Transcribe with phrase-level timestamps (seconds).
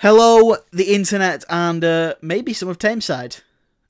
[0.00, 3.40] Hello, the internet, and uh, maybe some of Tameside.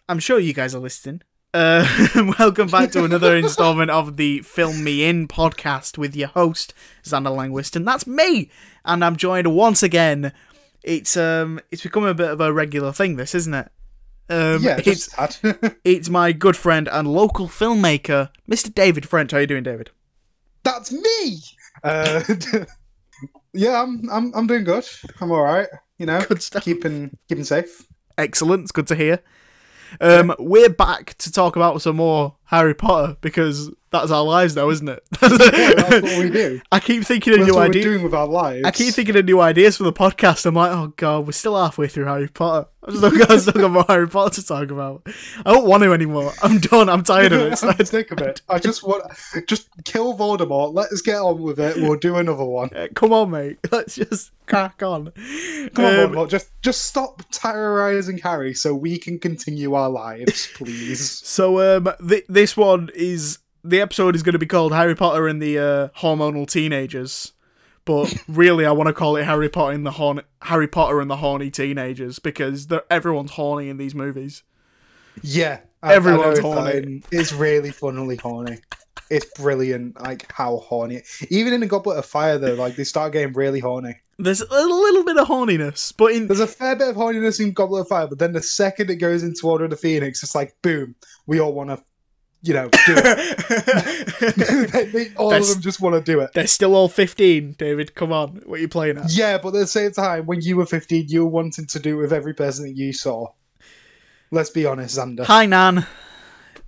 [0.09, 1.21] I'm sure you guys are listening.
[1.53, 1.85] Uh,
[2.39, 6.73] welcome back to another installment of the Film Me In podcast with your host,
[7.03, 8.53] Xander Langwist, and that's me.
[8.85, 10.33] And I'm joined once again.
[10.85, 13.69] It's um, it's become a bit of a regular thing, this, isn't it?
[14.31, 15.13] Um, yeah, it's
[15.85, 18.73] it's my good friend and local filmmaker, Mr.
[18.73, 19.33] David French.
[19.33, 19.91] How are you doing, David?
[20.63, 21.41] That's me.
[21.83, 22.23] Uh,
[23.53, 24.87] yeah, I'm I'm I'm doing good.
[25.21, 25.67] I'm all right.
[25.99, 26.65] You know, Good stuff.
[26.65, 27.87] keeping keeping safe.
[28.19, 28.63] Excellent.
[28.65, 29.21] It's good to hear.
[30.01, 34.69] Um, we're back to talk about some more Harry Potter because that's our lives now,
[34.71, 35.03] isn't it?
[35.23, 36.61] Yeah, that's what we do.
[36.73, 37.85] I keep thinking of That's new ideas.
[37.85, 38.65] doing with our lives.
[38.65, 40.45] I keep thinking of new ideas for the podcast.
[40.47, 42.69] I'm like, oh god, we're still halfway through Harry Potter.
[42.89, 45.03] I've still got, I've still got more Harry Potter to talk about.
[45.45, 46.33] I don't want to anymore.
[46.43, 46.89] I'm done.
[46.89, 47.63] I'm tired of it.
[47.65, 48.43] I'm sick of it.
[48.49, 49.05] I just want
[49.47, 50.75] just kill Voldemort.
[50.75, 51.77] Let's get on with it.
[51.77, 52.71] We'll do another one.
[52.75, 53.59] Uh, Come on, mate.
[53.73, 55.13] Let's just crack on.
[55.75, 56.29] Come on, Um, Voldemort.
[56.29, 61.11] Just just stop terrorizing Harry so we can continue our lives, please.
[61.27, 65.27] So um, th- this one is the episode is going to be called Harry Potter
[65.27, 67.33] and the uh, hormonal teenagers,
[67.85, 71.11] but really I want to call it Harry Potter and the horn Harry Potter and
[71.11, 74.43] the horny teenagers because everyone's horny in these movies.
[75.23, 77.03] Yeah, I- I Everyone's it's, horny.
[77.11, 78.59] It's really funnily horny.
[79.09, 81.03] It's brilliant, like how horny.
[81.31, 83.95] Even in a Goblet of Fire, though, like they start getting really horny.
[84.19, 87.53] There's a little bit of horniness, but in There's a fair bit of horniness in
[87.53, 90.35] Goblet of Fire, but then the second it goes into Order of the Phoenix, it's
[90.35, 91.85] like boom, we all want to,
[92.43, 94.67] you know, do it.
[94.73, 96.31] they, they- all That's- of them just want to do it.
[96.35, 97.57] they're still all 15.
[97.59, 99.11] David, come on, what are you playing at?
[99.13, 101.99] Yeah, but at the same time, when you were 15, you were wanting to do
[101.99, 103.27] it with every person that you saw.
[104.31, 105.25] Let's be honest, Xander.
[105.25, 105.87] Hi, Nan,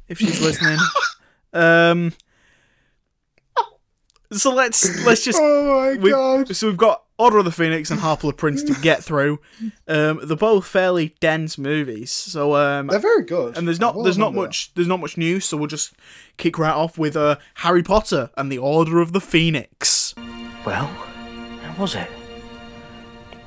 [0.09, 0.79] if she's listening.
[1.53, 2.13] um,
[4.33, 6.55] so let's let's just oh my we- god.
[6.55, 9.41] so we've got Order of the Phoenix and Half Blood Prince to get through.
[9.89, 13.57] Um, they're both fairly dense movies, so um, They're very good.
[13.59, 14.37] and there's not Well there's not done.
[14.45, 15.95] much there's not much news, so we'll just
[16.37, 20.15] kick right off with uh, Harry Potter and the Order of the Phoenix.
[20.65, 22.09] Well, how was it?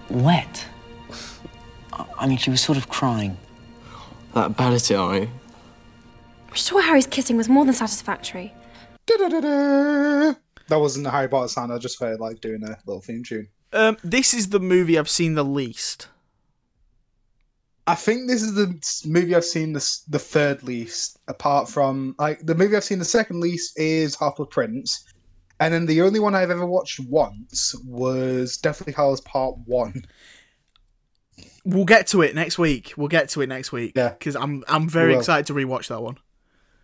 [0.09, 0.65] Wet.
[1.93, 3.37] I- I mean, she was sort of crying.
[4.33, 5.29] That bad at it, are you?
[6.49, 8.53] I'm sure Harry's kissing was more than satisfactory.
[9.05, 10.33] Da-da-da-da.
[10.67, 11.71] That wasn't a Harry Potter sound.
[11.73, 13.47] I just felt like doing a little theme tune.
[13.73, 16.07] Um, this is the movie I've seen the least.
[17.87, 22.45] I think this is the movie I've seen the, the third least, apart from like
[22.45, 25.05] the movie I've seen the second least is Half Blood Prince,
[25.59, 30.05] and then the only one I've ever watched once was Deathly Hallows Part One.
[31.65, 32.93] We'll get to it next week.
[32.97, 33.93] We'll get to it next week.
[33.95, 34.09] Yeah.
[34.09, 36.17] because I'm I'm very excited to rewatch that one.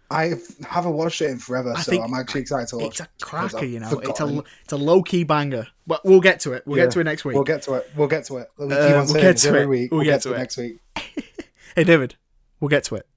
[0.10, 0.34] I
[0.68, 2.88] haven't watched it in forever, I so I'm actually excited to watch.
[2.88, 4.00] It's a cracker, you know.
[4.00, 5.68] It's a it's a low key banger.
[5.86, 6.64] But we'll get to it.
[6.66, 6.86] We'll Yeah.
[6.86, 7.36] get to it next week.
[7.36, 7.92] We'll get to it.
[7.96, 8.50] We'll get to it.
[8.58, 9.68] We uh, we'll get to every it.
[9.70, 9.92] week.
[9.92, 10.38] We'll We'll, get get, to it.
[10.38, 10.80] next week.
[11.76, 12.16] Hey David,
[12.60, 13.08] we'll get to it.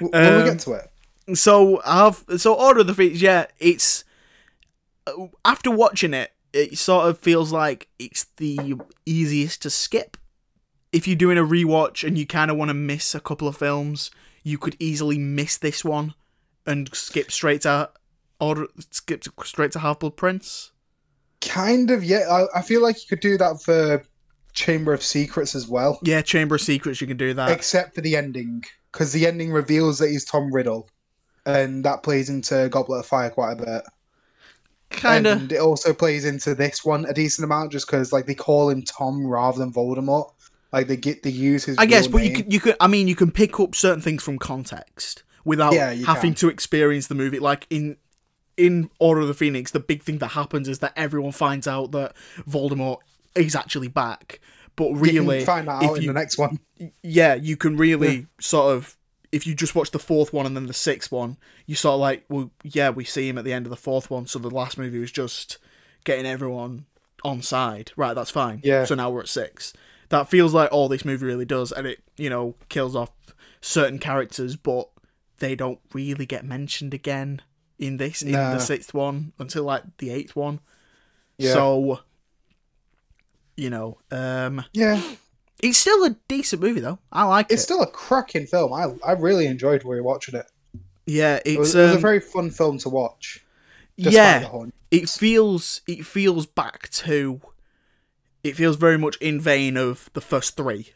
[0.00, 3.20] W- When Um, we get to it, So I've so Order of the Phoenix.
[3.20, 4.04] Yeah, it's
[5.06, 10.16] uh, after watching it, it sort of feels like it's the easiest to skip.
[10.92, 13.56] If you're doing a rewatch and you kind of want to miss a couple of
[13.58, 14.10] films,
[14.42, 16.14] you could easily miss this one
[16.66, 17.90] and skip straight to
[18.40, 20.72] or skip to, straight to Half Blood Prince.
[21.40, 22.04] kind of.
[22.04, 24.02] Yeah, I, I feel like you could do that for
[24.52, 25.98] Chamber of Secrets as well.
[26.02, 27.50] Yeah, Chamber of Secrets, you can do that.
[27.50, 30.88] except for the ending, because the ending reveals that he's Tom Riddle,
[31.46, 33.82] and that plays into Goblet of Fire quite a bit.
[34.90, 35.40] kind of.
[35.40, 38.70] And it also plays into this one a decent amount, just because like they call
[38.70, 40.32] him Tom rather than Voldemort.
[40.72, 41.78] Like they get they use his.
[41.78, 42.76] I guess, but you could, you could.
[42.80, 46.40] I mean, you can pick up certain things from context without Yeah, having can.
[46.40, 47.38] to experience the movie.
[47.38, 47.96] Like in
[48.56, 51.92] in Order of the Phoenix, the big thing that happens is that everyone finds out
[51.92, 52.14] that
[52.48, 52.98] Voldemort
[53.34, 54.40] is actually back.
[54.76, 56.60] But You can really, find that out in the next one.
[57.02, 58.96] yeah, you can really sort of.
[59.30, 61.36] If you just watch the fourth one and then the sixth one,
[61.66, 64.10] you sort of like, well, yeah, we see him at the end of the fourth
[64.10, 64.26] one.
[64.26, 65.58] So the last movie was just
[66.04, 66.86] getting everyone
[67.24, 67.92] on side.
[67.94, 68.60] Right, that's fine.
[68.64, 68.84] Yeah.
[68.84, 69.74] So now we're at six.
[70.10, 73.10] That feels like all this movie really does, and it, you know, kills off
[73.60, 74.88] certain characters, but
[75.38, 77.42] they don't really get mentioned again
[77.78, 78.54] in this, in Nah.
[78.54, 80.60] the sixth one, until like the eighth one.
[81.36, 81.52] Yeah.
[81.52, 82.00] So,
[83.56, 85.00] you know, um, Yeah,
[85.62, 86.98] it's still a decent movie though.
[87.12, 87.54] I like it's it.
[87.54, 88.72] It's still a cracking film.
[88.72, 90.46] I I really enjoyed rewatching it.
[91.06, 93.44] yeah, it's It was, it was a um, very fun film to watch.
[93.96, 94.48] yeah.
[94.90, 97.40] It feels it feels back to.
[98.44, 100.92] It feels very much in vein of the first three.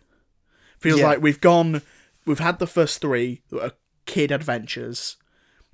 [0.79, 1.07] Feels Yeah.
[1.09, 1.83] like we've gone,
[2.27, 3.73] we've had the first three that are
[4.07, 5.17] kid adventures.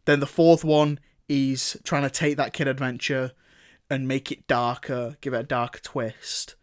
[0.05, 0.99] Then the fourth one
[1.29, 3.33] is trying to take that kid adventure
[3.91, 6.55] and make it darker, give it a darker twist.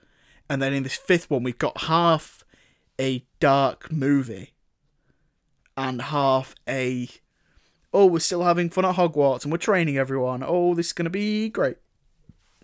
[0.47, 2.43] and then in this fifth one we've got half
[3.01, 4.53] a dark movie
[5.75, 7.09] and half a
[7.93, 10.43] oh we're still having fun at Hogwarts and we're training everyone.
[10.45, 11.77] Oh, this is gonna be great.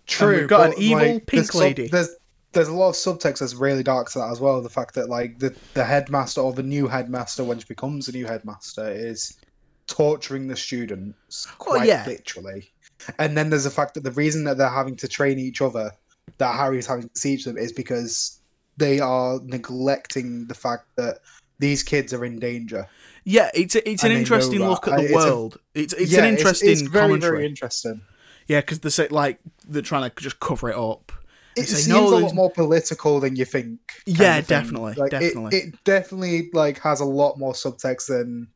[0.06, 0.38] True.
[0.40, 1.88] we've got an evil like, pink there's lady.
[1.88, 2.14] there's
[2.52, 4.60] there's a lot of subtext that's really dark to that as well.
[4.62, 8.12] The fact that like the the headmaster or the new headmaster when she becomes a
[8.12, 9.38] new headmaster is
[9.86, 12.04] torturing the students oh, quite Oh, yeah.
[12.06, 12.70] literally.
[13.18, 15.90] And then there's the fact that the reason that they're having to train each other,
[16.38, 18.38] that Harry's having to teach them, is because
[18.76, 21.18] they are neglecting the fact that
[21.58, 22.88] these kids are in danger.
[23.24, 25.58] Yeah, it's a, it's an And interesting look at the it's a- world.
[25.74, 27.36] it's it's Yeah, an interesting it's, very commentary.
[27.38, 28.00] very interesting.
[28.46, 29.38] Yeah, because they say like
[29.68, 31.12] they're trying to just cover it up.
[31.56, 33.78] It say, seems "No, a lot more political than you think.
[34.06, 34.58] Yeah, of thing.
[34.58, 35.58] definitely, it- definitely.
[35.58, 38.48] It, definitely like has a lot more subtext than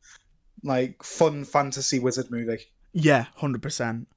[0.62, 2.64] like fun fantasy wizard movie.
[2.92, 4.08] Yeah, hundred percent.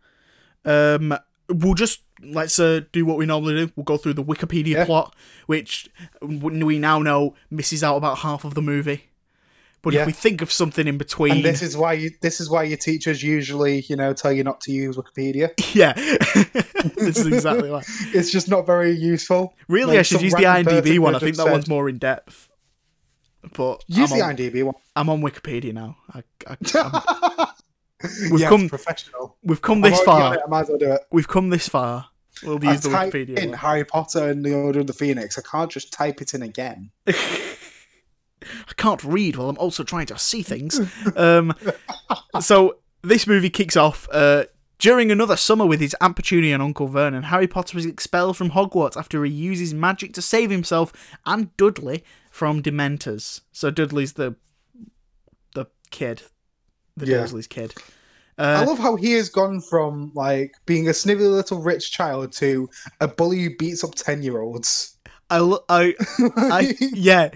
[0.66, 1.18] Um,
[1.50, 3.72] we'll just let's uh, do what we normally do.
[3.76, 4.86] We'll go through the Wikipedia Yeah.
[4.86, 5.16] plot,
[5.46, 5.90] which
[6.22, 9.09] we now know misses out about half of the movie.
[9.82, 10.02] But Yeah.
[10.02, 12.64] if we think of something in between, And this is why you this is why
[12.64, 15.52] your teachers usually, you know, tell you not to use Wikipedia.
[15.74, 15.94] yeah,
[16.98, 17.86] this is exactly right.
[18.14, 19.54] It's just not very useful.
[19.70, 21.16] Really, Like, I should use the IMDb one.
[21.16, 22.48] I think that one's more in depth.
[23.56, 24.76] But Use I'm the on, IMDb one.
[24.98, 25.96] I'm on Wikipedia now.
[26.14, 27.48] I, I, I'm-
[28.32, 29.38] We've come- professional.
[29.44, 30.36] we've come this far.
[30.36, 31.02] it, I might as well do it.
[31.12, 32.08] We've come this far.
[32.44, 33.38] We'll I use the typed Wikipedia.
[33.40, 33.60] in one.
[33.60, 35.38] Harry Potter and the Order of the Phoenix.
[35.38, 36.92] I can't just type it in again.
[38.68, 40.80] I can't read while I'm also trying to see things.
[41.16, 41.54] um,
[42.40, 44.46] so this movie kicks off uh,
[44.78, 47.24] during another summer with his Aunt Petunia and Uncle Vernon.
[47.24, 50.92] Harry Potter is expelled from Hogwarts after he uses magic to save himself
[51.26, 53.42] and Dudley from Dementors.
[53.52, 54.36] So Dudley's the
[55.56, 56.24] the kid,
[56.96, 57.18] the Yeah.
[57.18, 57.74] Dursley's kid.
[58.38, 62.32] I Uh, love how he has gone from like being a snivelly little rich child
[62.34, 62.70] to
[63.02, 64.96] a bully who beats up ten year olds.
[65.30, 65.94] I, lo- I,
[66.38, 67.30] I, yeah,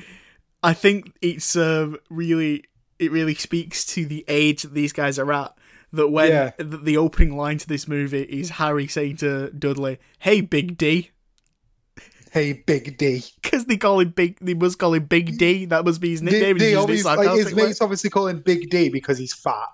[0.63, 2.63] I think it's um, really,
[2.99, 5.53] it really speaks to the age that these guys are at.
[5.91, 6.51] That when Yeah.
[6.57, 11.11] the, the opening line to this movie is Harry saying to Dudley, "Hey, Big D,"
[12.31, 13.23] hey, Big D.
[13.43, 15.65] because they call him Big, they must call him Big D.
[15.65, 16.51] That must be his nickname.
[16.51, 19.19] and they he's using it always, like, his mates obviously call him Big D because
[19.19, 19.67] he's fat,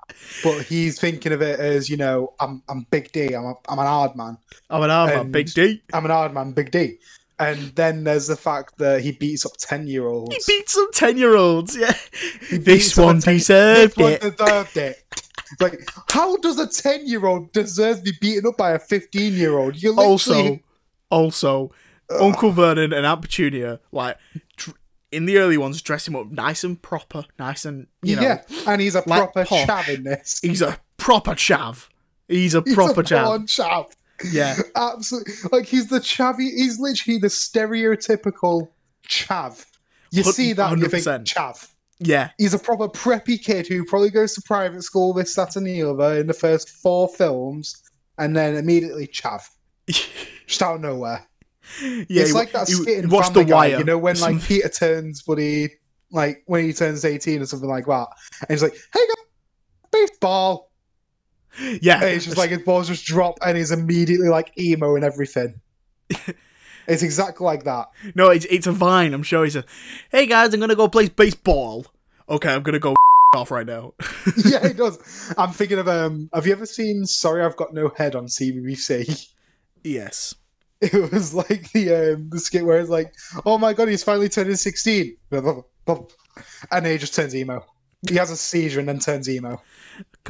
[0.43, 3.33] but he's thinking of it as you know, I'm I'm Big D.
[3.33, 4.37] I'm a, I'm an hard man.
[4.69, 5.81] I'm an armor, and- Big D.
[5.93, 6.99] I'm an hard man, Big D.
[7.39, 10.35] And then there's the fact that he beats up ten year olds.
[10.45, 11.77] He beats up ten-year-olds.
[11.77, 11.93] Yeah,
[12.51, 15.03] this beats up a one 10 deserved this one deserved it.
[15.61, 19.81] Like, how does a ten-year-old deserve to be beaten up by a fifteen-year-old?
[19.81, 20.59] You also,
[21.09, 21.71] also,
[22.09, 24.17] Uncle Vernon and Aunt Petunia, like
[25.11, 28.41] in the early ones, dress him up nice and proper, nice and you know, yeah,
[28.67, 29.65] and he's a like proper posh.
[29.65, 30.39] chav in this.
[30.41, 31.87] he's a proper chav.
[32.27, 33.39] He's a He's proper a chav.
[33.45, 33.91] chav.
[34.31, 36.51] Yeah, Absolutely, like he's the chavvy.
[36.55, 38.69] He's literally the stereotypical
[39.07, 39.65] chav.
[40.11, 41.67] You see that, and you think chav.
[41.99, 45.65] yeah, He's a proper preppy kid who probably goes to private school, this, that, and
[45.67, 47.81] the other in the first four films,
[48.17, 49.41] and then immediately chav,
[49.87, 51.25] just out of nowhere.
[51.83, 52.03] yeah.
[52.09, 55.37] it's like that skit in Family the Guy, you know, when like Peter turns, but
[55.37, 55.69] he
[56.11, 58.07] like when he turns eighteen or something like that,
[58.41, 59.25] and he's like, "Hey, guys,
[59.91, 60.68] baseball,"
[61.81, 65.03] yeah, and it's just like his balls just drop, and he's immediately like emo and
[65.03, 65.59] everything.
[66.87, 67.87] it's exactly like that.
[68.15, 69.13] no, it's it's a vine.
[69.13, 69.65] I'm sure he said,
[70.11, 71.87] "Hey guys, I'm gonna go play baseball."
[72.27, 72.95] Okay, I'm gonna go
[73.35, 73.93] off right now.
[74.45, 75.33] yeah, it does.
[75.37, 76.29] I'm thinking of um.
[76.33, 79.27] Have you ever seen Sorry I've Got No Head on CBBC?
[79.83, 80.35] yes.
[80.81, 83.13] It was like the um the skit where it's like,
[83.45, 85.63] "Oh my god, he's finally turning 16," and
[86.71, 87.65] then he just turns emo.
[88.07, 89.61] He has a seizure and then turns emo.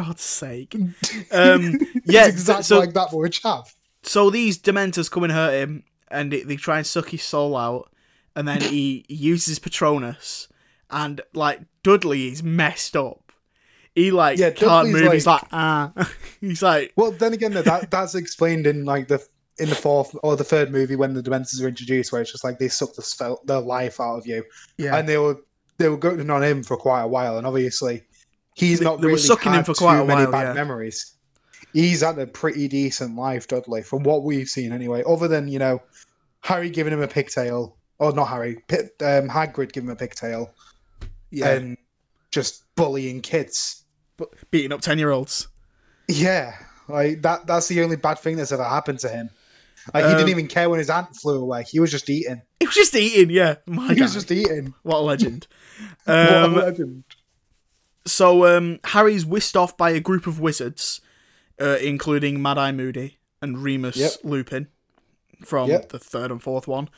[0.04, 0.76] God's sake.
[1.32, 3.66] Um, yeah, it's exactly so like that, with chav.
[4.04, 7.56] so these dementors come and hurt him and they, they try and suck his soul
[7.56, 7.92] out
[8.36, 10.48] and then he, he uses patronus
[10.90, 13.32] and like dudley is messed up.
[13.96, 15.14] He like Yeah, can't Dudley's move.
[15.14, 16.12] He's like- like ah.
[16.42, 19.24] He's like Well, then again, though, that that's explained in like the
[19.60, 22.44] in the fourth or the third movie when the Dementors are introduced, where it's just
[22.46, 24.44] like they suck the spell, the life out of you,
[24.78, 24.96] yeah.
[24.98, 25.38] And they were
[25.78, 28.04] they were going on him for quite a while, and obviously
[28.60, 30.54] he's They- not they were really sucking him for quite a many while, bad yeah.
[30.54, 31.14] memories.
[31.74, 35.04] He's had a pretty decent life, Dudley, from what we've seen anyway.
[35.08, 35.82] Other than you know,
[36.42, 40.52] Harry giving him a pigtail, or not Harry, Pit, um, Hagrid giving him a pigtail,
[41.32, 41.78] yeah and
[42.32, 43.84] just bullying kids.
[44.18, 45.48] but beating up 10 year olds
[46.08, 46.54] Yeah,
[46.88, 47.46] like that.
[47.48, 49.30] That's the only bad thing that's ever happened to him.
[49.94, 51.64] Like he Um, didn't even care when his aunt flew away.
[51.64, 52.42] He was just eating.
[52.60, 54.74] he was just eating yeah my He was just eating.
[54.84, 55.48] what a legend
[56.06, 57.04] what a um, legend.
[58.06, 61.02] So um, harry's whisked off by a group of wizards
[61.62, 64.12] uh, including mad eye moody and remus Yep.
[64.24, 64.68] lupin
[65.46, 65.90] from Yep.
[65.90, 66.90] the third and fourth one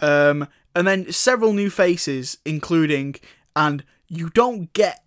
[0.00, 3.16] Um, and then several new faces, including,
[3.54, 5.04] and you don't get,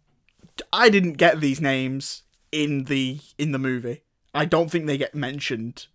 [0.71, 2.21] I didn't get these names
[2.51, 4.03] in the in the movie.
[4.33, 5.87] I don't think they get mentioned.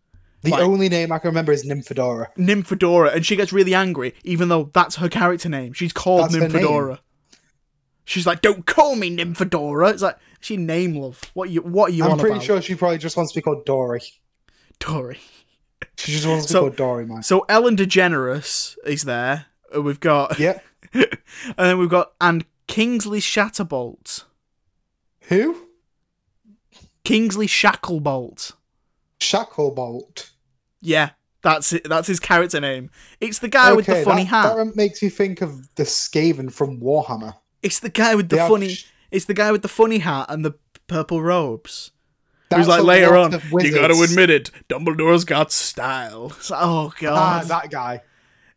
[0.43, 2.27] The Like- only name I can remember is Nymphadora.
[2.37, 5.73] Nymphadora, and she gets really angry, even though that's her character name.
[5.73, 6.35] She's called That's.
[6.53, 6.99] Nymphadora.
[8.11, 11.21] She's like, "Don't call me Nymphadora." It's like she name love.
[11.35, 12.45] What you what are you I'm pretty about?
[12.45, 14.03] sure she probably just wants to be called Dory.
[14.81, 15.21] Dory.
[15.97, 17.23] She just wants to So- be called Dory, man.
[17.23, 19.47] So Ellen DeGeneres is there.
[19.73, 20.65] Uh, We've got Yep.
[20.93, 21.07] and
[21.57, 24.25] then we've got and Kingsley Shatterbolt.
[25.29, 25.69] Who?
[27.05, 28.55] Kingsley Shacklebolt.
[29.21, 30.31] Shacklebolt.
[30.81, 31.11] Yeah,
[31.43, 31.89] that's it.
[31.89, 32.91] That's his character name.
[33.21, 34.57] It's the guy with the funny that, hat.
[34.57, 37.35] That makes me think of the Skaven from Warhammer.
[37.63, 38.69] It's the guy with the They funny.
[38.75, 40.55] sh- It's the guy with the funny hat and the
[40.87, 41.91] purple robes.
[42.49, 46.33] That's Who's like later on, you got to admit it, Dumbledore's got style.
[46.51, 48.01] Like, oh Ah, god, that guy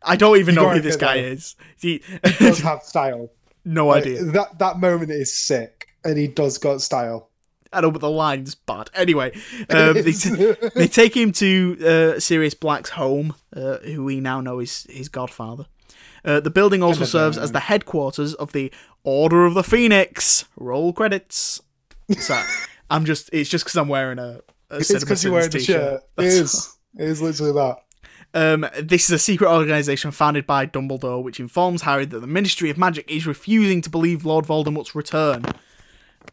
[0.02, 1.24] I don't even you know who this guy that.
[1.24, 1.54] is.
[1.80, 2.02] He,
[2.38, 3.30] does have style.
[3.64, 4.24] no Like, idea.
[4.24, 7.30] that that moment is sick, and he does got style.
[7.72, 8.90] I don't know, but the line's bad.
[8.94, 9.32] Anyway,
[9.70, 11.76] um, they, t- they take him to
[12.16, 15.66] uh, Sirius Black's home, uh, who we now know is his godfather.
[16.24, 20.46] Uh, the building also serves as the headquarters of the Order of the Phoenix.
[20.56, 21.60] Roll credits.
[22.18, 22.40] So
[22.90, 24.40] I'm just, it's just because I'm wearing a,
[24.70, 26.00] a it's because you're wearing the t-shirt.
[26.00, 26.02] shirt.
[26.18, 26.76] It is.
[26.96, 27.78] It is literally that.
[28.32, 32.68] Um, this is a secret organization founded by Dumbledore, which informs Harry that the Ministry
[32.68, 35.44] of Magic is refusing to believe Lord Voldemort's return.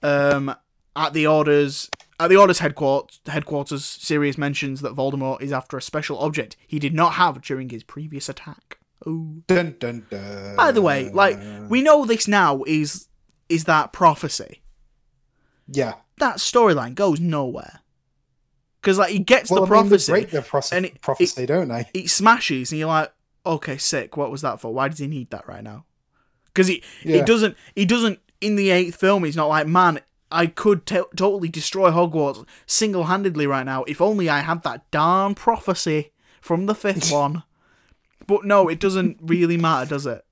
[0.01, 0.55] Um,
[0.95, 5.81] at the Order's at the Order's headquarters, headquarters, Sirius mentions that Voldemort is after a
[5.81, 8.77] special object he did not have during his previous attack.
[9.05, 10.55] Oh, Dun dun dun.
[10.55, 11.39] by the way, like
[11.69, 13.07] we know this now is
[13.49, 14.61] is that prophecy.
[15.67, 15.95] yeah.
[16.19, 17.79] That storyline goes nowhere
[18.79, 20.11] because like he gets Well, the I mean, they prophecy.
[20.11, 21.89] break the pros- and it- prophecy, don't they?
[21.95, 23.11] it smashes and you're like
[23.43, 25.83] okay sick what was that for why does he need that right now
[26.45, 27.25] because he he Yeah.
[27.25, 29.99] doesn't he doesn't in the eighth film he's not like man
[30.31, 35.33] i could to totally destroy hogwarts single-handedly right now if only i had that darn
[35.33, 37.41] prophecy from the fifth one
[38.31, 40.23] but no it doesn't really matter does it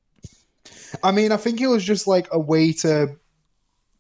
[1.04, 3.16] I mean, I think it was just like a way to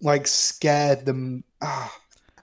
[0.01, 1.43] like scare them.
[1.61, 1.93] Ah.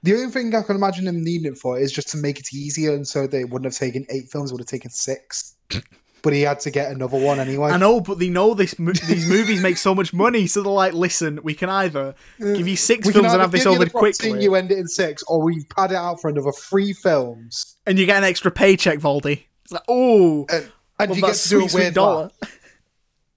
[0.03, 2.55] The only thing I can imagine them needing it for is just to make it
[2.55, 5.57] easier, and so they wouldn't have taken eight films; would have taken six.
[6.23, 7.71] but he had to get another one anyway.
[7.71, 10.93] i know but they know this these movies make so much money so they're like
[10.93, 14.31] listen we can either give you six We films and have this over the prophecy
[14.31, 16.95] and quickly You end it in six, or we pad it out for another three
[16.95, 21.35] films, and you get an extra paycheck Valdi." it's like oh and, and you get
[21.35, 22.59] to do a sweet, sweet weird dollar laugh.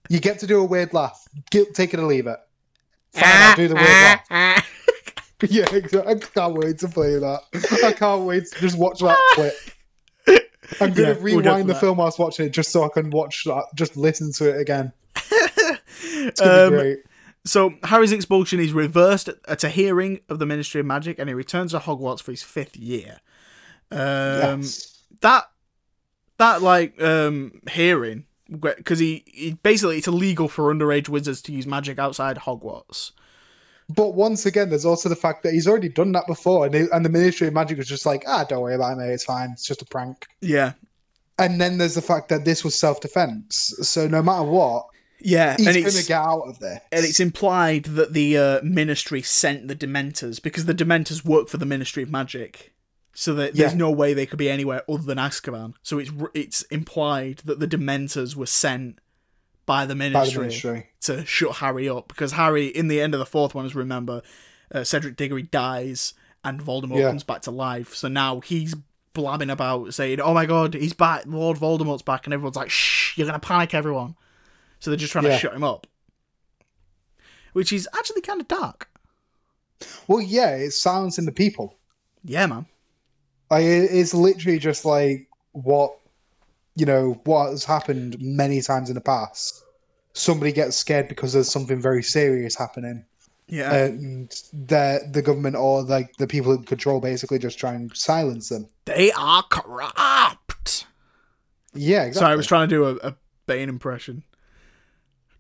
[0.10, 1.24] You get to do a weird laugh.
[1.52, 2.40] Get, take it or leave it.
[3.14, 4.66] Fine, I'll do the weird laugh.
[5.50, 6.02] Yeah, exactly.
[6.06, 7.40] I can't wait to play that.
[7.86, 9.54] I can't wait to just watch that clip.
[10.82, 11.80] I'm gonna Yeah, we'll go rewind the that.
[11.80, 14.92] film whilst watching it just so I can watch that, just listen to it again.
[16.02, 16.98] It's gonna Um, be great.
[17.46, 21.34] So Harry's expulsion is reversed at a hearing of the Ministry of Magic, and he
[21.34, 23.20] returns to Hogwarts for his fifth year.
[23.92, 25.00] Um, Yes.
[25.22, 25.50] That
[26.40, 31.68] that like um hearing because he, he basically it's illegal for underage wizards to use
[31.68, 33.12] magic outside Hogwarts.
[33.90, 36.86] But once again, there's also the fact that he's already done that before, and, they,
[36.92, 39.12] and the Ministry of Magic was just like, ah, don't worry about it, mate.
[39.12, 39.50] It's fine.
[39.52, 40.28] It's just a prank.
[40.42, 40.74] Yeah,
[41.40, 43.80] And then there's the fact that this was self-defense.
[43.82, 44.86] So no matter what,
[45.22, 46.80] yeah, he's and gonna get out of this.
[46.92, 51.58] and it's implied that the uh, Ministry sent the Dementors because the Dementors work for
[51.58, 52.74] the Ministry of Magic.
[53.14, 55.74] So that there's no way they could be anywhere other than Azkaban.
[55.84, 59.00] So it's it's implied that the Dementors were sent
[59.66, 60.88] by the by the Ministry, Ministry.
[61.02, 64.22] to shut Harry up because Harry, in the end of the fourth one, as remember,
[64.74, 66.14] uh, Cedric Diggory dies
[66.44, 67.10] and Voldemort Yeah.
[67.10, 67.94] comes back to life.
[67.94, 68.76] So now he's
[69.14, 71.24] blabbing about saying, "Oh my God, he's back!
[71.28, 74.16] Lord Voldemort's back!" And everyone's like, "Shh, you're gonna panic everyone."
[74.80, 75.32] So they're just trying Yeah.
[75.32, 75.88] to shut him up,
[77.54, 78.90] which is actually kind of dark.
[80.08, 81.78] Well, yeah, it's in the people.
[82.24, 82.66] Yeah, man.
[83.50, 85.96] Like, it's literally just like what
[86.76, 89.64] you know what has happened many times in the past.
[90.14, 93.06] Somebody gets scared because there's something very serious happening,
[93.48, 93.74] Yeah.
[93.74, 98.50] and the the government or like the people in control basically just try and silence
[98.50, 98.68] them.
[98.86, 100.86] they are corrupt.
[101.74, 102.20] Yeah, exactly.
[102.20, 103.16] Sorry, I was trying to do a, a
[103.46, 104.24] Bane impression.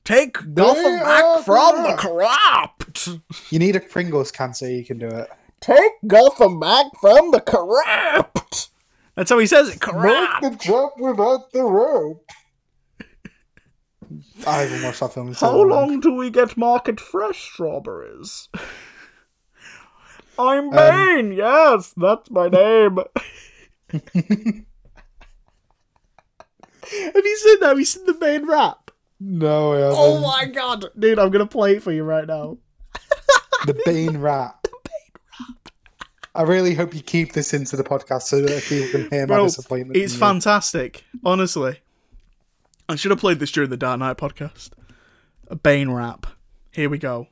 [0.03, 3.09] Take Gotham back from the corrupt.
[3.51, 5.29] You need a Pringles can so you can do it.
[5.61, 8.69] Take Gotham back from the corrupt.
[9.15, 9.81] That's how he says it.
[9.81, 10.41] Corrupt.
[10.41, 12.25] Make the jump without the rope.
[14.47, 15.33] I haven't watched that film.
[15.33, 18.47] so How long do we get market fresh strawberries?
[20.39, 21.33] I'm um, Bane.
[21.33, 22.99] yes, that's my name.
[26.91, 27.67] Have you seen that?
[27.67, 28.91] Have you seen the Bane rap?
[29.19, 29.97] No, I oh haven't.
[29.99, 31.19] Oh my god, dude!
[31.19, 32.57] I'm gonna play it for you right now.
[33.65, 34.58] the Bane rap.
[36.39, 39.35] I really hope you keep this into the podcast so that people can hear my
[39.35, 39.97] Bro, disappointment.
[39.97, 40.25] it's in you.
[40.25, 41.03] fantastic.
[41.25, 41.81] Honestly,
[42.87, 44.69] I should have played this during the Dark Knight podcast.
[45.49, 46.27] A Bane rap.
[46.71, 47.27] Here we go.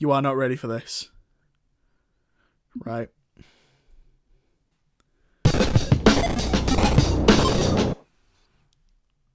[0.00, 1.10] You are not ready for this,
[2.84, 3.10] right?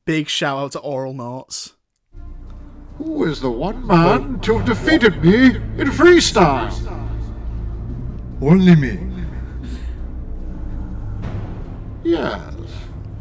[0.06, 1.74] Big shout out to Oral Notes.
[2.98, 6.70] Who is the one man to have defeated me in freestyle?
[8.42, 9.00] Only me.
[12.04, 12.42] Yes,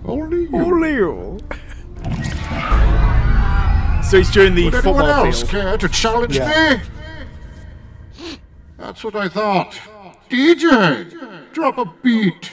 [0.05, 0.51] only you.
[0.57, 1.39] Only you.
[4.05, 5.51] so he's doing the Would anyone football else field.
[5.51, 6.81] care to challenge Yeah.
[8.21, 8.37] me?
[8.79, 9.79] That's what I thought.
[10.31, 12.51] DJ, drop a beat.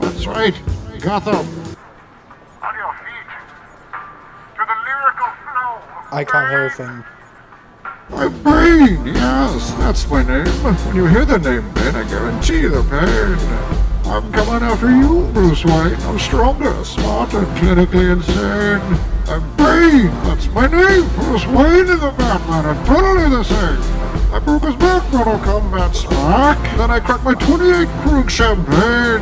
[0.00, 0.54] That's right,
[1.00, 1.36] Gotham.
[2.62, 3.30] On your feet.
[4.56, 5.30] To the lyrical
[6.10, 6.18] flow.
[6.18, 7.04] of I can't hear a thing.
[8.12, 10.46] I'm Bane, yes, that's my name.
[10.46, 13.38] When you hear the name Bane, I guarantee the pain.
[14.10, 15.94] I'm coming after you, Bruce Wayne.
[16.02, 18.80] I'm stronger, smarter, clinically insane.
[19.28, 21.08] I'm Bane, that's my name.
[21.14, 23.80] Bruce Wayne is the Batman, and totally the same.
[24.34, 26.76] I broke his back, Mortal Kombat smack.
[26.76, 29.20] Then I cracked my 28 Krug champagne.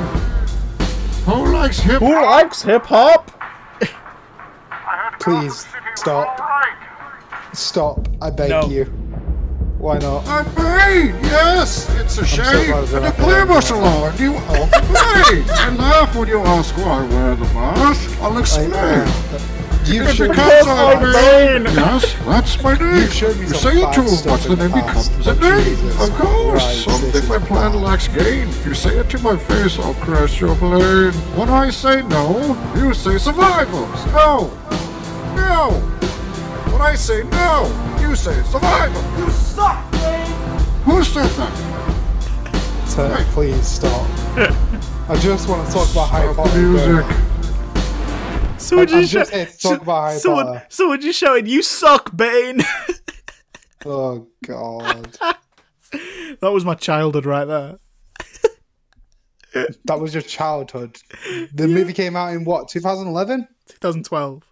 [1.27, 3.31] Who likes hip Who likes hip hop?
[5.21, 5.67] Please,
[5.97, 6.58] stop.
[7.57, 7.99] All right.
[7.99, 8.69] Stop, I beg No.
[8.69, 8.85] you.
[9.79, 10.27] Why not?
[10.27, 11.89] I'm Bane, yes!
[11.97, 13.97] It's a so shame glad that and I a clear heard martial that.
[14.03, 14.19] art.
[14.21, 15.45] You are Bane!
[15.51, 18.11] I laugh when you ask why I wear the mask.
[18.21, 18.73] I'll I, explain.
[18.73, 19.41] uh,
[19.85, 21.43] you've It's shown me because some I'm facts.
[21.75, 22.97] Yes, that's my name.
[22.97, 24.71] You've shown me You say it facts to him, stuff what's in the the name
[24.71, 25.79] past, becomes a but name.
[25.99, 27.75] Of course, Christ, something my plan bad.
[27.75, 28.49] lacks gain.
[28.49, 31.13] If you say it to my face, I'll crash your plane.
[31.37, 33.87] When I say no, you say survival.
[34.13, 34.51] No!
[35.37, 35.83] No!
[36.79, 39.03] When I say no, you say survival.
[39.19, 39.93] You suck,
[40.85, 42.87] Who said that?
[42.87, 44.07] So, please stop.
[45.11, 46.61] I just want to talk about Harry Stop Potter.
[46.61, 48.61] the music.
[48.61, 51.63] Someone I'm just, just shou- here to talk about Harry someone, someone just shouted, "You
[51.63, 52.61] suck, Bane."
[53.85, 55.19] Oh god,
[56.41, 57.79] that was my childhood right there.
[59.85, 60.97] that was your childhood.
[61.55, 64.45] The movie came out in what 2011, 2012.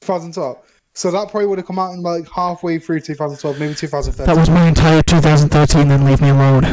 [0.00, 0.71] 2012.
[0.94, 4.26] So that probably would have come out in like halfway through 2012, maybe 2013.
[4.34, 6.64] That was my entire 2013, then leave me alone.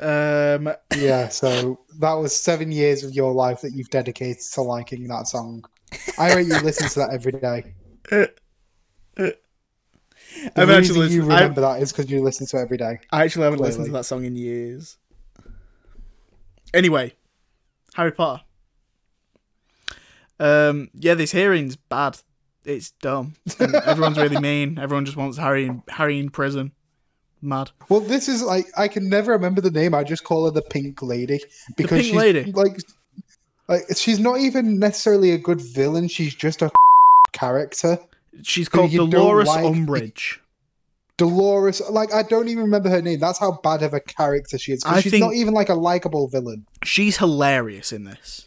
[0.00, 5.06] Um, Yeah, so that was seven years of your life that you've dedicated to liking
[5.08, 5.64] that song.
[6.18, 7.74] I rate you listen to that every day.
[10.44, 12.62] The I've reason actually you listened- I- remember that is because you listen to it
[12.62, 13.00] every day.
[13.10, 14.96] I actually haven't listened to that song in years.
[16.72, 17.14] Anyway,
[17.94, 18.44] Harry Potter.
[20.38, 22.20] Um, yeah, this hearing's bad.
[22.64, 23.34] It's dumb.
[23.58, 24.78] And everyone's really mean.
[24.78, 26.72] Everyone just wants Harry in, Harry in prison.
[27.42, 27.70] Mad.
[27.88, 29.94] Well, this is like I can never remember the name.
[29.94, 31.40] I just call her the Pink Lady
[31.76, 32.52] because Pink she's Lady?
[32.52, 32.76] like,
[33.66, 36.06] like she's not even necessarily a good villain.
[36.08, 36.70] She's just a
[37.32, 37.98] character.
[38.42, 40.38] She's called Dolores like- Umbridge.
[41.16, 43.18] Dolores, like I don't even remember her name.
[43.20, 44.82] That's how bad of a character she is.
[44.86, 46.64] I she's not even like a likable villain.
[46.82, 48.46] She's hilarious in this.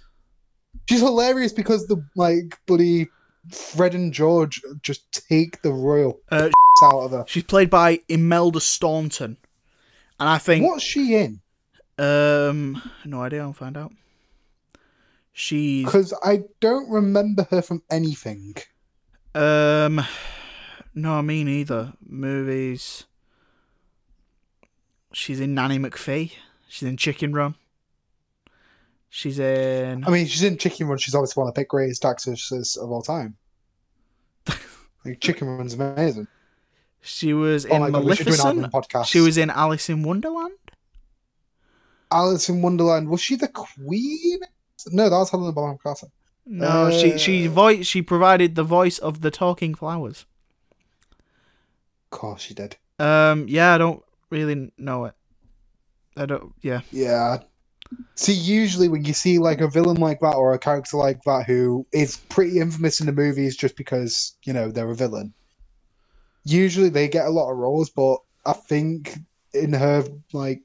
[0.89, 3.09] She's hilarious because the like bloody
[3.51, 6.49] Fred and George just take the royal Uh,
[6.83, 7.23] out of her.
[7.27, 9.37] she's played by Imelda Staunton,
[10.19, 11.41] and I think What's she in?
[11.97, 13.41] um no idea.
[13.41, 13.91] I'll find out.
[15.31, 18.55] She's Because I don't remember her from anything.
[19.35, 20.05] Um,
[20.93, 21.93] no, me neither.
[22.05, 23.05] Movies.
[25.11, 26.33] She's in Nanny McPhee.
[26.67, 27.55] She's in Chicken Run.
[29.15, 30.03] She's in.
[30.05, 30.97] I mean, she's in Chicken Run.
[30.97, 33.35] She's obviously one of the greatest actresses of all time.
[35.05, 36.27] like, Chicken Run's amazing.
[37.01, 38.89] She was Oh in my God, we should do an album Maleficent.
[38.89, 39.05] podcast.
[39.05, 40.55] She was in Alice in Wonderland.
[42.11, 43.07] Alice in Wonderland.
[43.07, 44.39] Was she the queen?
[44.87, 46.07] No, that was Helena Bonham Carter.
[46.47, 50.25] No, she Uh, she voice she provided the voice of the talking flowers.
[52.11, 52.77] Of course she did.
[52.97, 55.13] Um, yeah, I don't really know it.
[56.17, 56.55] I don't.
[56.61, 57.37] Yeah, Yeah.
[58.15, 61.45] See, usually when you see like a villain like that or a character like that
[61.45, 65.33] who is pretty infamous in the movies just because, you know, they're a villain,
[66.45, 69.17] usually they get a lot of roles, but I think
[69.53, 70.61] in her, like,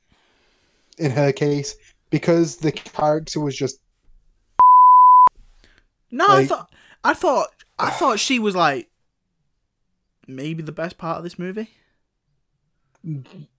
[0.99, 1.75] in her case,
[2.11, 3.79] because the character was just.
[6.11, 6.71] No, I thought
[7.05, 8.89] I thought I thought she was like
[10.27, 11.71] maybe the best part of this movie.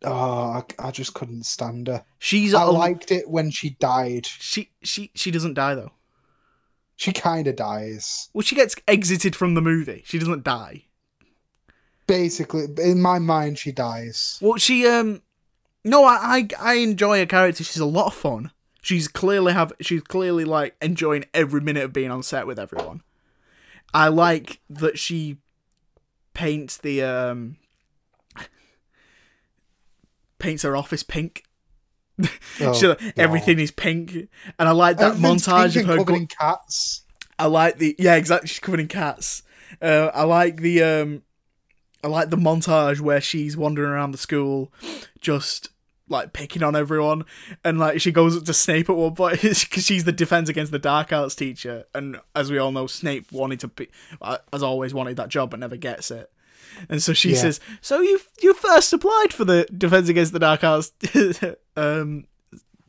[0.03, 2.03] Oh, I, I just couldn't stand her.
[2.19, 4.25] She's I a, liked it when she died.
[4.25, 5.91] she she she doesn't die though.
[6.95, 8.29] She kind of dies.
[8.33, 10.03] Well, she gets exited from the movie.
[10.05, 10.83] She doesn't die.
[12.07, 14.37] Basically, in my mind, she dies.
[14.41, 15.21] Well, she um,
[15.83, 17.63] no, I I, I enjoy her character.
[17.63, 18.51] She's a lot of fun.
[18.81, 23.01] She's clearly have she's clearly like enjoying every minute of being on set with everyone.
[23.93, 25.37] I like that she
[26.33, 27.57] paints the um
[30.39, 31.43] paints her office pink.
[32.61, 34.29] Oh, She- everything is pink, and
[34.67, 35.95] I like that montage of her.
[35.97, 37.03] covered Go- in cats.
[37.37, 38.47] I like the yeah, exactly.
[38.49, 39.43] She's covered in cats.
[39.81, 41.21] Uh, I like the um,
[42.03, 44.73] I like the montage where she's wandering around the school,
[45.21, 45.69] just
[46.09, 47.23] like picking on everyone,
[47.63, 50.73] and like she goes up to Snape at one point because she's the defense against
[50.73, 53.87] the dark arts teacher, and as we all know, Snape wanted to be,
[54.21, 56.29] uh, as always, wanted that job but never gets it.
[56.89, 57.41] And so she Yeah.
[57.41, 60.91] says, "So you you first applied for the defense against the dark arts
[61.75, 62.25] um,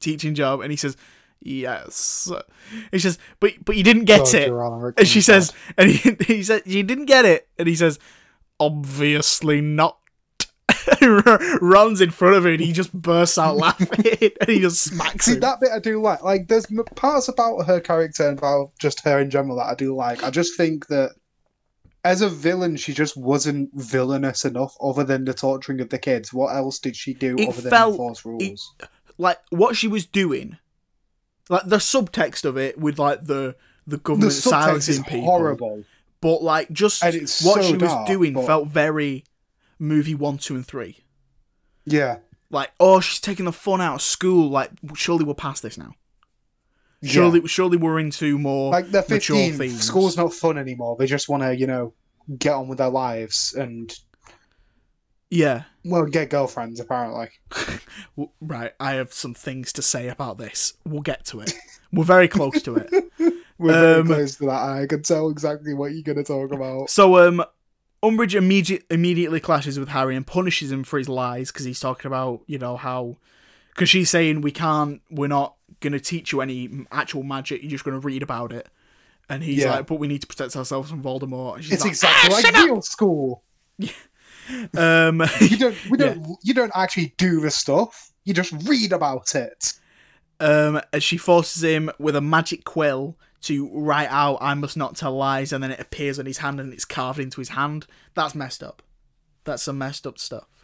[0.01, 0.97] teaching job?" And he says,
[1.41, 2.31] "Yes."
[2.93, 6.43] He says, "But but you didn't get George it." And she says, and he, he
[6.43, 7.99] said, "You didn't get it." And he says,
[8.59, 9.97] "Obviously not."
[11.61, 13.89] runs in front of him and he just bursts out laughing
[14.41, 15.31] and he just smacks it.
[15.31, 15.41] See him.
[15.41, 16.23] that bit I do like.
[16.23, 16.67] Like, there's
[16.97, 20.23] parts about her character and about just her in general that I do like.
[20.23, 21.13] I just think that
[22.05, 24.75] as a villain, she just wasn't villainous enough.
[24.81, 27.89] Other than the torturing of the kids, what else did she do It other than
[27.91, 28.75] enforce rules?
[29.19, 30.57] like what she was doing,
[31.49, 33.55] like the subtext of it with like the
[33.87, 35.85] the the government subtext silencing is people, horrible.
[36.21, 39.25] but like just And it's what so she was doing but- felt very
[39.79, 40.99] movie one, two, and three.
[41.87, 42.19] Yeah,
[42.51, 44.49] Like, oh, she's taking the fun out of school.
[44.51, 45.93] Like, surely we're past this now.
[47.03, 47.11] Yeah.
[47.13, 49.53] Surely, surely we're into more like they're mature 15.
[49.59, 49.83] themes.
[49.85, 50.97] School's not fun anymore.
[50.99, 51.95] They just want to, you know,
[52.39, 53.93] get on with their lives and
[55.31, 56.81] Yeah, well, get girlfriends.
[56.81, 57.29] Apparently,
[58.41, 58.73] right.
[58.81, 60.75] I have some things to say about this.
[60.85, 61.55] We'll get to it.
[61.93, 62.91] We're very close to it.
[63.59, 64.63] we're very Um, close to that.
[64.63, 66.91] I can tell exactly what you're going to talk about.
[66.91, 67.45] So, um,
[68.03, 72.09] Umbridge immediate, immediately clashes with Harry and punishes him for his lies because he's talking
[72.09, 73.17] about, you know, how.
[73.75, 77.71] Because she's saying, we can't, we're not going to teach you any actual magic, you're
[77.71, 78.69] just going to read about it.
[79.29, 79.77] And he's Yeah.
[79.77, 81.55] like, but we need to protect ourselves from Voldemort.
[81.57, 83.43] And she's It's like, exactly "Ah, like shut up!" real school.
[84.77, 88.11] Um, You don't, we don't, you don't actually do the stuff.
[88.25, 89.73] You just read about it.
[90.41, 94.97] um, as she forces him with a magic quill to write out "I must not
[94.97, 97.87] tell lies," and then it appears on his hand and it's carved into his hand.
[98.15, 98.83] That's messed up.
[99.45, 100.60] That's some messed up stuff.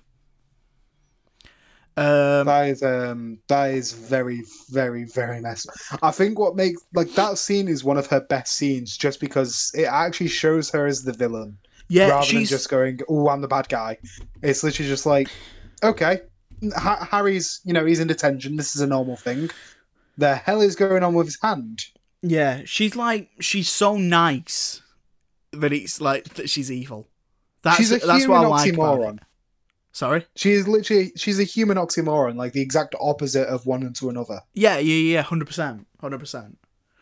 [1.99, 5.69] Um, That is, um, that is very, very, very messed.
[6.03, 9.71] I think what makes like that scene is one of her best scenes, just because
[9.75, 11.57] it actually shows her as the villain.
[11.89, 13.97] yeah, rather she's than just going, "Oh, I'm the bad guy."
[14.43, 15.29] It's literally just like,
[15.83, 16.21] okay,
[16.77, 18.57] ha- Harry's, you know, he's in detention.
[18.57, 19.51] This is a normal thing.
[20.19, 21.85] The hell is going on with his hand?
[22.23, 24.83] yeah, she's like she's so nice
[25.53, 27.09] that it's like that she's evil.
[27.63, 29.21] That's she's a that's human what I like about it.
[29.97, 30.27] Sorry.
[30.37, 34.11] She is literally she's a human oxymoron, like the exact opposite of one and to
[34.11, 34.43] another.
[34.53, 36.59] Yeah, yeah, yeah, hundred percent, hundred percent.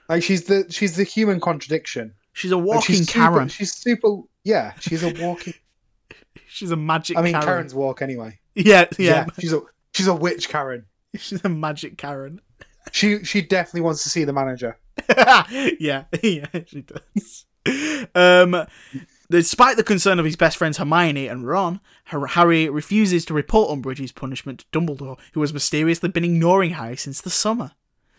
[0.09, 2.15] Like she's the she's the human contradiction.
[2.35, 3.49] She's a walking she's Karen.
[3.49, 4.09] Super, she's super.
[4.45, 5.55] Yeah, she's a walking.
[6.47, 7.19] She's a magic.
[7.19, 7.47] I mean, Karen.
[7.47, 8.39] Karen's walk anyway.
[8.55, 9.25] Yeah, Yeah.
[9.27, 9.61] yeah, she's a
[9.93, 10.85] she's a witch Karen.
[11.17, 12.41] she's a magic Karen.
[12.93, 14.79] She she definitely wants to see the manager.
[15.81, 17.47] yeah, yeah, she does.
[18.15, 18.67] Um,
[19.31, 24.13] despite the concern of his best friends Hermione and Ron, Harry refuses to report Umbridge's
[24.13, 27.73] punishment to Dumbledore, who has mysteriously been ignoring Harry since the summer.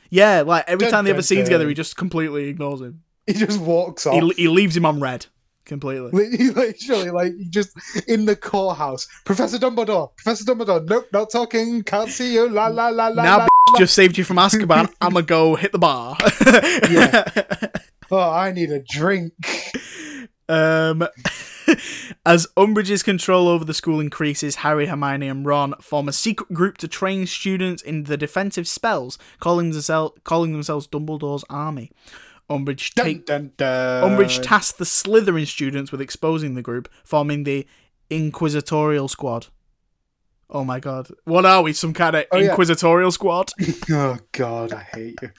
[0.09, 3.03] Yeah, like every time they have a scene together, he just completely ignores him.
[3.27, 4.13] He just walks off.
[4.13, 5.25] He, he leaves him on red
[5.65, 6.11] completely.
[6.37, 7.75] He literally, like, he just
[8.07, 9.07] in the courthouse.
[9.25, 10.87] Professor Dumbledore, Professor Dumbledore.
[10.87, 11.83] Nope, not talking.
[11.83, 12.49] Can't see you.
[12.49, 13.23] La la la la.
[13.23, 13.45] Now, la.
[13.45, 14.93] b- just saved you from Azkaban.
[15.01, 16.17] I'ma go hit the bar.
[16.89, 17.25] yeah.
[18.11, 19.33] Oh, I need a drink.
[20.47, 21.07] Um,
[22.25, 26.77] as Umbridge's control over the school increases, Harry, Hermione, and Ron form a secret group
[26.79, 31.91] to train students in the defensive spells, calling themselves calling themselves Dumbledore's Army.
[32.49, 34.03] Umbridge Dun, dun, dun.
[34.03, 37.65] Umbridge tasked the Slytherin students with exposing the group, forming the
[38.11, 39.47] Inquisitorial Squad.
[40.49, 41.07] Oh my god.
[41.23, 41.73] What are we?
[41.73, 42.49] Some kind of Oh, yeah.
[42.49, 43.51] Inquisitorial Squad?
[43.89, 45.31] Oh God, I hate you.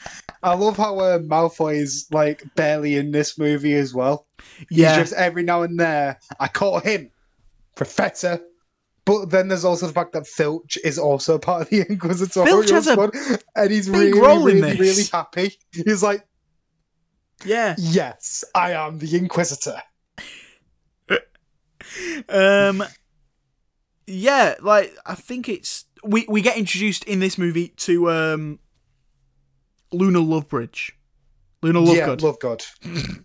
[0.42, 4.27] I love how uh, Malfoy is like barely in this movie as well.
[4.71, 4.97] Yeah.
[4.99, 6.19] He's just every now and there.
[6.40, 7.11] I caught him
[7.77, 8.40] Professor.
[9.05, 12.71] But then there's also the fact that Filch is also part of the Inquisitorial Filch
[12.71, 13.14] has a squad,
[13.55, 14.79] and he's really, really, this.
[14.81, 15.57] really happy.
[15.71, 16.27] He's like,
[17.45, 17.77] Yeah.
[17.79, 19.81] "Yes, I am the Inquisitor."
[22.29, 22.83] Um,
[24.07, 28.59] yeah, like I think it's we we get introduced in this movie to um
[29.92, 30.92] Luna Lovebridge.
[31.62, 32.23] Luna Yeah, Lovegood.
[32.23, 32.62] love God.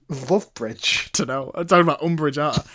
[0.31, 1.11] love Bridge.
[1.11, 1.51] to know.
[1.53, 2.65] I'm talking about Umbridge art.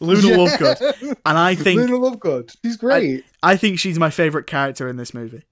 [0.00, 0.36] Luna Yeah.
[0.36, 1.16] Lovegood.
[1.24, 2.54] And I think Luna Lovegood.
[2.64, 3.24] She's great.
[3.42, 5.42] I think she's my favourite character in this movie.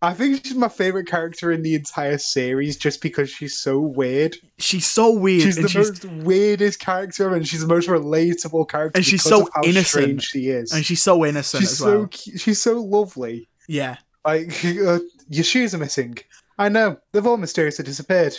[0.00, 4.36] I think she's my favorite character in the entire series just because she's so weird.
[4.58, 8.98] She's so weird She's the she's most weirdest character and she's the most relatable character.
[8.98, 10.22] And she's so innocent.
[10.22, 10.72] she is.
[10.72, 12.08] and she's so innocent she's as so well.
[12.12, 13.48] she's so lovely.
[13.66, 13.96] Yeah.
[14.24, 16.18] Like uh, your shoes are missing.
[16.58, 18.36] I know they've all mysteriously disappeared.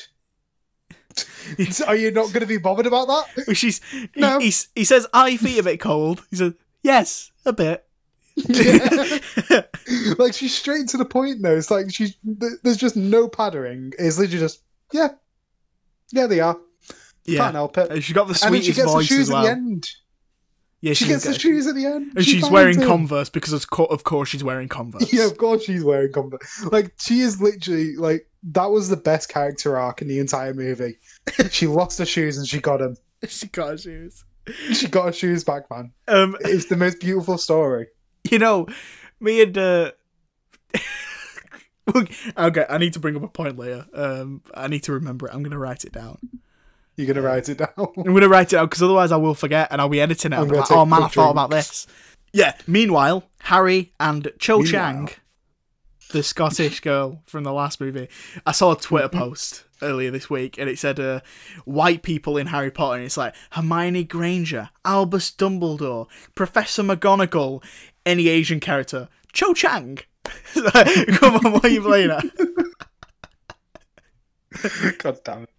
[1.87, 3.55] are you not going to be bothered about that?
[3.55, 3.81] She's
[4.15, 4.39] No.
[4.39, 7.85] he, he says, "I feet a bit cold." He says, "Yes, a bit."
[10.17, 11.55] like she's straight to the point though.
[11.55, 13.93] It's like she's th- there's just no padding.
[13.97, 15.09] It's literally just yeah,
[16.11, 16.57] yeah they are.
[17.25, 18.01] Yeah, Can't help it.
[18.03, 19.37] She got the And then she sweetest gets the voice shoes as well.
[19.39, 19.87] at the end.
[20.81, 22.13] Yeah, She gets the shoes at the end.
[22.15, 22.87] and She she's wearing him.
[22.87, 25.11] Converse because of, co- of course she's wearing Converse.
[25.13, 26.65] Yeah, of course she's wearing Converse.
[26.71, 30.97] Like she is literally like that was the best character arc in the entire movie.
[31.51, 32.95] she lost her shoes and she got them.
[33.27, 34.23] she got her shoes.
[34.73, 35.91] She got her shoes back, man.
[36.07, 37.87] Um, It's the most beautiful story.
[38.31, 38.67] you know,
[39.19, 39.91] me and uh,
[42.37, 43.85] okay, I need to bring up a point later.
[43.93, 45.33] Um, I need to remember it.
[45.33, 46.17] I'm gonna write it down.
[46.95, 47.69] You're gonna write it down.
[47.77, 50.37] I'm gonna write it down because otherwise I will forget and I'll be editing it.
[50.37, 51.87] I'm like, oh man, I thought about this.
[52.33, 52.53] Yeah.
[52.67, 54.63] Meanwhile, Harry and Cho.
[54.63, 55.09] Chang,
[56.11, 58.09] the Scottish girl from the last movie,
[58.45, 61.21] I saw a Twitter post earlier this week and it said uh,
[61.65, 67.63] white people in Harry Potter and it's like Hermione Granger, Albus Dumbledore, Professor McGonagall,
[68.09, 69.99] any Asian character, Cho Chang.
[70.53, 72.25] Come on, why are you playing that?
[74.99, 75.49] God damn it.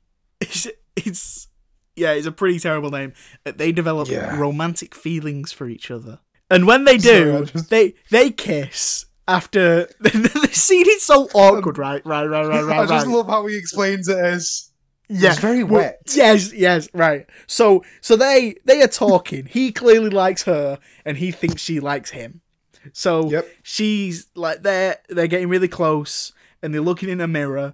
[0.40, 1.48] it's, it's
[1.96, 3.12] yeah, it's a pretty terrible name.
[3.46, 4.36] Uh, They develop Yeah.
[4.36, 9.88] romantic feelings for each other, and when they do, Sorry, just- they they kiss after
[10.00, 11.78] the scene is so awkward.
[11.78, 12.80] Right, right, right, right, right.
[12.80, 13.14] I just right.
[13.16, 14.69] love how he explains it as
[15.10, 16.00] yeah, it's very well, wet.
[16.14, 17.26] Yes, yes, right.
[17.46, 19.46] So, so they they are talking.
[19.46, 22.40] he clearly likes her, and he thinks she likes him.
[22.92, 23.48] So Yep.
[23.62, 27.72] she's like they're they're getting really close, and they're looking in a mirror,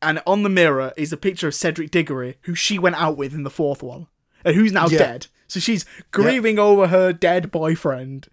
[0.00, 3.34] and on the mirror is a picture of Cedric Diggory, who she went out with
[3.34, 4.06] in the fourth one,
[4.44, 4.98] and who's now Yeah.
[4.98, 5.26] dead.
[5.48, 8.28] So she's grieving over her dead boyfriend.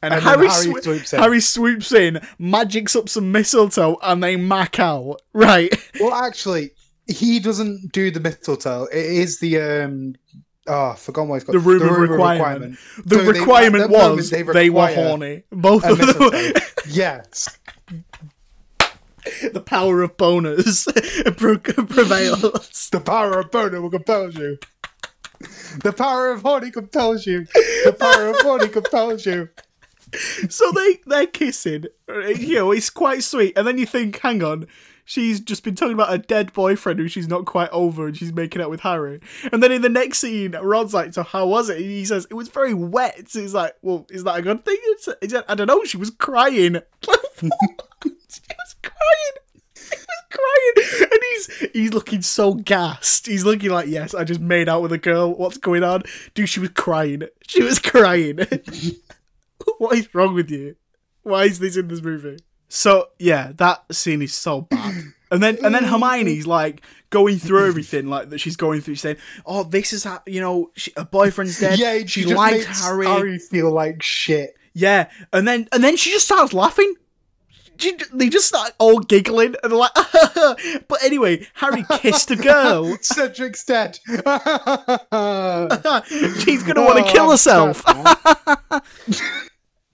[0.00, 1.18] And, And Harry, Harry swo- swoops in.
[1.20, 5.20] Harry swoops in, magics up some mistletoe, and they mac out.
[5.32, 5.74] Right.
[6.00, 6.70] Well, actually,
[7.08, 8.84] he doesn't do the mistletoe.
[8.92, 10.14] It is the um.
[10.66, 11.54] Oh, I forgot what it's called.
[11.56, 12.78] the room, of, requirement.
[13.06, 15.44] The So they- requirement moment, was they they, were horny.
[15.50, 16.52] Both of them.
[16.88, 17.58] yes.
[19.52, 20.84] the power of boners
[21.38, 22.88] pre- prevails.
[22.90, 24.58] The power of boner will compel you.
[25.82, 27.46] The power of horny compels you.
[27.84, 29.48] The power of horny compels you.
[30.48, 31.84] so they they're kissing.
[32.08, 33.56] You know, it's quite sweet.
[33.56, 34.66] And then you think, hang on.
[35.08, 38.30] She's just been talking about a dead boyfriend who she's not quite over and she's
[38.30, 39.20] making out with Harry.
[39.50, 41.78] And then in the next scene, Ron's like, So, how was it?
[41.78, 43.30] And he says, It was very wet.
[43.30, 44.76] So he's like, Well, is that a good thing?
[45.22, 45.82] It's- I don't know.
[45.84, 46.74] She was crying.
[47.40, 49.34] she was crying.
[49.74, 53.26] He was crying, and he's he's looking so gassed.
[53.26, 55.34] He's looking like, yes, I just made out with a girl.
[55.34, 56.02] What's going on,
[56.34, 56.50] dude?
[56.50, 57.22] She was crying.
[57.46, 58.40] She was crying.
[59.78, 60.76] what is wrong with you?
[61.22, 62.36] Why is this in this movie?
[62.68, 64.94] So yeah, that scene is so bad.
[65.30, 65.88] And then and then mm.
[65.88, 70.22] Hermione's like going through everything like that she's going through, saying, "Oh, this is how
[70.26, 71.78] you know she, her boyfriend's dead.
[71.78, 73.06] Yeah, she liked makes Harry.
[73.06, 74.56] Harry feel like shit.
[74.74, 76.94] Yeah, and then and then she just starts laughing.
[77.78, 79.92] She, they just start all giggling and like,
[80.88, 82.96] but anyway, Harry kissed a girl.
[83.02, 84.00] Cedric's dead.
[86.40, 87.84] She's gonna want to Oh, kill herself.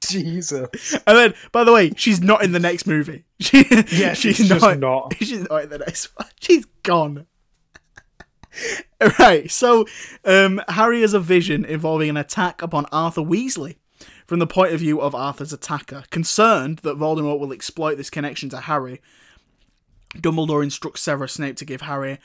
[0.08, 0.94] Jesus.
[1.06, 3.24] And then, by the way, she's not in the next movie.
[3.40, 5.14] She, Yeah, she's she's just not, not.
[5.18, 6.28] She's not in the next one.
[6.40, 7.26] She's gone.
[9.18, 9.50] right.
[9.50, 9.86] So,
[10.24, 13.76] um, Harry has a vision involving an attack upon Arthur Weasley.
[14.26, 18.48] From the point of view of Arthur's attacker, concerned that Voldemort will exploit this connection
[18.50, 19.02] to Harry,
[20.16, 22.18] Dumbledore instructs Severus Snape to give Harry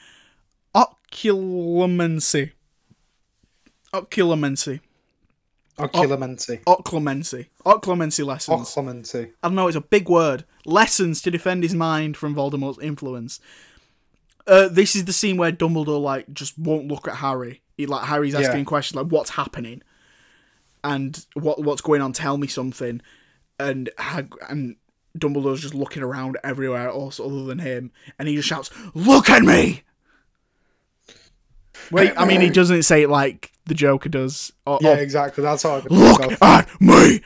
[0.75, 2.51] occlumency.
[3.93, 4.79] Occlumency.
[5.79, 6.63] Occlumency.
[6.63, 7.47] Occlumency.
[7.65, 8.69] Occlumency lessons.
[8.69, 9.31] Occlumency.
[9.43, 10.45] I don't know, it's a big word.
[10.65, 13.39] Lessons to defend his mind from Voldemort's influence.
[14.47, 17.61] Uh, this is the scene where Dumbledore like just won't look at Harry.
[17.77, 18.41] He like Harry's Yeah.
[18.41, 19.81] asking questions like, "What's happening?"
[20.83, 22.13] and "What what's going on?
[22.13, 23.01] Tell me something."
[23.59, 24.75] And Hag- and
[25.17, 29.43] Dumbledore's just looking around everywhere else other than him, and he just shouts, "Look at
[29.43, 29.83] me!"
[31.91, 34.51] Wait, I mean, he doesn't say it like the Joker does.
[34.65, 35.43] Or, Yeah, or, exactly.
[35.43, 37.21] That's how I look at me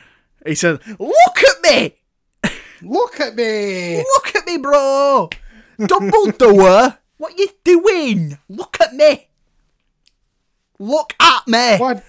[0.46, 1.96] He said, "Look at me,
[2.82, 3.98] Look at me!
[3.98, 5.30] look at me, bro,
[5.80, 8.38] Dumbledore, what you doing?
[8.50, 9.28] Look at me,
[10.80, 12.02] look at me, Why,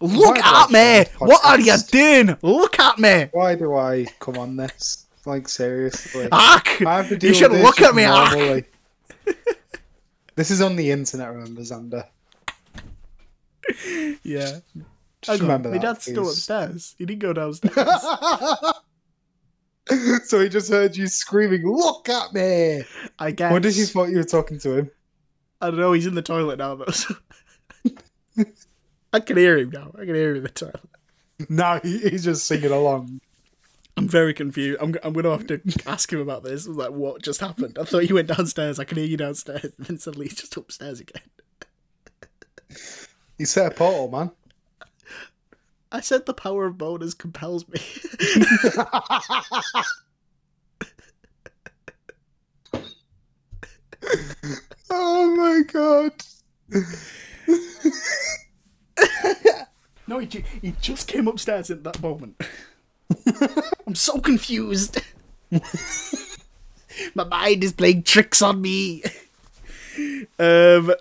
[0.00, 1.10] look why at me.
[1.18, 2.36] What are you doing?
[2.42, 5.06] Look at me, why do I come on this?
[5.24, 6.28] Like, seriously.
[6.32, 6.82] Hack.
[6.84, 8.64] I have to deal You should look at me.
[10.36, 12.04] this is on the internet, remember, Xander?
[14.24, 14.58] Yeah.
[15.22, 15.82] Just remember My that.
[15.82, 16.94] dad's still upstairs.
[16.98, 17.74] He didn't go downstairs.
[20.24, 22.82] so he just heard you screaming, "Look at me!"
[23.18, 23.52] I guess.
[23.52, 24.90] What did he thought you were talking to him?
[25.60, 25.92] I don't know.
[25.92, 27.94] He's in the toilet now, though.
[29.12, 29.92] I can hear him now.
[29.94, 30.80] I can hear him in the toilet.
[31.48, 33.20] No, he, he's just singing along.
[33.96, 34.78] I'm very confused.
[34.80, 36.66] I'm, I'm going to have to ask him about this.
[36.66, 37.78] Like, what just happened?
[37.78, 38.78] I thought you went downstairs.
[38.78, 39.64] I can hear you downstairs.
[39.64, 41.22] And then suddenly he's just upstairs again.
[43.38, 44.30] He set a portal, man.
[45.90, 47.80] I said the power of bonus compels me.
[54.94, 56.12] Oh my god.
[60.06, 62.38] no, he, he just came upstairs at that moment.
[63.86, 65.00] I'm so confused.
[67.14, 69.02] My mind is playing tricks on me.
[70.38, 70.94] um,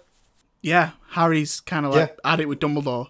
[0.62, 3.10] yeah, Harry's kind of like at it with Dumbledore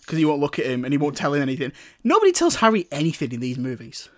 [0.00, 1.72] because he won't look at him and he won't tell him anything.
[2.02, 4.08] Nobody tells Harry anything in these movies.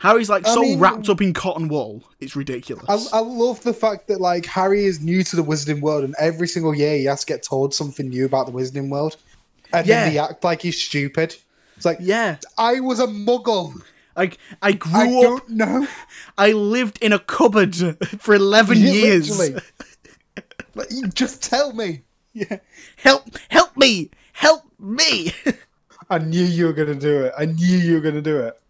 [0.00, 3.12] Harry's like I so mean- wrapped up in cotton wool, it's ridiculous.
[3.12, 6.14] I, I love the fact that like Harry is new to the Wizarding World, and
[6.20, 9.16] every single year he has to get told something new about the Wizarding World,
[9.72, 10.04] and Yeah.
[10.04, 11.36] then they act like he's stupid.
[11.78, 13.80] It's like, yeah, I was a Muggle.
[14.16, 15.22] like I grew I up.
[15.22, 15.86] don't know.
[16.38, 17.74] I lived in a cupboard
[18.20, 19.40] for eleven Yeah, years.
[20.74, 22.02] Like, you just tell me.
[22.32, 22.58] Yeah.
[22.96, 23.24] Help!
[23.48, 24.10] Help me!
[24.32, 25.32] Help me!
[26.08, 27.32] I knew you were gonna do it.
[27.36, 28.60] I knew you were gonna do it.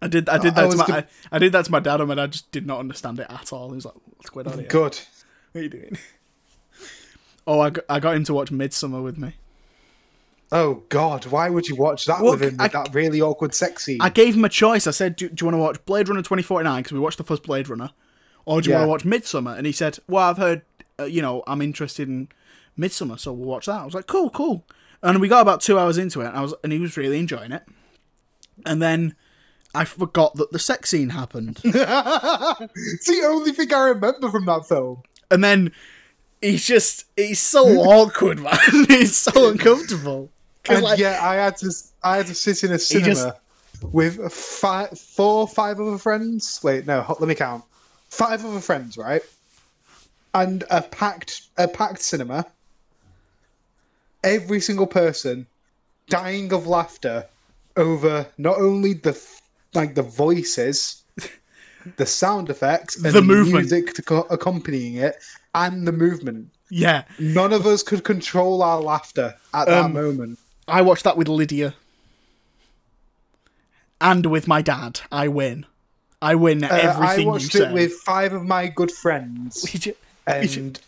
[0.00, 0.28] I did.
[0.28, 0.84] I did I that to was my.
[0.86, 3.20] com- I, I did that to my dad, and my dad just did not understand
[3.20, 3.68] it at all.
[3.68, 4.66] He was like, "What's going on here?
[4.66, 4.98] Good.
[5.52, 5.96] What are you doing?"
[7.46, 9.34] Oh, I got, I got him to watch Midsommar with me.
[10.54, 12.52] Oh God, why would you watch that Well, with him?
[12.58, 13.98] With I- that really awkward sex scene.
[14.00, 14.86] I gave him a choice.
[14.86, 16.82] I said, "Do, do you want to watch Blade Runner twenty forty nine?
[16.82, 17.90] Because we watched the first Blade Runner,
[18.44, 18.84] or do you Yeah.
[18.84, 20.62] want to watch Midsommar?" And he said, "Well, I've heard,
[21.00, 22.28] uh, you know, I'm interested in
[22.78, 24.64] Midsommar, so we'll watch that." I was like, "Cool, cool."
[25.02, 27.18] And we got about two hours into it, and I was, and he was really
[27.18, 27.62] enjoying it.
[28.66, 29.14] And then
[29.74, 31.60] I forgot that the sex scene happened.
[31.64, 35.02] it's the only thing I remember from that film.
[35.30, 35.72] and then
[36.42, 38.58] he's just he's so awkward, man.
[38.88, 40.30] he's so uncomfortable.
[40.68, 41.70] And like, yeah, I had to
[42.02, 43.36] I had to sit in a cinema just-
[43.92, 46.60] with five, four, five other friends.
[46.62, 47.64] Wait, no, let me count.
[48.08, 49.22] Five other friends, right?
[50.34, 52.46] And a packed a packed cinema.
[54.24, 55.46] Every single person
[56.08, 57.26] dying of laughter
[57.76, 59.20] over not only the
[59.74, 61.02] like the voices,
[61.96, 65.16] the sound effects, and The the, music to co- accompanying it,
[65.54, 66.50] and the movement.
[66.70, 70.38] yeah, None of us could control our laughter at that Um, moment.
[70.72, 71.74] I watched that with Lydia,
[74.00, 75.00] and with my dad.
[75.12, 75.66] I win.
[76.20, 77.72] I win Uh, everything I watched it say.
[77.72, 79.66] with five of my good friends
[80.26, 80.80] and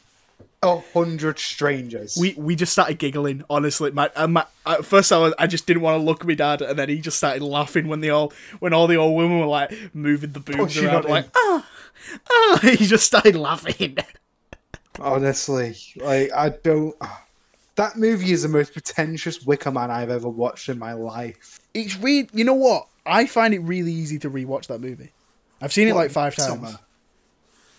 [0.63, 2.17] a hundred strangers.
[2.19, 3.45] we we just started giggling.
[3.51, 6.27] Honestly, my, uh, my at first I was I just didn't want to look at
[6.27, 9.17] my dad, and then he just started laughing when they all when all the old
[9.17, 11.67] women were like moving the boobs Pushing around, like ah
[12.31, 12.59] ah.
[12.63, 13.99] He just started laughing.
[14.99, 16.95] Honestly, like I don't.
[17.77, 21.59] That movie is the most pretentious Wicker Man I've ever watched in my life.
[21.75, 22.87] It's re You know what?
[23.07, 25.13] I find it really easy to rewatch that movie.
[25.61, 26.49] I've seen it like five times.
[26.49, 26.79] Summer.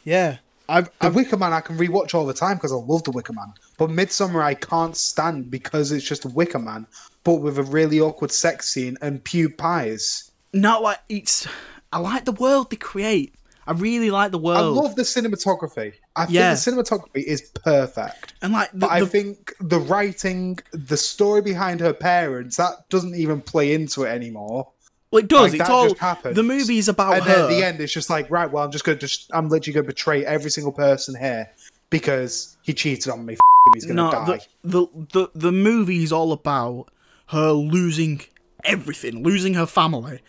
[0.04, 0.38] Yeah,
[0.70, 3.12] I've, The I've Wicker Man I can rewatch all the time because I love the
[3.12, 3.54] Wicker Man.
[3.78, 6.88] But Midsommar I can't stand because it's just a Wicker Man,
[7.24, 10.32] but with a really awkward sex scene and pew pies.
[10.54, 11.48] not like it's.
[11.92, 13.36] I like the world they create.
[13.68, 14.78] I really like the world.
[14.78, 15.94] I love the cinematography.
[16.16, 16.56] I Yeah.
[16.56, 18.34] think the cinematography is perfect.
[18.42, 22.88] and like the, But I the- think the writing, the story behind her parents, that
[22.90, 24.70] doesn't even play into it anymore.
[25.12, 25.52] well, it does.
[25.52, 25.94] like, it's all
[26.34, 27.34] the movie is about and her.
[27.34, 29.74] then at the end, it's just like, right, well, I'm just gonna just, I'm literally
[29.76, 31.50] gonna betray every single person here
[31.90, 33.34] because he cheated on me.
[33.34, 34.40] F- him, he's gonna no, die.
[34.64, 36.88] the, the the the movie is all about
[37.28, 38.22] her losing
[38.64, 40.20] everything, losing her family,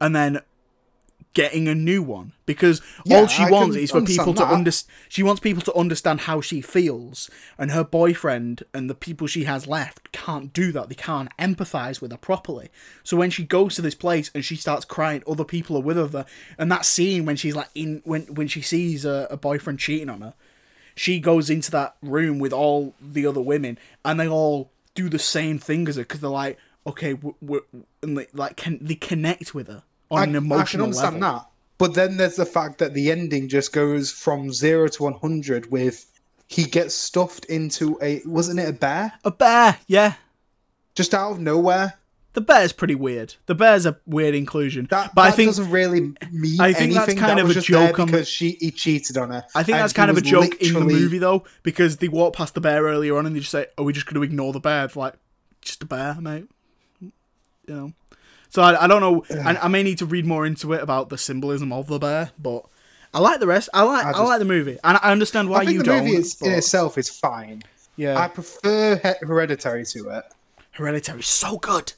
[0.00, 0.40] and then
[1.34, 4.42] getting a new one because Yeah, all she I wants is for people understand to
[4.44, 4.52] that.
[4.52, 4.96] understand.
[5.08, 9.44] She wants people to understand how she feels, and her boyfriend and the people she
[9.44, 10.88] has left can't do that.
[10.88, 12.70] They can't empathize with her properly.
[13.02, 15.96] So when she goes to this place and she starts crying, other people are with
[15.96, 16.26] her,
[16.58, 20.10] and that scene when she's like in when when she sees a, a boyfriend cheating
[20.10, 20.34] on her
[20.94, 25.18] she goes into that room with all the other women and they all do the
[25.18, 27.60] same thing as her because they're like okay, we're, we're,
[28.02, 29.82] and like, like can they connect with her
[30.12, 31.38] on I, an I can understand level?
[31.38, 31.46] that.
[31.78, 36.06] But then there's the fact that the ending just goes from zero to 100 with
[36.46, 39.12] he gets stuffed into a, wasn't it a bear?
[39.24, 40.14] A bear, yeah.
[40.94, 41.94] Just out of nowhere.
[42.34, 43.34] The bear's pretty weird.
[43.46, 46.94] The bear's a weird inclusion, That, but that I think doesn't really mean I think
[46.94, 49.44] that's kind that of a joke on the- because she he cheated on her.
[49.54, 52.54] I think that's kind of a joke in the movie though, because they walk past
[52.54, 54.60] the bear earlier on and they just say, "Are we just going to ignore the
[54.60, 55.14] bear?" It's like,
[55.60, 56.46] just a bear, mate.
[57.00, 57.12] You
[57.68, 57.92] know.
[58.52, 59.24] So I, I don't know.
[59.42, 62.32] I, I may need to read more into it about the symbolism of the bear,
[62.38, 62.66] but
[63.14, 63.70] I like the rest.
[63.72, 65.84] I like I, I like the movie, and I understand why I think you the
[65.84, 66.04] don't.
[66.04, 67.62] The movie is, in itself is fine.
[67.96, 70.24] yeah, I prefer He- Hereditary to it.
[70.72, 71.94] Hereditary is so good.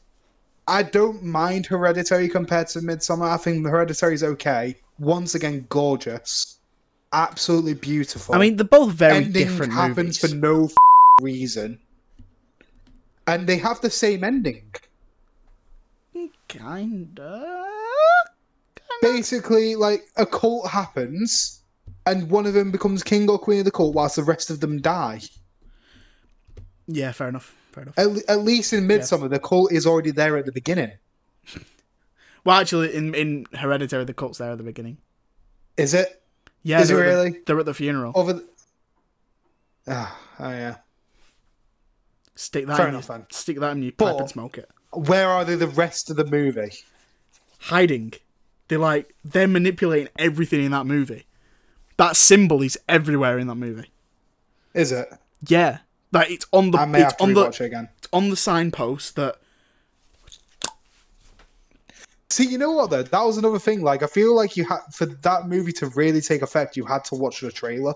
[0.69, 3.31] I don't mind Hereditary compared to Midsommar.
[3.31, 4.77] I think Hereditary is okay.
[5.01, 6.59] Once again, gorgeous,
[7.13, 8.33] absolutely beautiful.
[8.33, 10.19] I mean, they're both very ending different happens movies.
[10.31, 10.73] for no f-
[11.21, 11.81] reason,
[13.27, 14.63] and they have the same ending.
[16.49, 17.65] Kinda.
[19.03, 21.63] Basically, like a cult happens,
[22.07, 24.61] and one of them becomes king or queen of the cult, whilst the rest of
[24.61, 25.21] them die.
[26.87, 27.55] Yeah, fair enough.
[27.73, 27.99] Fair enough.
[27.99, 30.93] At, at least in Midsommar, the cult is already there at the beginning.
[32.45, 34.99] Well, actually, in in Hereditary, the cult's there at the beginning.
[35.79, 36.23] Is it?
[36.63, 37.39] Yeah, Is it they're the- really?
[37.47, 38.13] they're at the funeral.
[38.15, 38.35] Over.
[38.35, 38.45] The...
[39.89, 40.77] Ah, oh yeah.
[42.35, 43.27] Stick that Fair in enough, your, then.
[43.31, 44.71] stick that in your pipe But- and smoke it.
[44.97, 46.73] Where are they the rest of the movie?
[47.59, 48.15] Hiding.
[48.69, 51.27] They're like they're manipulating everything in that movie.
[51.97, 53.91] That symbol is everywhere in that movie.
[54.73, 55.09] Is it?
[55.47, 55.79] Yeah,
[56.13, 57.89] like it's on the I may it's have to on the it again.
[57.99, 59.37] it's on the signpost that
[62.31, 63.05] See, you know what though?
[63.05, 63.83] That was another thing.
[63.83, 67.05] Like, I feel like you had for that movie to really take effect, you had
[67.05, 67.95] to watch the trailer.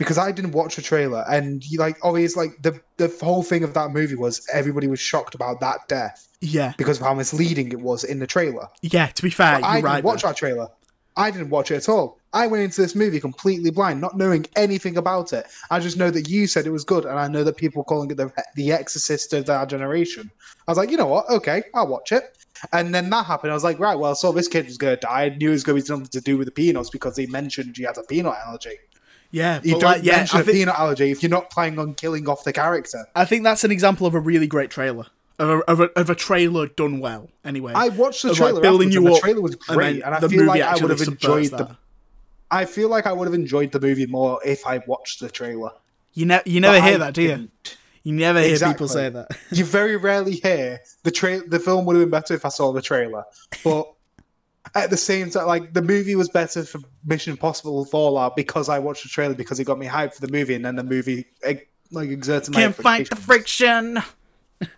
[0.00, 3.62] Because I didn't watch the trailer, and you like, obviously, like the the whole thing
[3.62, 7.70] of that movie was everybody was shocked about that death yeah because of how misleading
[7.70, 8.66] it was in the trailer.
[8.80, 9.08] yeah.
[9.08, 10.04] To be fair, But I didn't right.
[10.04, 10.32] watch there.
[10.32, 10.68] that trailer.
[11.16, 12.18] I didn't watch it at all.
[12.32, 15.44] I went into this movie completely blind, not knowing anything about it.
[15.70, 17.84] I just know that you said it was good, and I know that people were
[17.92, 20.30] calling it the the Exorcist of our generation.
[20.66, 21.28] I was like, you know what?
[21.28, 22.38] Okay, I'll watch it.
[22.72, 23.50] And then that happened.
[23.50, 25.24] I was like, right, well, so this kid was going to die.
[25.24, 27.26] I knew it was going to be something to do with the peanuts because they
[27.26, 28.76] mentioned he has a peanut allergy.
[29.32, 31.50] Yeah, You but don't like, yeah, mention I a think, peanut allergy if you're not
[31.50, 33.06] planning on killing off the character.
[33.14, 35.06] I think that's an example of a really great trailer
[35.38, 37.30] of a, of a, of a trailer done well.
[37.44, 38.60] Anyway, I watched the Of, like, trailer.
[38.60, 41.00] building you and the trailer was great, then and, I feel like I would have
[41.00, 41.56] enjoyed the.
[41.56, 41.76] that.
[42.50, 45.70] I feel like I would have enjoyed the movie more if I watched the trailer.
[46.14, 47.28] You ne- you never But hear I that, do you?
[47.28, 47.76] didn't.
[48.02, 48.74] You never hear Exactly.
[48.74, 49.28] people say that.
[49.52, 52.72] You very rarely hear the tra- The film would have been better if I saw
[52.72, 53.24] the trailer,
[53.62, 53.92] but
[54.74, 58.78] at the same time, like the movie was better for Mission Impossible Fallout because I
[58.78, 61.26] watched the trailer because it got me hyped for the movie, and then the movie
[61.42, 61.56] eh,
[61.90, 63.98] like exerted my Can't fight the friction.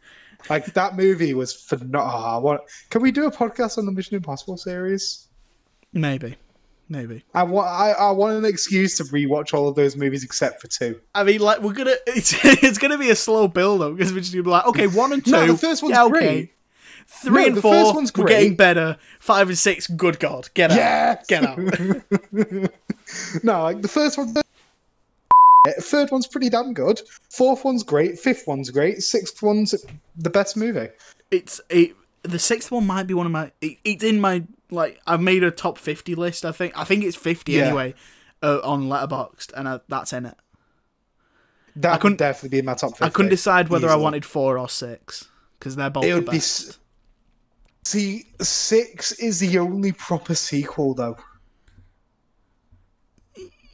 [0.50, 2.42] Like that movie was phenomenal.
[2.42, 5.28] What can we do a podcast on the Mission Impossible series?
[5.92, 6.36] Maybe,
[6.88, 7.22] maybe.
[7.34, 10.66] I want I, I want an excuse to rewatch all of those movies except for
[10.66, 11.00] two.
[11.14, 14.20] I mean, like we're gonna it's it's gonna be a slow build up because we're
[14.20, 16.10] just gonna be like, okay, one and two, No, the first one's yeah, okay.
[16.10, 16.54] great.
[17.20, 18.96] Three No, and four, one's we're getting better.
[19.20, 21.26] Five and six, good god, get out, Yes!
[21.26, 21.58] get out.
[23.44, 24.34] No, like the first one.
[25.80, 27.00] Third one's pretty damn good.
[27.30, 28.18] Fourth one's great.
[28.18, 29.02] Fifth one's great.
[29.02, 29.74] Sixth one's
[30.16, 30.88] the best movie.
[31.30, 31.94] it's it.
[32.22, 33.52] The sixth one might be one of my.
[33.60, 35.00] It, it's in my like.
[35.06, 36.44] I've made a top fifty list.
[36.44, 36.76] I think.
[36.76, 37.66] I think it's fifty Yeah.
[37.66, 37.94] anyway,
[38.42, 40.36] uh, on Letterboxd, and uh, that's in it.
[41.76, 43.04] That couldn't- definitely be in my top 50.
[43.04, 46.38] I couldn't decide whether I wanted four or six because they're both It would be.
[47.84, 51.16] See, six is the only proper sequel, though.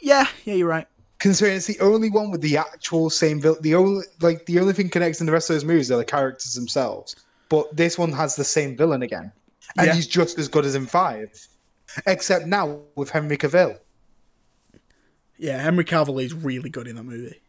[0.01, 0.87] Yeah, yeah, you're right.
[1.19, 3.61] Considering it's the only one with the actual same villain.
[3.63, 6.55] The only like the only thing connecting the rest of those movies are the characters
[6.55, 7.17] themselves.
[7.49, 9.33] But this one has the same villain again,
[9.77, 9.95] and Yeah.
[9.95, 11.31] he's just as good as in five,
[12.07, 13.79] except now with Henry Cavill.
[15.39, 17.41] Yeah, Henry Cavill is really good in that movie.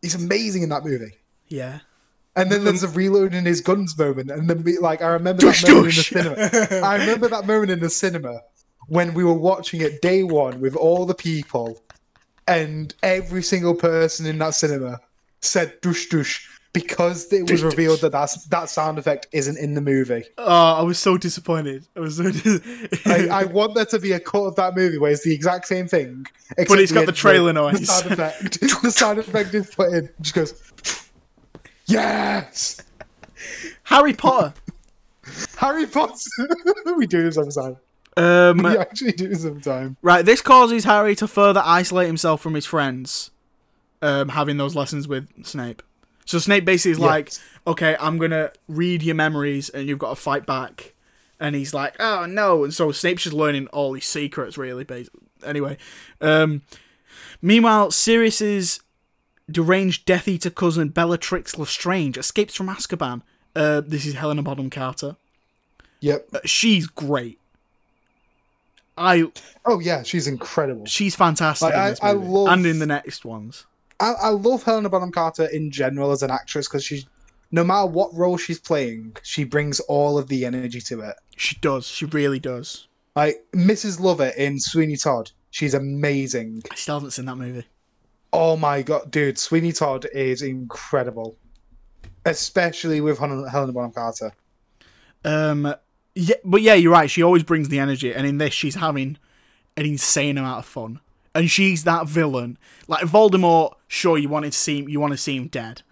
[0.00, 1.12] He's amazing in that movie.
[1.48, 1.80] Yeah.
[2.34, 2.96] And then there's a mm-hmm.
[2.96, 6.02] reloading his guns moment, and then we, like I remember Dush, that moment in the
[6.02, 6.86] cinema.
[6.86, 8.40] I remember that moment in the cinema
[8.88, 11.82] when we were watching it day one with all the people,
[12.48, 14.98] and every single person in that cinema
[15.42, 19.74] said "dush dush" because it was Dush, revealed that that's, that sound effect isn't in
[19.74, 20.24] the movie.
[20.38, 21.86] Oh, I was so disappointed.
[21.96, 22.30] I was so.
[22.30, 22.60] Dis-
[23.04, 25.66] I, I want there to be a cut of that movie where it's the exact
[25.66, 26.26] same thing,
[26.56, 27.86] except it's got we- the trailer the noise.
[27.86, 28.60] sound effect.
[28.82, 30.08] the sound effect is put in.
[30.22, 31.10] Just goes,
[31.86, 32.80] yes.
[33.84, 34.54] Harry Potter.
[35.56, 36.14] Harry Potter.
[36.96, 37.76] we do this time.
[38.16, 39.96] Um, We actually do time.
[40.02, 43.30] right, this causes Harry to further isolate himself from his friends,
[44.02, 45.82] um, having those lessons with Snape.
[46.26, 47.06] So Snape basically is Yes.
[47.06, 47.32] like,
[47.66, 50.94] okay, I'm gonna read your memories, and you've got to fight back.
[51.40, 52.62] And he's like, oh no!
[52.62, 54.84] And so Snape's just learning all these secrets, really.
[54.84, 55.22] Basically.
[55.44, 55.76] Anyway,
[56.20, 56.62] um,
[57.40, 58.80] meanwhile, Sirius's
[59.52, 63.22] deranged Death Eater cousin Bellatrix Lestrange escapes from Azkaban.
[63.54, 65.16] Uh, this is Helena Bonham Carter.
[66.00, 66.28] Yep.
[66.34, 67.38] Uh, she's great.
[68.96, 69.24] I
[69.64, 70.86] Oh yeah, she's incredible.
[70.86, 73.66] she's fantastic Like, I- I love- and in the next ones.
[74.00, 77.06] I, I love Helena Bonham Carter in general as an actress because she's
[77.54, 81.16] no matter what role she's playing, she brings all of the energy to it.
[81.36, 81.86] She does.
[81.86, 82.88] She really does.
[83.14, 84.00] Like Mrs.
[84.00, 86.62] Lovett in Sweeney Todd, she's amazing.
[86.70, 87.64] I still haven't seen that movie.
[88.32, 91.36] Oh my god, dude, Sweeney Todd is incredible,
[92.24, 94.32] especially with Hel- Helena Bonham Carter.
[95.24, 95.74] Um,
[96.14, 97.10] yeah, but yeah, you're right.
[97.10, 99.18] She always brings the energy, and in this, she's having
[99.76, 101.00] an insane amount of fun.
[101.34, 102.58] And she's that villain,
[102.88, 103.74] like Voldemort.
[103.88, 105.82] Sure, you wanted to see him, you want to see him dead,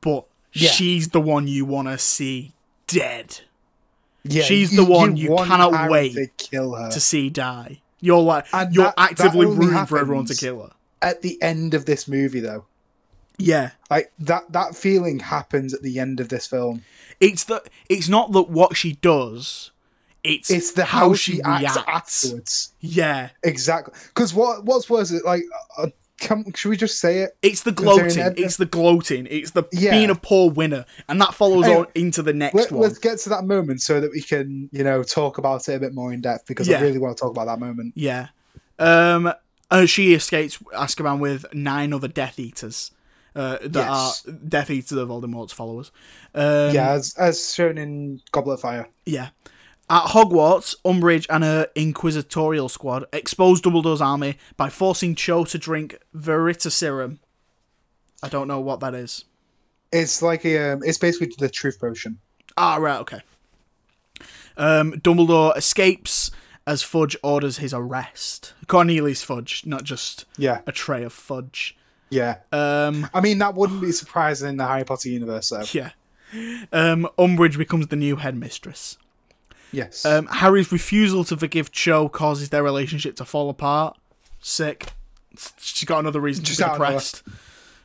[0.00, 0.70] but Yeah.
[0.70, 2.52] she's the one you want to see
[2.86, 3.40] dead
[4.24, 6.90] Yeah, She's the one you want cannot Harry wait to kill her.
[6.90, 7.80] to see die.
[8.00, 10.70] You're like And you're that- that actively only rooting for everyone to kill her.
[11.02, 12.64] At the end of this movie, though,
[13.38, 16.84] Yeah, like that that feeling happens at the end of this film.
[17.20, 17.68] it's that.
[17.88, 19.70] it's not that what she does.
[20.24, 22.72] It's It's the how, she, acts afterwards.
[22.80, 23.92] Yeah, Exactly.
[24.08, 25.42] Because what what's worse is like,
[25.76, 25.88] uh,
[26.20, 27.36] come, should we just say it?
[27.42, 28.32] It's the gloating.
[28.36, 29.26] It's the gloating.
[29.28, 29.90] It's the Yeah.
[29.90, 32.82] being a poor winner, and that follows on into the next Let, one.
[32.82, 35.80] let's get to that moment so that we can, you know, talk about it a
[35.80, 36.78] bit more in depth because Yeah.
[36.78, 37.94] I really want to talk about that moment.
[37.96, 38.28] Yeah.
[38.78, 39.32] Um.
[39.72, 42.90] Uh, she escapes Azkaban with nine other Death Eaters.
[43.34, 44.26] Uh, that Yes.
[44.28, 45.90] are Death Eaters of Voldemort's followers.
[46.34, 48.88] Um, yeah, as as shown in Goblet of Fire.
[49.06, 49.30] Yeah.
[49.88, 55.98] At Hogwarts, Umbridge and her inquisitorial squad expose Dumbledore's army by forcing Cho to drink
[56.14, 57.18] Veritaserum.
[58.22, 59.24] I don't know what that is.
[59.92, 62.18] It's like a, um, it's basically the truth potion.
[62.56, 63.20] Ah, right, okay.
[64.56, 66.30] Um, Dumbledore escapes
[66.66, 68.54] as Fudge orders his arrest.
[68.68, 71.76] Cornelius Fudge, not just Yeah, a tray of fudge.
[72.10, 72.36] yeah.
[72.52, 75.64] Um, I mean, that wouldn't be surprising in the Harry Potter universe, though.
[75.72, 75.90] yeah.
[76.72, 78.96] Um, Umbridge becomes the new headmistress.
[79.72, 80.04] Yes.
[80.04, 83.98] Um, Harry's refusal to forgive Cho causes their relationship to fall apart.
[84.40, 84.92] Sick.
[85.58, 87.22] She's got another reason She's to be depressed.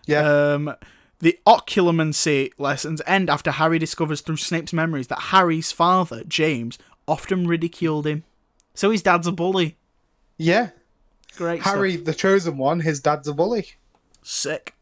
[0.06, 0.20] yeah.
[0.54, 0.76] Um,
[1.20, 7.48] the occlumency lessons end after Harry discovers through Snape's memories that Harry's father, James, often
[7.48, 8.24] ridiculed him.
[8.78, 9.76] So his dad's a bully.
[10.38, 10.70] yeah.
[11.36, 11.62] Great.
[11.64, 12.06] Harry, stuff.
[12.06, 13.70] the chosen one, his dad's a bully.
[14.24, 14.76] Sick.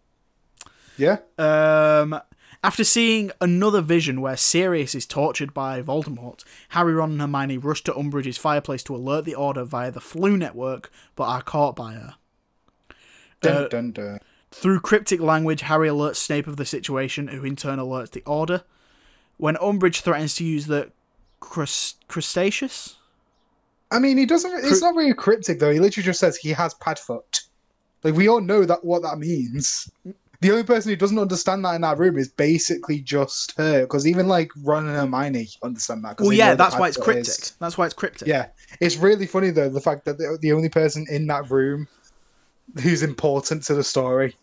[0.97, 1.17] Yeah.
[1.37, 2.19] Um,
[2.63, 7.83] after seeing another vision where Sirius is tortured by Voldemort, Harry, Ron, and Hermione rush
[7.83, 11.93] to Umbridge's fireplace to alert the Order via the Floo network, but are caught by
[11.93, 12.15] her.
[13.41, 14.19] Dun, Uh, dun, dun.
[14.51, 18.63] Through cryptic language, Harry alerts Snape of the situation, who in turn alerts the Order.
[19.37, 20.91] When Umbridge threatens to use the
[21.41, 22.95] crust- Crustaceous?
[23.91, 24.51] I mean, he doesn't.
[24.65, 25.71] It's not really cryptic though.
[25.71, 27.41] He literally just says he has padfoot.
[28.03, 29.89] Like we all know that what that means.
[30.41, 33.81] The only person who doesn't understand that in that room is basically just her.
[33.81, 36.19] Because even like Ron and Hermione understand that.
[36.19, 37.27] Well, yeah, that's why it's cryptic.
[37.27, 38.27] is- That's why it's cryptic.
[38.27, 38.47] Yeah,
[38.79, 41.87] it's really funny though the fact that the, the only person in that room
[42.81, 44.35] who's important to the story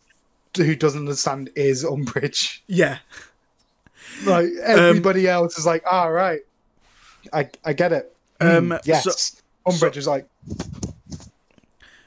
[0.57, 2.61] who doesn't understand is Umbridge.
[2.68, 2.99] Yeah.
[4.24, 6.40] Like Um, everybody else is like, all right,
[7.32, 8.14] I I get it.
[8.43, 10.26] Um, Mm, yes, Umbridge is like,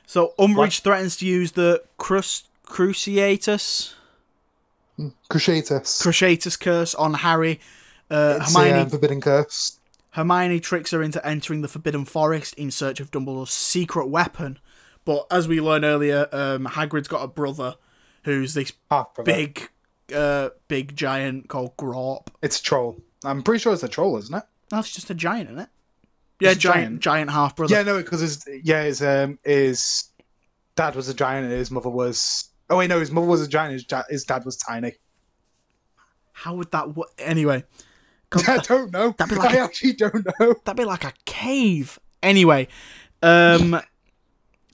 [0.05, 3.93] So Umbridge threatens to use the Crust- Cruciatus?
[5.29, 6.01] Cruciatus.
[6.01, 7.59] Cruciatus curse on Harry.
[8.09, 9.79] Uh, It's a, Hermione um, forbidden curse.
[10.11, 14.59] Hermione tricks her into entering the Forbidden Forest in search of Dumbledore's secret weapon.
[15.03, 17.75] But as we learned earlier, um, Hagrid's got a brother
[18.23, 18.71] who's this
[19.25, 19.69] big,
[20.15, 22.27] uh, big giant called Grawp.
[22.41, 23.01] It's a troll.
[23.25, 24.43] I'm pretty sure it's a troll, isn't it?
[24.69, 25.69] That's just a giant, isn't it?
[26.39, 26.99] Yeah, giant, giant.
[27.01, 27.73] giant half brother.
[27.75, 30.05] Yeah, no, because his yeah, his um his
[30.75, 32.49] dad was a giant and his mother was.
[32.69, 33.73] Oh wait, no, his mother was a giant.
[33.73, 34.93] His, his dad was tiny.
[36.33, 36.95] How would that?
[36.95, 37.63] wo- Anyway,
[38.47, 39.13] I don't know.
[39.17, 40.55] That'd be like I a- actually don't know.
[40.65, 41.99] That'd be like a cave.
[42.21, 42.67] Anyway,
[43.21, 43.79] um,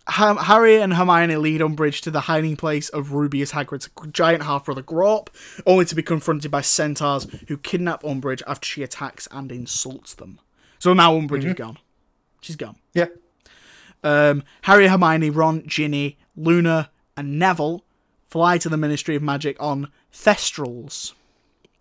[0.07, 4.66] Ha- Harry and Hermione lead Umbridge to the hiding place of Rubeus Hagrid's giant half
[4.66, 5.28] brother Grawp,
[5.68, 10.39] only to be confronted by centaurs who kidnap Umbridge after she attacks and insults them.
[10.82, 11.77] So now Umbridge is gone.
[12.41, 12.75] She's gone.
[12.95, 13.05] Yeah,
[14.03, 17.84] Um, Harry, Hermione, Ron, Ginny, Luna, and Neville
[18.27, 21.13] fly to the Ministry of Magic on Thestrals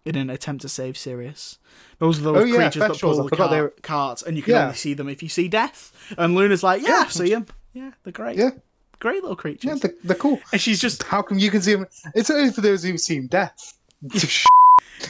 [0.05, 1.59] in an attempt to save Sirius.
[1.99, 4.53] Those are those Oh, yeah, creatures that pull the car- were- carts, and you can
[4.53, 4.63] Yeah.
[4.65, 5.93] only see them if you see death.
[6.19, 7.05] And Luna's like, yeah, Yeah.
[7.07, 7.47] I see them.
[7.73, 8.37] Yeah, they're great.
[8.37, 8.51] yeah,
[8.99, 9.65] Great little creatures.
[9.67, 9.75] yeah.
[9.81, 10.41] They're, they're cool.
[10.53, 11.87] and she's just, How come you can see them?
[12.15, 13.79] It's only for those who've seen death.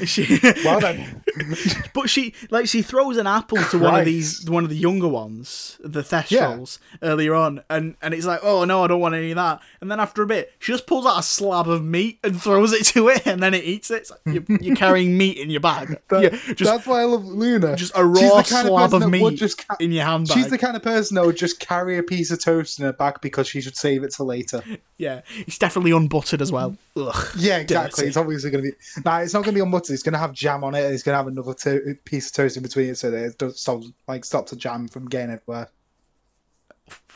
[0.04, 1.22] She, well then,
[1.94, 5.08] but she like she throws an apple to one of these one of the younger
[5.08, 9.32] ones, the Thestrals, earlier on, and and it's like, oh no, I don't want any
[9.32, 9.60] of that.
[9.80, 12.72] And then after a bit, she just pulls out a slab of meat and throws
[12.72, 14.08] it to it, and then it eats it.
[14.10, 16.00] Like, you're, you're carrying meat in your bag.
[16.08, 17.74] that- Yeah, just that's why I love Luna.
[17.76, 20.36] just a raw slab person of meat just ca- in your handbag.
[20.36, 22.92] She's the kind of person that would just carry a piece of toast in her
[22.92, 24.62] bag because she should save it till later.
[24.98, 26.76] yeah, it's definitely unbuttered as well.
[26.96, 27.90] Ugh, Yeah, exactly.
[28.02, 28.08] dirty.
[28.08, 28.76] It's obviously going to be.
[29.04, 29.94] Nah, it's not going to be unbuttered.
[29.94, 30.84] It's going to have jam on it.
[30.84, 33.24] And it's going to have another to- piece of toast in between it, so that
[33.24, 35.68] it does stop like stops the jam from getting everywhere.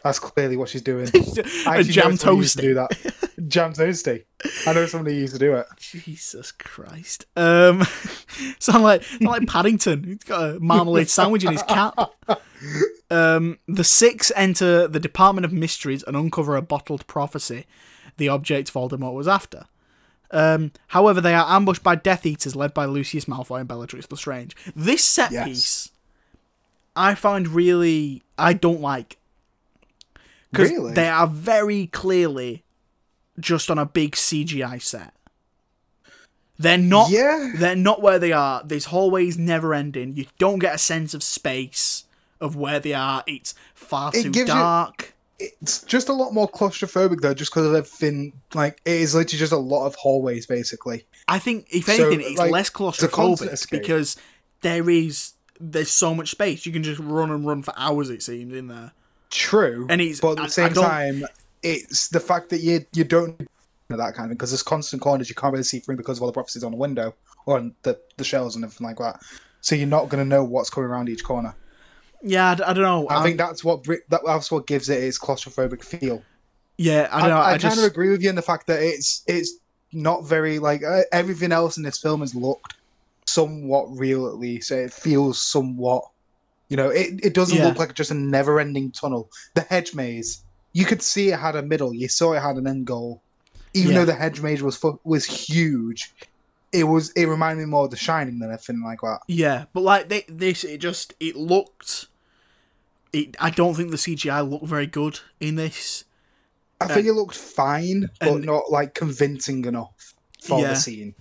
[0.02, 1.08] That's clearly what she's doing.
[1.66, 2.90] I jam know someone who used to do that.
[3.48, 4.24] Jam toasty.
[4.66, 5.66] I know somebody used to do it.
[5.78, 7.24] Jesus Christ.
[7.36, 7.82] Um,
[8.58, 10.04] sound like sound like Paddington.
[10.04, 11.98] He's got a marmalade sandwich in his cap.
[13.10, 17.66] Um, the six enter the Department of Mysteries and uncover a bottled prophecy,
[18.18, 19.64] the object Voldemort was after.
[20.30, 24.56] Um, however, they are ambushed by Death Eaters led by Lucius Malfoy and Bellatrix Lestrange.
[24.74, 25.46] This set Yes.
[25.46, 25.90] piece,
[26.96, 29.16] I find really I don't like
[30.50, 30.94] because Really?
[30.94, 32.64] they are very clearly
[33.38, 35.14] just on a big CGI set.
[36.58, 37.10] They're not.
[37.10, 37.52] Yeah.
[37.56, 38.62] They're not where they are.
[38.64, 40.16] This hallway's never ending.
[40.16, 42.04] You don't get a sense of space
[42.40, 43.24] of where they are.
[43.26, 45.13] It's far It too dark.
[45.38, 48.32] It's just a lot more claustrophobic though, just because of everything.
[48.54, 51.04] Like it is literally just a lot of hallways, basically.
[51.28, 54.16] I think if So, anything, it's like, less it's a constant claustrophobic because
[54.60, 56.66] there is there's so much space.
[56.66, 58.10] You can just run and run for hours.
[58.10, 58.92] It seems in there.
[59.30, 61.24] True, And it's- but at the I same don't- time,
[61.62, 63.40] it's the fact that you you don't
[63.90, 66.22] know that kind of because there's constant corners you can't really see through because of
[66.22, 67.14] all the prophecies on the window
[67.46, 69.20] or on the the shells and everything like that.
[69.62, 71.54] So you're not going to know what's coming around each corner.
[72.26, 73.06] Yeah, I don't know.
[73.08, 76.22] I I'm- think that's what that- that's what gives it its claustrophobic feel.
[76.78, 77.36] yeah, I don't know.
[77.36, 79.54] I, I, I, just kind of agree with you in the fact that it's it's
[79.92, 82.74] not very like uh, everything else in this film has looked
[83.26, 84.70] somewhat real at least.
[84.70, 86.04] It feels somewhat,
[86.68, 87.68] you know, it, it doesn't Yeah.
[87.68, 89.30] look like just a never-ending tunnel.
[89.54, 91.94] The hedge maze, you could see it had a middle.
[91.94, 93.20] You saw it had an end goal,
[93.74, 93.98] even Yeah.
[94.00, 96.12] though the hedge maze was was huge.
[96.72, 97.10] It was.
[97.10, 99.20] It reminded me more of The Shining than anything like that.
[99.28, 102.06] yeah, but like they, this, it just it looked.
[103.14, 106.04] It, I don't think the CGI looked very good in this.
[106.80, 110.68] I think it looked fine, but and- not like convincing enough for Yeah.
[110.68, 111.14] the scene.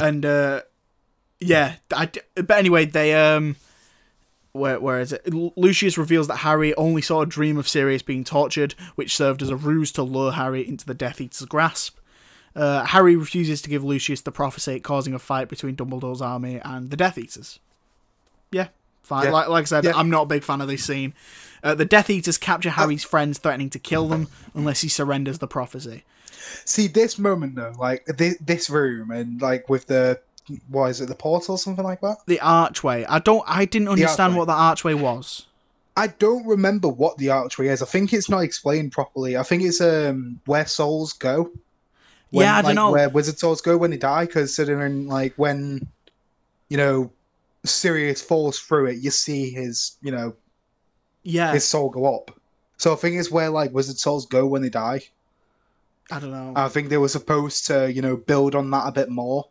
[0.00, 0.62] and uh
[1.40, 3.56] yeah I but anyway they um
[4.52, 8.24] where, where is it lucius reveals that harry only saw a dream of sirius being
[8.24, 11.98] tortured which served as a ruse to lure harry into the death eater's grasp
[12.56, 16.90] uh, harry refuses to give lucius the prophecy causing a fight between dumbledore's army and
[16.90, 17.58] the death eaters
[18.52, 18.68] yeah
[19.08, 19.32] fine Yeah.
[19.32, 19.92] Like, like i said Yeah.
[19.96, 21.14] i'm not a big fan of this scene
[21.64, 25.48] uh, the death eaters capture harry's friends threatening to kill them unless he surrenders the
[25.48, 26.04] prophecy
[26.64, 30.20] See this moment though, like this, this room and like with the
[30.68, 32.18] what is it, the portal, or something like that.
[32.26, 35.44] the archway i don't i didn't understand what the archway was
[35.96, 37.82] I don't remember what the archway is.
[37.82, 39.36] I think it's not explained properly.
[39.36, 41.50] I think it's um where souls go.
[42.30, 42.92] Yeah, I don't know.
[42.92, 44.26] where wizard souls go when they die.
[44.26, 45.88] because Considering like when
[46.68, 47.10] you know
[47.64, 50.34] Sirius falls through it, you see his you know
[51.22, 52.30] yeah his soul go up.
[52.76, 55.02] So I think it's where like wizard souls go when they die.
[56.10, 56.52] I don't know.
[56.56, 59.48] I think they were supposed to you know build on that a bit more.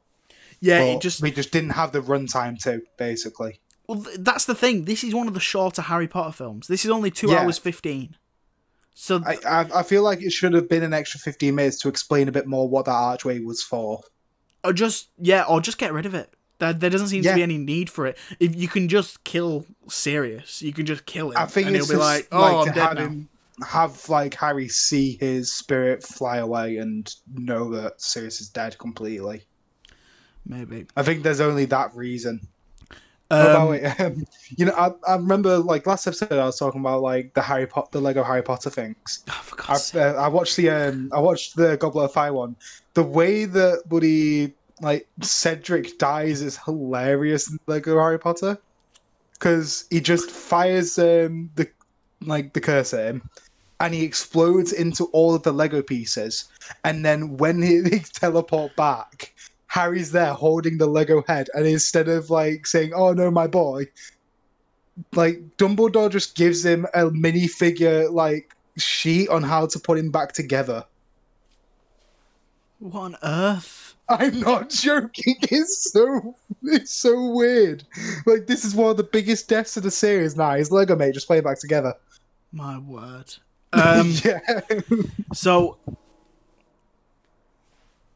[0.59, 3.59] yeah, it just we just didn't have the runtime to basically.
[3.87, 4.85] well, th- that's the thing.
[4.85, 6.67] This is one of the shorter Harry Potter films.
[6.67, 7.41] This is only two Yeah.
[7.41, 8.15] hours fifteen.
[8.95, 11.89] So I, I I feel like it should have been an extra fifteen minutes to
[11.89, 14.01] explain a bit more what that archway was for.
[14.63, 16.33] or just yeah, or just get rid of it.
[16.59, 18.17] There, there doesn't seem to be any need for it.
[18.39, 21.87] If you can just kill Sirius, you can just kill him, I think and it's
[21.87, 23.23] he'll be like, "Oh, like I'm to dead have now."
[23.65, 29.43] have like Harry see his spirit fly away and know that Sirius is dead completely.
[30.45, 30.85] Maybe.
[30.95, 32.47] I think there's only that reason.
[33.29, 37.33] Um, um, you know, I, I remember like last episode I was talking about like
[37.33, 39.23] the Harry Potter, the Lego Harry Potter things.
[39.29, 40.01] oh, for I, God's sake.
[40.01, 42.55] uh, I watched the um, I watched the Goblet of Fire one.
[42.93, 48.57] The way that Buddy like Cedric dies is hilarious in Lego Harry Potter
[49.33, 51.69] because he just fires um, the
[52.21, 53.29] like the curse at him,
[53.79, 56.45] and he explodes into all of the Lego pieces.
[56.83, 59.33] And then when he, he teleport back,
[59.67, 63.87] Harry's there holding the Lego head, and instead of like saying "Oh no, my boy,"
[65.13, 70.33] like Dumbledore just gives him a minifigure like sheet on how to put him back
[70.33, 70.85] together.
[72.79, 73.86] what on earth?
[74.09, 75.35] I'm not joking.
[75.49, 77.83] It's so it's so weird.
[78.25, 80.51] Like this is one of the biggest deaths of the series now.
[80.53, 81.93] His Lego mate just playing back together.
[82.51, 83.35] My word.
[83.73, 84.39] Um, yeah.
[85.33, 85.77] So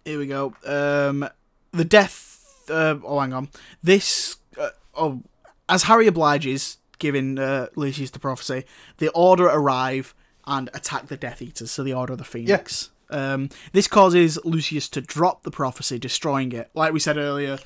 [0.06, 0.56] here we go.
[0.66, 1.28] Um,
[1.72, 2.64] the death.
[2.70, 3.50] Uh, oh, hang on.
[3.84, 4.38] This.
[4.58, 5.22] Uh, oh,
[5.68, 8.64] as Harry obliges, giving uh, Lucius the prophecy,
[8.98, 10.16] the Order arrive
[10.48, 11.70] and attack the Death Eaters.
[11.72, 12.90] So the Order of the Phoenix.
[13.12, 16.70] Um, this causes Lucius to drop the prophecy, destroying it.
[16.74, 17.58] Like we said earlier,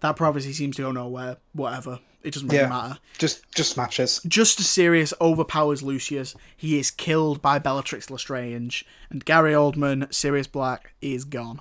[0.00, 1.36] that prophecy seems to go nowhere.
[1.52, 2.00] Whatever.
[2.24, 2.68] It doesn't really Yeah.
[2.68, 2.98] matter.
[3.18, 4.20] Just just smashes.
[4.26, 10.48] Just as Sirius overpowers Lucius, he is killed by Bellatrix Lestrange, and Gary Oldman, Sirius
[10.48, 11.60] Black, is gone.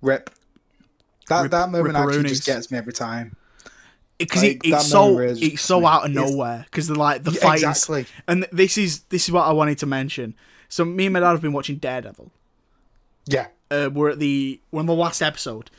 [0.00, 0.30] Rip.
[1.28, 3.36] That Rip- that moment actually just gets me every time.
[4.16, 7.40] because Like, it, it's so is- it's so out of nowhere because like the Yeah,
[7.40, 8.06] fight exactly.
[8.26, 10.34] and this is this is what I wanted to mention.
[10.68, 12.30] So me and my dad have been watching Daredevil.
[13.26, 13.48] Yeah.
[13.70, 15.70] Uh, we're at the we're on the last episode,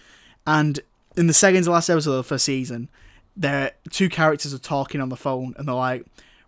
[0.46, 0.80] and
[1.18, 2.88] in the second to last episode of the first season,
[3.36, 6.06] there two characters are talking on the phone, and they're like,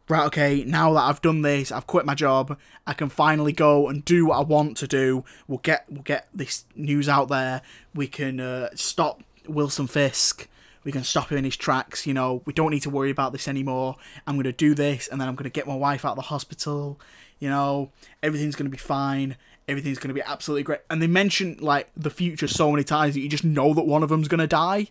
[0.07, 3.87] "Right, okay, now that I've done this, I've quit my job, I can finally go
[3.87, 5.25] and do what I want to do.
[5.47, 7.63] We'll get we'll get this news out there.
[7.95, 10.47] We can uh, stop Wilson Fisk."
[10.83, 12.41] We can stop him in his tracks, you know.
[12.45, 13.97] We don't need to worry about this anymore.
[14.25, 16.15] I'm going to do this, and then I'm going to get my wife out of
[16.15, 16.99] the hospital.
[17.41, 17.91] You know,
[18.23, 19.35] everything's going to be fine.
[19.67, 20.79] Everything's going to be absolutely great.
[20.89, 24.03] And they mention, like, the future so many times that you just know that one
[24.03, 24.87] of them's going to die.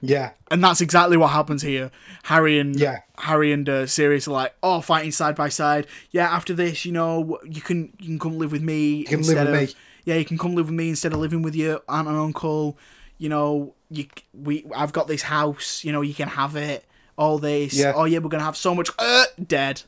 [0.00, 0.30] Yeah.
[0.50, 1.90] And that's exactly what happens here.
[2.24, 2.98] Harry and Yeah.
[3.18, 5.86] Harry and uh, Sirius are like, oh, fighting side by side.
[6.10, 8.96] Yeah, after this, you know, you can you can come live with me.
[8.96, 9.74] You can live with me.
[10.04, 12.76] Yeah, you can come live with me instead of living with your aunt and uncle.
[13.18, 15.84] You know, you we I've got this house.
[15.84, 16.84] You know, you can have it.
[17.16, 17.72] All this.
[17.74, 17.92] Yeah.
[17.94, 18.90] Oh yeah, we're gonna have so much.
[18.98, 19.82] Uh, dead.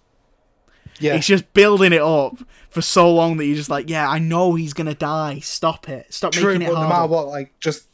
[1.00, 1.14] Yeah.
[1.14, 2.38] It's just building it up
[2.70, 5.40] for so long that you're just like, yeah, I know he's gonna die.
[5.40, 6.12] Stop it.
[6.12, 7.88] Stop True, making it but no matter what, like just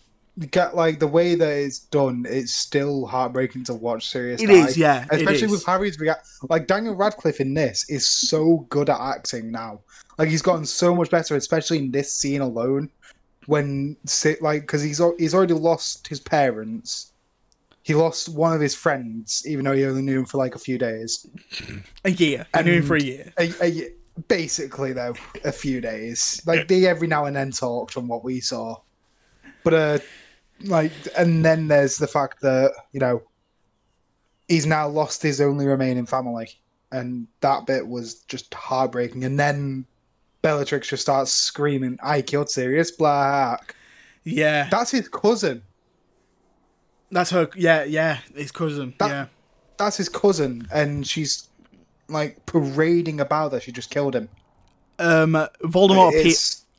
[0.51, 4.43] get like the way that it's done, it's still heartbreaking to watch Sirius.
[4.43, 4.67] It die.
[4.67, 5.53] is, yeah, Especially is.
[5.53, 6.27] with Harry's react.
[6.49, 9.81] Like Daniel Radcliffe in this is so good at acting now.
[10.19, 12.91] Like he's gotten so much better, especially in this scene alone.
[13.47, 13.97] When
[14.41, 17.12] like because he's he's already lost his parents.
[17.83, 20.59] He lost one of his friends, even though he only knew him for like a
[20.59, 21.27] few days.
[22.05, 22.47] A year.
[22.55, 23.33] I knew him for a year.
[23.39, 23.89] A, a,
[24.29, 25.15] basically, though,
[25.45, 26.41] a few days.
[26.47, 28.77] Like they every now and then talked on what we saw,
[29.65, 29.99] but uh,
[30.65, 33.23] like, and then there's the fact that you know
[34.49, 36.51] he's now lost his only remaining family,
[36.93, 39.25] and that bit was just heartbreaking.
[39.25, 39.87] And then
[40.43, 43.75] Bellatrix just starts screaming, "I killed Sirius Black."
[44.25, 44.69] Yeah.
[44.71, 45.63] That's his cousin.
[47.13, 47.49] That's her.
[47.55, 48.19] Yeah, yeah.
[48.35, 48.95] His cousin.
[48.99, 49.27] That- yeah.
[49.79, 51.49] That's his cousin, and she's
[52.09, 54.29] like parading about that she just killed him.
[54.99, 55.33] Um,
[55.63, 56.13] Voldemort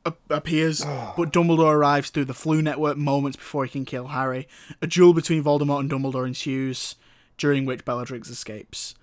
[0.05, 0.85] appe- appears,
[1.17, 4.47] but Dumbledore arrives through the Floo Network moments before he can kill Harry.
[4.81, 6.95] A duel between Voldemort and Dumbledore ensues,
[7.37, 8.95] during which Bellatrix escapes.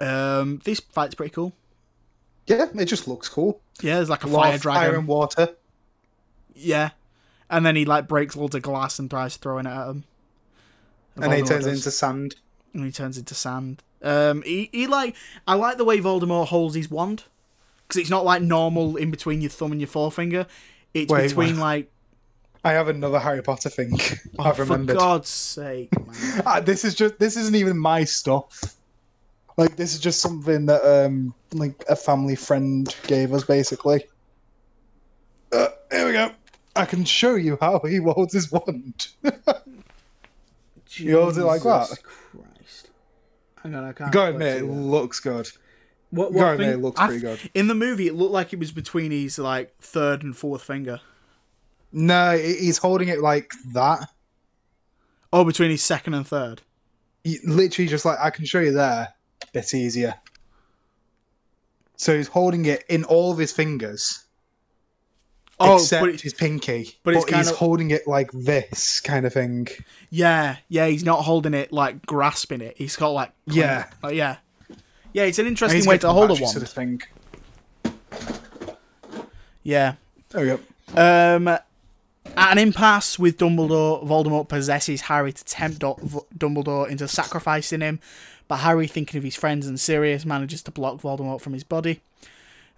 [0.00, 1.54] Um, this fight's pretty cool.
[2.46, 3.60] yeah, it just looks cool.
[3.82, 4.80] Yeah, there's like a Lot fire dragon.
[4.82, 5.48] fire and water.
[6.54, 6.90] Yeah,
[7.48, 10.04] and then he like breaks loads of glass and tries throwing it at him.
[11.22, 11.78] And he turns does.
[11.78, 12.36] into sand.
[12.74, 13.82] and he turns into sand.
[14.02, 15.14] Um, he, he like
[15.46, 17.24] I like the way Voldemort holds his wand
[17.86, 20.46] because it's not like normal in between your thumb and your forefinger.
[20.94, 21.62] It's Wait, between what?
[21.62, 21.90] like
[22.64, 23.98] I have another Harry Potter thing.
[24.38, 24.94] oh, I've remembered.
[24.94, 25.00] for.
[25.00, 26.42] God's sake, man.
[26.46, 28.76] Ah, this is just this isn't even my stuff.
[29.56, 34.04] Like this is just something that um like a family friend gave us basically.
[35.52, 36.30] Uh, here we go.
[36.76, 39.08] I can show you how he holds his wand.
[40.90, 41.88] He holds it like that?
[42.02, 42.90] Christ.
[43.62, 44.12] Hang on, I can't.
[44.12, 45.48] Quite admit, it looks good.
[46.10, 47.38] What, what admit, it looks I pretty good.
[47.54, 51.00] In the movie, it looked like it was between his like third and fourth finger.
[51.92, 54.08] No, he's holding it like that.
[55.32, 56.62] Oh, between his second and third.
[57.22, 59.14] He- literally just like I can show you there.
[59.52, 60.14] Bit easier.
[61.96, 64.24] So he's holding it in all of his fingers.
[65.62, 66.96] Oh, except but it- his pinky.
[67.04, 69.68] but But, it's he's kinda- holding it like this kind of thing.
[70.10, 72.74] Yeah, yeah, he's not holding it like grasping it.
[72.78, 73.86] He's got like Yeah.
[74.02, 74.36] oh, yeah,
[75.12, 75.24] yeah.
[75.24, 76.54] It's an interesting way to hold a wand.
[76.54, 77.02] To the thing.
[79.62, 79.94] Yeah.
[80.30, 80.60] There we go.
[81.00, 81.62] Um, at
[82.36, 88.00] an impasse with Dumbledore, Voldemort possesses Harry to tempt Du- Dumbledore into sacrificing him,
[88.48, 92.00] but Harry, thinking of his friends and Sirius, manages to block Voldemort from his body.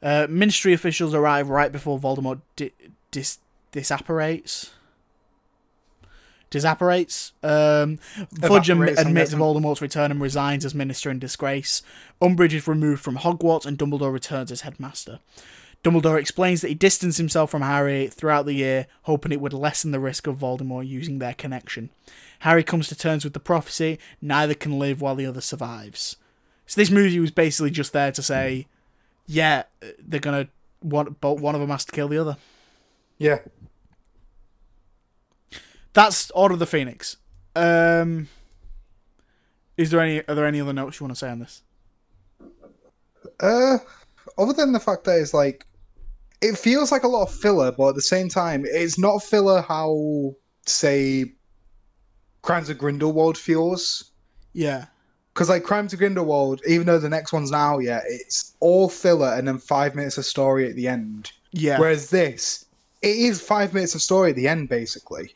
[0.03, 2.72] Uh, ministry officials arrive right before Voldemort di-
[3.11, 3.38] dis-
[3.72, 4.70] disapparates.
[6.50, 7.32] Disapparates.
[7.42, 7.98] Um,
[8.40, 9.32] Fudge am- admits.
[9.32, 11.82] Voldemort's return and resigns as minister in disgrace.
[12.20, 15.20] Umbridge is removed from Hogwarts, and Dumbledore returns as headmaster.
[15.82, 19.90] Dumbledore explains that he distanced himself from Harry throughout the year, hoping it would lessen
[19.90, 21.90] the risk of Voldemort using their connection.
[22.40, 26.16] Harry comes to terms with the prophecy, neither can live while the other survives.
[26.66, 28.66] So this movie was basically just there to say,
[29.27, 29.64] yeah,
[29.99, 30.49] they're gonna
[30.81, 32.37] one, but one of them has to kill the other.
[33.18, 33.39] Yeah.
[35.93, 37.16] that's Order of the Phoenix.
[37.55, 38.29] Um,
[39.77, 41.62] is there any are there any other notes you want to say on this?
[43.41, 43.79] Uh,
[44.39, 45.66] other than the fact that it's like,
[46.41, 49.61] it feels like a lot of filler, but at the same time, it's not filler
[49.62, 50.35] how
[50.66, 51.33] say,
[52.43, 54.11] Crimes of Grindelwald feels.
[54.53, 54.87] Yeah,
[55.35, 59.35] Because like Crimes of Grindelwald, even though the next one's now yeah, it's all filler
[59.35, 61.33] and then five minutes of story at the end.
[61.53, 62.66] yeah, Whereas this,
[63.01, 65.35] it is five minutes of story at the end, basically.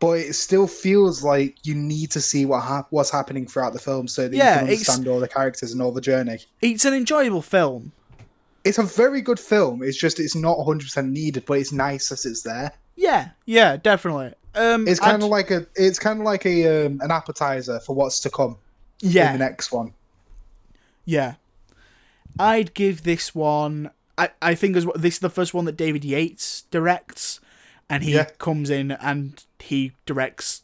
[0.00, 3.78] But it still feels like you need to see what hap- what's happening throughout the
[3.78, 6.38] film so that Yeah, you can understand all the characters and all the journey.
[6.62, 7.92] it's an enjoyable film.
[8.64, 9.82] It's a very good film.
[9.82, 12.72] It's just it's not 100% needed, but it's nice that it's there.
[12.96, 14.32] Yeah, yeah, definitely.
[14.54, 17.94] Um, It's kind of like a it's kind of like a um, an appetizer for
[17.94, 18.56] what's to come
[19.04, 19.92] yeah, in the next one.
[21.04, 21.34] Yeah.
[22.38, 23.90] I'd give this one.
[24.18, 27.40] I, I think as well, this is the first one that David Yates directs,
[27.88, 28.24] and he Yeah.
[28.38, 30.62] comes in and he directs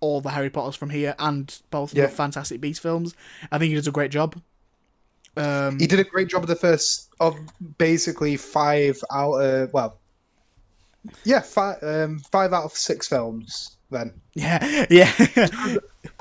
[0.00, 2.06] all the Harry Potters from here and both Yeah.
[2.06, 3.14] the Fantastic Beasts films.
[3.52, 4.40] I think he does a great job.
[5.36, 7.36] Um, He did a great job of the first of
[7.78, 9.98] basically five out of well,
[11.24, 13.76] yeah, five um, five out of six films.
[13.90, 15.12] Then, yeah, yeah.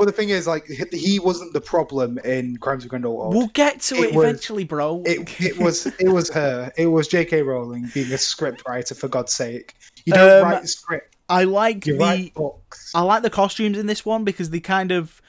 [0.02, 3.36] But the thing is, like, he wasn't the problem in Crimes of Grindelwald.
[3.36, 5.04] we'll get to it, It was- eventually, bro.
[5.06, 6.72] it, it was it was her.
[6.76, 7.44] It was J.K.
[7.44, 9.76] Rowling being a script writer for God's sake.
[10.06, 11.16] You don't Um, write script.
[11.30, 12.92] I like You the books.
[12.96, 15.22] I like the costumes in this one because they kind of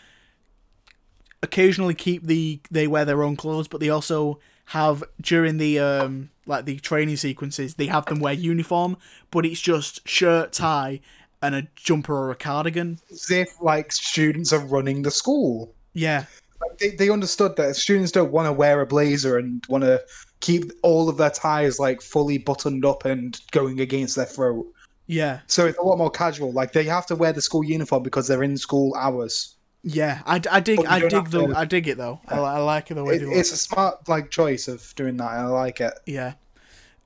[1.43, 6.31] occasionally keep the they wear their own clothes, but they also have during the um
[6.47, 8.97] like the training sequences they have them wear uniform,
[9.31, 11.01] but it's just shirt, tie,
[11.43, 12.99] and a jumper or a cardigan.
[13.11, 15.75] As if like students are running the school.
[15.95, 16.25] Yeah,
[16.61, 20.03] Like, they they understood that students don't want to wear a blazer and want to
[20.41, 24.67] keep all of their ties like fully buttoned up and going against their throat.
[25.07, 26.51] yeah, So it's a lot more casual.
[26.53, 29.55] Like they have to wear the school uniform because they're in school hours.
[29.85, 30.23] yeah.
[30.27, 32.21] I, I dig I dig the to- I dig it though.
[32.27, 35.31] I, I like it the way It, it's a smart like choice of doing that.
[35.31, 35.93] I like it.
[36.07, 36.35] Yeah.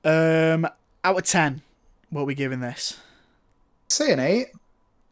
[0.05, 0.65] Um,
[1.03, 1.61] out of ten,
[2.09, 2.97] what are we giving this?
[3.89, 4.47] Say an eight.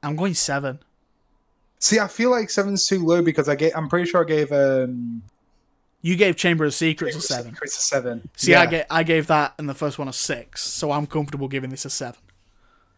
[0.03, 0.79] I'm going seven.
[1.79, 3.75] See, I feel like seven's too low because I get.
[3.77, 5.21] I'm pretty sure I gave um.
[6.01, 7.53] You gave Chamber of Secrets a seven.
[7.53, 8.29] Secrets a seven.
[8.35, 8.61] See, yeah.
[8.61, 11.69] I get I gave that and the first one a six, so I'm comfortable giving
[11.69, 12.19] this a seven.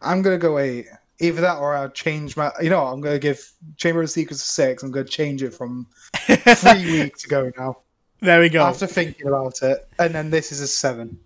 [0.02, 0.86] I'm gonna go eight.
[1.20, 2.52] Either that or I'll change my.
[2.60, 4.82] You know, I'm gonna give Chamber of Secrets a six.
[4.82, 7.78] I'm gonna change it from three weeks ago now.
[8.20, 8.64] There we go.
[8.64, 11.18] After thinking about it, and then this is a seven.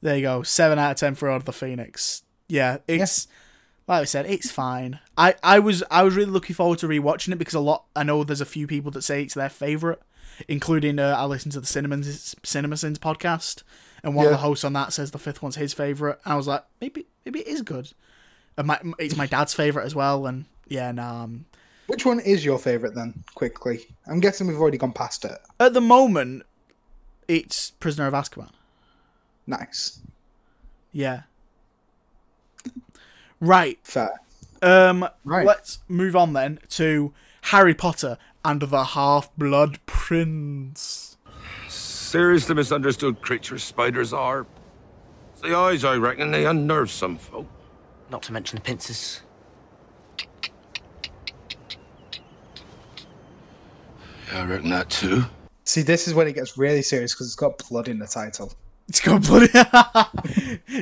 [0.00, 0.42] There you go.
[0.42, 2.22] Seven out of ten for Order of the Phoenix.
[2.48, 3.28] Yeah, it's
[3.88, 5.00] like I said, it's fine.
[5.16, 8.02] I, I was I was really looking forward to rewatching it because a lot I
[8.02, 10.00] know there's a few people that say it's their favorite,
[10.48, 13.62] including uh, I listened to the Cinemas CinemaSins podcast,
[14.02, 16.20] and one of the hosts on that says the fifth one's his favorite.
[16.24, 17.92] And I was like, maybe maybe it is good.
[18.56, 20.26] And my it's my dad's favorite as well.
[20.26, 21.46] And yeah, nah, um,
[21.86, 23.24] Which one is your favorite then?
[23.34, 25.38] Quickly, I'm guessing we've already gone past it.
[25.58, 26.44] at the moment,
[27.28, 28.50] it's Prisoner of Azkaban.
[29.46, 29.98] Nice,
[30.92, 31.22] Yeah.
[33.42, 33.78] Right.
[33.82, 34.20] fair.
[34.62, 35.44] Um, Right.
[35.44, 37.12] let's move on then to
[37.42, 41.16] Harry Potter and the Half Blood Prince.
[41.68, 44.46] Seriously misunderstood creatures spiders are.
[45.32, 47.48] It's the eyes, I reckon, they unnerve some folk.
[48.10, 49.22] Not to mention the pincers.
[54.28, 55.24] Yeah, I reckon that too.
[55.64, 58.52] See, this is when it gets really serious because it's got blood in the title.
[58.88, 59.48] It's got blood.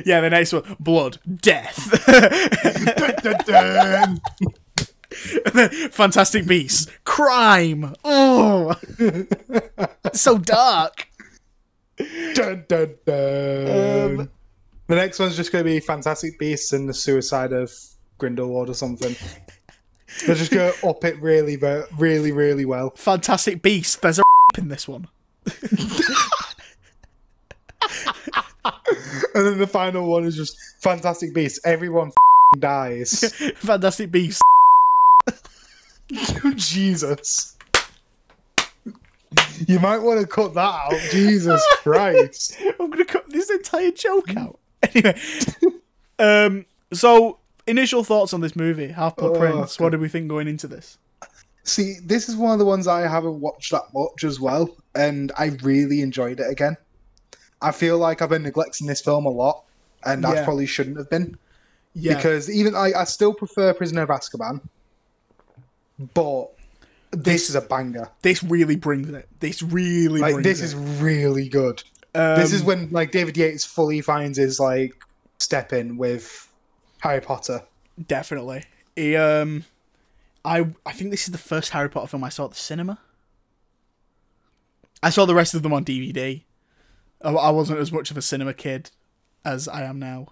[0.05, 1.77] yeah, the next one, blood, death.
[5.93, 7.93] Fantastic Beasts, crime.
[8.03, 8.75] Oh,
[10.13, 11.07] so dark.
[12.33, 14.19] Dun, dun, dun.
[14.19, 14.29] Um,
[14.87, 17.71] the next one's just going to be Fantastic Beasts and the Suicide of
[18.17, 19.15] Grindelwald or something.
[20.25, 22.91] They're just going to up it really, ve- really, really well.
[22.95, 23.95] Fantastic Beasts.
[23.95, 24.23] There's a
[24.57, 25.07] in this one.
[29.35, 31.59] And then the final one is just Fantastic Beasts.
[31.63, 33.33] Everyone f***ing dies.
[33.55, 34.41] Fantastic Beasts.
[36.55, 37.57] Jesus.
[39.67, 40.99] You might want to cut that out.
[41.11, 42.57] Jesus Christ.
[42.79, 44.59] I'm gonna cut this entire joke out.
[44.83, 45.15] Anyway,
[46.19, 49.79] um, so initial thoughts on this movie, Half Blood Oh, Prince.
[49.79, 50.97] What did we think going into this?
[51.63, 55.31] See, this is one of the ones I haven't watched that much as well, and
[55.37, 56.75] I really enjoyed it again.
[57.61, 59.63] I feel like I've been neglecting this film a lot,
[60.03, 61.37] and I probably shouldn't have been.
[61.93, 64.61] Yeah, Because even I, I still prefer Prisoner of Azkaban,
[66.13, 66.47] but
[67.11, 68.07] this is a banger.
[68.21, 69.27] this really brings it.
[69.39, 70.65] This really Like this it.
[70.65, 71.83] is really good.
[72.15, 74.95] Um, this is when like David Yates fully finds his like
[75.37, 76.49] step in with
[76.99, 77.61] Harry Potter.
[78.07, 78.63] definitely.
[78.95, 79.65] He, um,
[80.43, 82.99] I I think this is the first Harry Potter film I saw at the cinema.
[85.03, 86.43] I saw the rest of them on DVD.
[87.23, 88.91] I, I wasn't as much of a cinema kid
[89.45, 90.27] as I am now.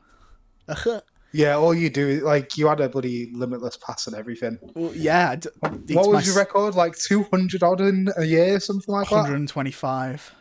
[1.31, 4.57] Yeah, all you do is like you had a bloody limitless pass and everything.
[4.73, 5.35] Well, yeah.
[5.35, 5.49] d-
[5.93, 6.73] what was your record?
[6.73, 9.15] Like two hundred odd in a year, something like that.
[9.15, 10.33] 125.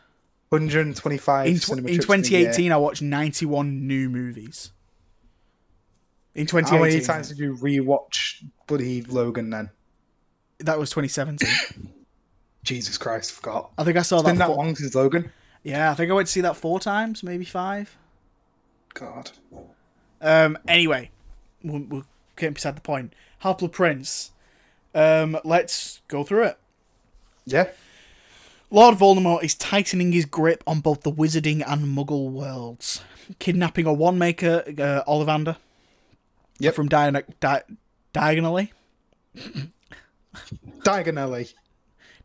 [0.49, 1.47] One hundred and twenty-five.
[1.47, 2.53] In, tw- in trips a year.
[2.53, 4.73] 2018, I watched 91 new movies.
[6.35, 9.69] In How many times did you rewatch bloody Logan then?
[10.61, 11.93] that was 2017.
[12.63, 13.71] Jesus Christ, I forgot.
[13.77, 14.31] I think I saw It's that.
[14.31, 15.31] been that long since Logan.
[15.63, 17.97] Yeah, I think I went to see that four times, maybe five.
[18.95, 19.31] God.
[20.21, 20.59] Um.
[20.67, 21.11] Anyway,
[21.63, 22.05] we'll, we'll
[22.37, 23.13] get beside the point.
[23.41, 24.33] Half-Blood Prince.
[24.95, 25.39] Um.
[25.45, 26.59] Let's go through it.
[27.45, 27.69] Yeah.
[28.71, 33.03] Lord Voldemort is tightening his grip on both the wizarding and Muggle worlds,
[33.39, 35.57] kidnapping a Wand-Maker, uh, Ollivander,
[36.59, 36.75] Yep.
[36.75, 37.63] from Diana, di-
[38.13, 38.73] diagonally.
[40.83, 41.49] Diagonally.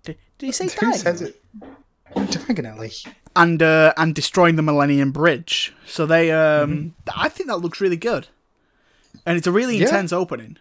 [0.03, 1.41] Did, did he say Who says it?
[2.13, 2.91] Diagonally.
[3.35, 5.73] And uh, and destroying the Millennium Bridge.
[5.87, 8.27] So they, um, I think that looks really good,
[9.25, 9.85] and it's a really Yeah.
[9.85, 10.57] intense opening.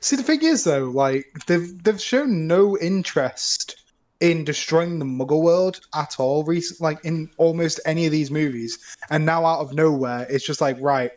[0.00, 3.76] See, the thing is, though, like they've they've shown no interest
[4.20, 6.42] in destroying the Muggle world at all.
[6.44, 8.78] Recent, like in almost any of these movies,
[9.10, 11.10] and now out of nowhere, it's just like, right,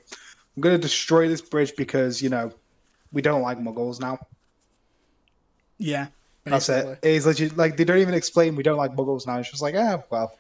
[0.58, 2.52] I'm gonna destroy this bridge because you know
[3.14, 4.20] we don't like Muggles now.
[5.78, 6.08] Yeah,
[6.44, 7.00] That's it.
[7.04, 7.56] It's legit.
[7.56, 9.38] Like they don't even explain we don't like Muggles now.
[9.38, 10.34] It's just like, ah, well,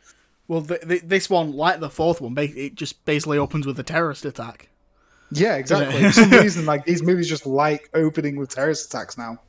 [0.48, 3.84] Well, th- th- this one, like the fourth one, it just basically opens with a
[3.84, 4.70] terrorist attack.
[5.32, 6.02] yeah, exactly.
[6.04, 9.40] For some reason, like these movies just like opening with terrorist attacks now.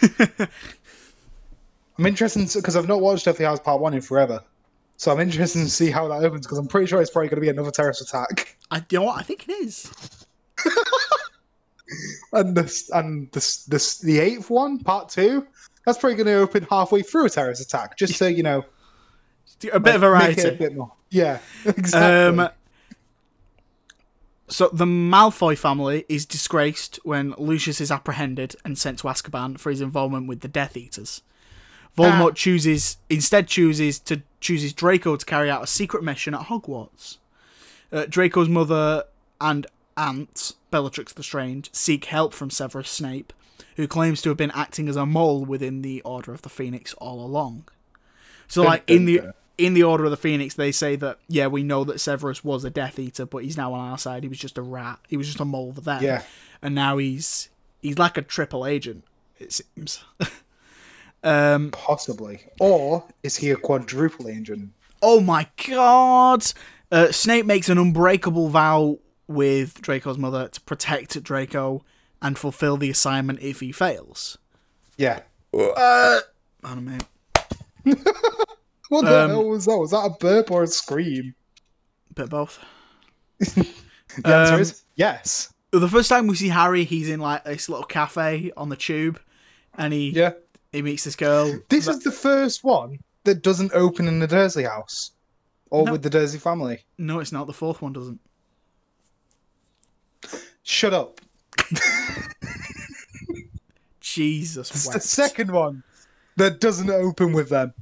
[1.98, 4.42] I'm interested because I've not watched Deathly Hallows Part One in forever,
[4.96, 7.36] so I'm interested to see how that opens because I'm pretty sure it's probably going
[7.36, 8.56] to be another terrorist attack.
[8.70, 9.18] I, you know what?
[9.18, 9.90] I think it is.
[12.34, 15.46] And this and this this the eighth one, Part Two,
[15.86, 18.62] that's probably going to open halfway through a terrorist attack, just so you know,
[19.72, 20.48] A bit of variety.
[20.48, 20.92] a bit more.
[21.10, 22.40] Yeah, exactly.
[22.42, 22.50] Um,
[24.50, 29.70] so the Malfoy family is disgraced when Lucius is apprehended and sent to Azkaban for
[29.70, 31.22] his involvement with the Death Eaters.
[31.96, 32.34] Voldemort Ah.
[32.34, 37.18] chooses instead chooses to chooses Draco to carry out a secret mission at Hogwarts.
[37.92, 39.04] Uh, Draco's mother
[39.40, 43.32] and aunt, Bellatrix Lestrange, seek help from Severus Snape,
[43.76, 46.94] who claims to have been acting as a mole within the Order of the Phoenix
[46.94, 47.64] all along.
[48.48, 51.62] So, like in the in the Order of the Phoenix, they say that yeah, we
[51.62, 54.22] know that Severus was a Death Eater, but he's now on our side.
[54.22, 54.98] He was just a rat.
[55.08, 56.02] He was just a mole for them.
[56.02, 56.22] Yeah.
[56.62, 57.48] and now he's
[57.82, 59.04] he's like a triple agent.
[59.38, 60.02] It seems.
[61.22, 61.70] um.
[61.72, 64.70] Possibly, or is he a quadruple agent?
[65.02, 66.44] Oh my god!
[66.90, 71.84] Uh, Snape makes an unbreakable vow with Draco's mother to protect Draco
[72.22, 74.38] and fulfill the assignment if he fails.
[74.96, 75.20] Yeah.
[75.54, 76.20] Uh,
[76.64, 76.98] I don't know.
[78.88, 79.76] What the Um, hell was that?
[79.76, 81.34] Was that a burp or a scream?
[82.14, 82.58] Bit of both.
[84.24, 85.52] The answer Um, is yes.
[85.70, 89.20] The first time we see Harry, he's in like this little cafe on the tube,
[89.76, 90.32] and he Yeah.
[90.72, 91.58] he meets this girl.
[91.68, 95.10] This that- is the first one that doesn't open in the Dursley house
[95.70, 95.92] or No.
[95.92, 96.84] with the Dursley family.
[96.96, 97.46] no, it's not.
[97.46, 98.20] The fourth one doesn't.
[100.62, 101.20] Shut up.
[104.00, 104.70] Jesus.
[104.70, 105.82] It's the second one
[106.38, 107.74] that doesn't open with them.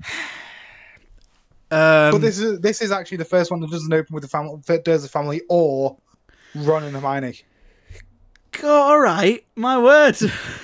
[1.70, 4.28] Um, But this is this is actually the first one that doesn't open with the
[4.28, 5.96] family, Dursley family or
[6.54, 7.40] Ron and Hermione.
[8.64, 10.16] all right, my word.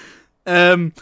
[0.47, 0.93] um,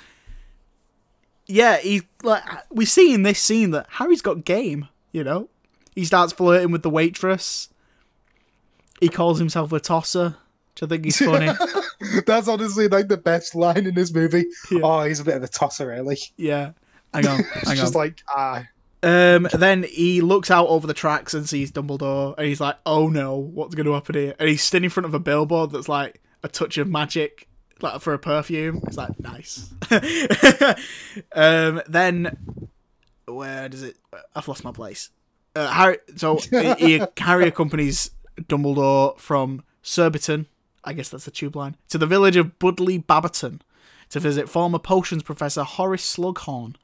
[1.46, 4.88] yeah, he's like we see in this scene that Harry's got game.
[5.12, 5.48] You know,
[5.94, 7.68] he starts flirting with the waitress.
[9.00, 10.36] He calls himself a tosser,
[10.74, 11.50] which I think is funny.
[12.26, 14.46] That's honestly like the best line in this movie.
[14.70, 14.80] Yeah.
[14.82, 16.18] Oh, he's a bit of a tosser, really.
[16.36, 16.72] yeah,
[17.14, 18.00] hang on, It's hang just on.
[18.02, 18.64] like ah,
[19.02, 23.08] Um, then he looks out over the tracks and sees Dumbledore, and he's like, "Oh
[23.08, 25.88] no, what's going to happen here?" And he's standing in front of a billboard that's
[25.88, 27.48] like a touch of magic,
[27.80, 28.80] like for a perfume.
[28.86, 29.70] It's like nice.
[31.34, 32.36] um, then
[33.26, 33.96] where does it?
[34.34, 35.10] I've lost my place.
[35.56, 35.98] Uh, Harry.
[36.16, 36.38] So
[36.78, 38.10] he, Harry accompanies
[38.42, 40.46] Dumbledore from Surbiton,
[40.84, 43.60] I guess that's the tube line, to the village of Budleigh Babberton
[44.10, 46.74] to visit former potions professor Horace Slughorn.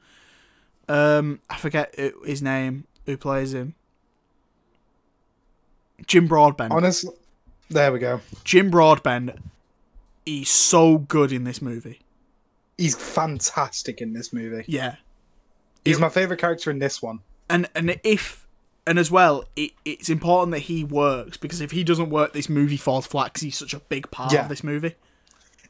[0.89, 2.85] Um, I forget who- his name.
[3.05, 3.75] Who plays him?
[6.05, 6.71] Jim Broadbent.
[6.71, 7.13] honestly,
[7.69, 8.21] there we go.
[8.43, 9.31] Jim Broadbent.
[10.25, 11.99] He's so good in this movie.
[12.77, 14.63] He's fantastic in this movie.
[14.67, 14.95] Yeah,
[15.83, 17.19] He's my favorite character in this one.
[17.49, 18.45] and and if
[18.85, 22.47] and as well, it, it's important that he works because if he doesn't work, this
[22.49, 24.43] movie falls flat because he's such a big part Yeah.
[24.43, 24.95] of this movie.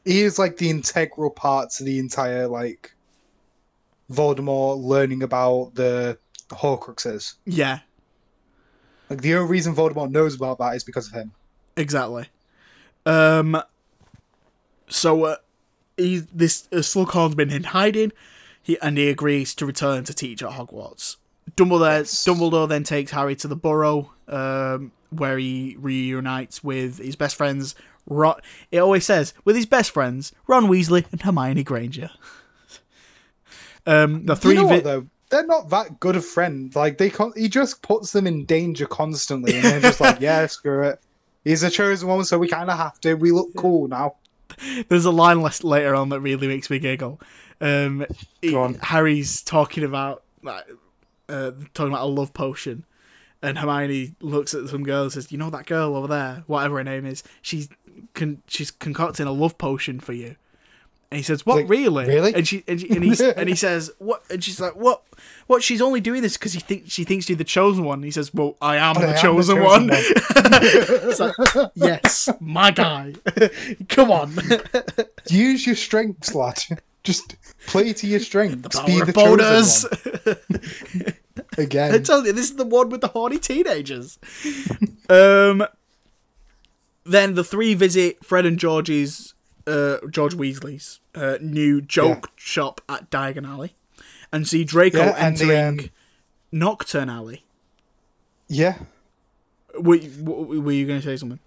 [0.04, 2.92] he is like the integral part to the entire like
[4.10, 6.18] Voldemort learning about the
[6.50, 7.34] Horcruxes.
[7.44, 7.80] Yeah,
[9.10, 11.32] Like the only reason Voldemort knows about that is because of him.
[11.76, 12.28] exactly.
[13.06, 13.62] Um,
[14.88, 15.36] so uh,
[15.96, 18.12] he this uh, Slughorn's been in hiding,
[18.62, 21.16] he and he agrees to return to teach at Hogwarts.
[21.56, 22.24] Dumbledore Yes.
[22.26, 27.74] Dumbledore then takes Harry to the Burrow, um, where he reunites with his best friends.
[28.10, 28.40] Ron,
[28.70, 32.10] it always says with his best friends Ron Weasley and Hermione Granger.
[33.88, 35.06] Um, the three you know vi- what though?
[35.30, 36.74] They're not that good of friends.
[36.76, 40.46] Like they, con- he just puts them in danger constantly, and they're just like, "Yeah,
[40.46, 41.00] screw it."
[41.44, 43.14] He's a chosen one, so we kind of have to.
[43.14, 44.14] We look cool now.
[44.88, 47.20] There's a line less later on that really makes me giggle.
[47.60, 48.06] Um,
[48.42, 48.74] he- Go on.
[48.74, 50.64] Harry's talking about like,
[51.28, 52.84] uh, talking about a love potion,
[53.42, 56.76] and Hermione looks at some girl and says, "You know that girl over there, whatever
[56.78, 57.22] her name is.
[57.42, 57.68] She's
[58.14, 60.36] con- she's concocting a love potion for you."
[61.10, 62.06] And he says, "What Like, really?
[62.06, 62.34] really?
[62.34, 65.02] And she and, she, and, he, and he says, "What?" And she's like, "What?
[65.46, 65.62] What?
[65.62, 68.10] She's only doing this because he thinks she thinks you're the chosen one." And he
[68.10, 69.90] says, "Well, I am the I am the chosen, chosen one." one.
[70.02, 71.34] it's like,
[71.74, 73.14] yes, my guy.
[73.88, 74.34] Come on.
[75.30, 76.58] Use your strengths, lad.
[77.04, 77.36] Just
[77.66, 78.76] play to your strengths.
[78.78, 79.84] Power Be the bonus.
[79.84, 81.14] chosen one.
[81.56, 84.18] Again, I told you this is the one with the horny teenagers.
[85.08, 85.64] um,
[87.04, 89.32] then the three visit Fred and George's,
[89.68, 93.74] uh, George Weasley's uh, new joke shop at Diagon Alley,
[94.32, 95.90] and see Draco Yeah, and the, entering um,
[96.52, 97.44] Knockturn Alley.
[98.48, 98.78] yeah,
[99.78, 101.38] Were, you- were you going to say something?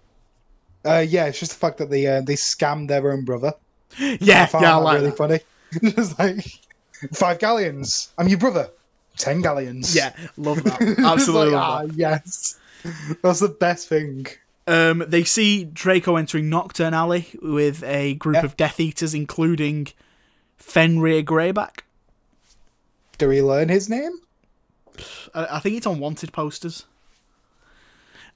[0.84, 1.26] uh, yeah.
[1.26, 3.52] It's just the fact that they uh, they scammed their own brother.
[3.98, 5.16] Yeah, yeah, I that like really that.
[5.18, 5.40] funny.
[5.94, 6.46] just like
[7.12, 8.10] five galleons.
[8.16, 8.70] I'm your brother.
[9.18, 9.94] Ten galleons.
[9.94, 10.80] Yeah, love that.
[10.98, 12.58] Absolutely like, love ah, yes.
[13.22, 14.26] That's the best thing.
[14.66, 18.44] Um, they see Draco entering Knockturn Alley with a group Yeah.
[18.44, 19.88] of Death Eaters, including
[20.56, 21.80] Fenrir Greyback.
[23.18, 24.12] Do we learn his name?
[25.34, 26.84] I, I think it's on wanted posters.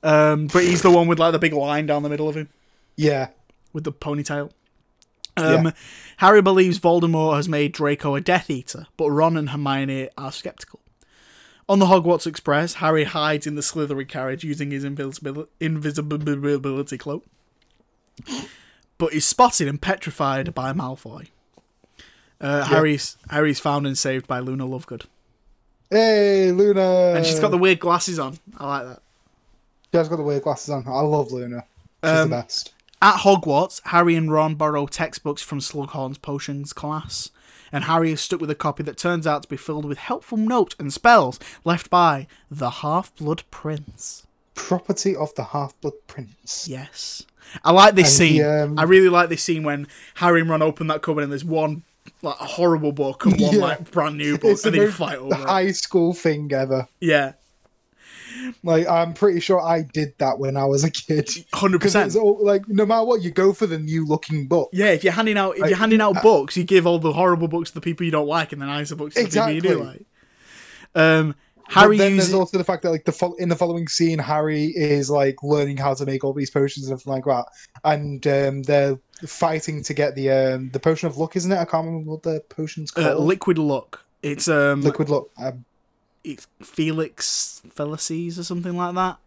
[0.02, 2.48] Um, but he's the one with like the big line down the middle of him
[2.96, 3.28] Yeah.
[3.72, 4.50] with the ponytail.
[5.36, 5.70] Um, Yeah.
[6.18, 10.80] Harry believes Voldemort has made Draco a Death Eater, but Ron and Hermione are skeptical.
[11.68, 17.24] On the Hogwarts Express, Harry hides in the Slytherin carriage using his invisibil- invisibility cloak,
[18.98, 21.28] but is spotted and petrified by Malfoy.
[22.40, 25.06] Uh, Harry's Harry's found and saved by Luna Lovegood,
[25.90, 27.14] Hey, Luna.
[27.16, 28.38] and she's got the weird glasses on.
[28.58, 29.02] I like that.
[29.94, 30.84] She's got the weird glasses on.
[30.86, 31.64] I love Luna.
[32.04, 32.72] She's Um, the best.
[33.02, 37.30] At Hogwarts, Harry and Ron borrow textbooks from Slughorn's potions class,
[37.72, 40.38] and Harry is stuck with a copy that turns out to be filled with helpful
[40.38, 44.26] notes and spells left by the Half-Blood Prince.
[44.54, 46.66] Property of the Half Blood Prince.
[46.68, 47.24] Yes.
[47.64, 48.44] I like this And scene.
[48.44, 51.44] um, I really like this scene when Harry and Ron open that cupboard and there's
[51.44, 51.82] one
[52.22, 53.60] like horrible book and one Yeah.
[53.60, 55.46] like brand new book It's the, and they most- fight the over it.
[55.46, 56.88] high school thing ever.
[57.00, 57.32] Yeah.
[58.62, 61.26] Like I'm pretty sure I did that when I was a kid.
[61.52, 61.72] 100%.
[61.72, 64.70] Because it's all like no matter what, you go for the new looking book.
[64.72, 67.12] Yeah, if you're handing out if Like, you're handing out books, you give all the
[67.12, 69.50] horrible books to the people you don't like and the nicer books to the people
[69.50, 70.04] you do like.
[70.94, 71.34] Um
[71.66, 73.88] But Harry then uses there's also the fact that like the fol- in the following
[73.88, 77.46] scene, Harry is like learning how to make all these potions and everything like that,
[77.84, 81.56] and um, they're fighting to get the um, the potion of luck, isn't it?
[81.56, 83.06] I can't remember what the potion's called.
[83.06, 84.04] uh, liquid luck.
[84.22, 85.26] It's um Liquid luck.
[85.38, 85.64] Um,
[86.62, 89.18] Felix Felicis or something like that.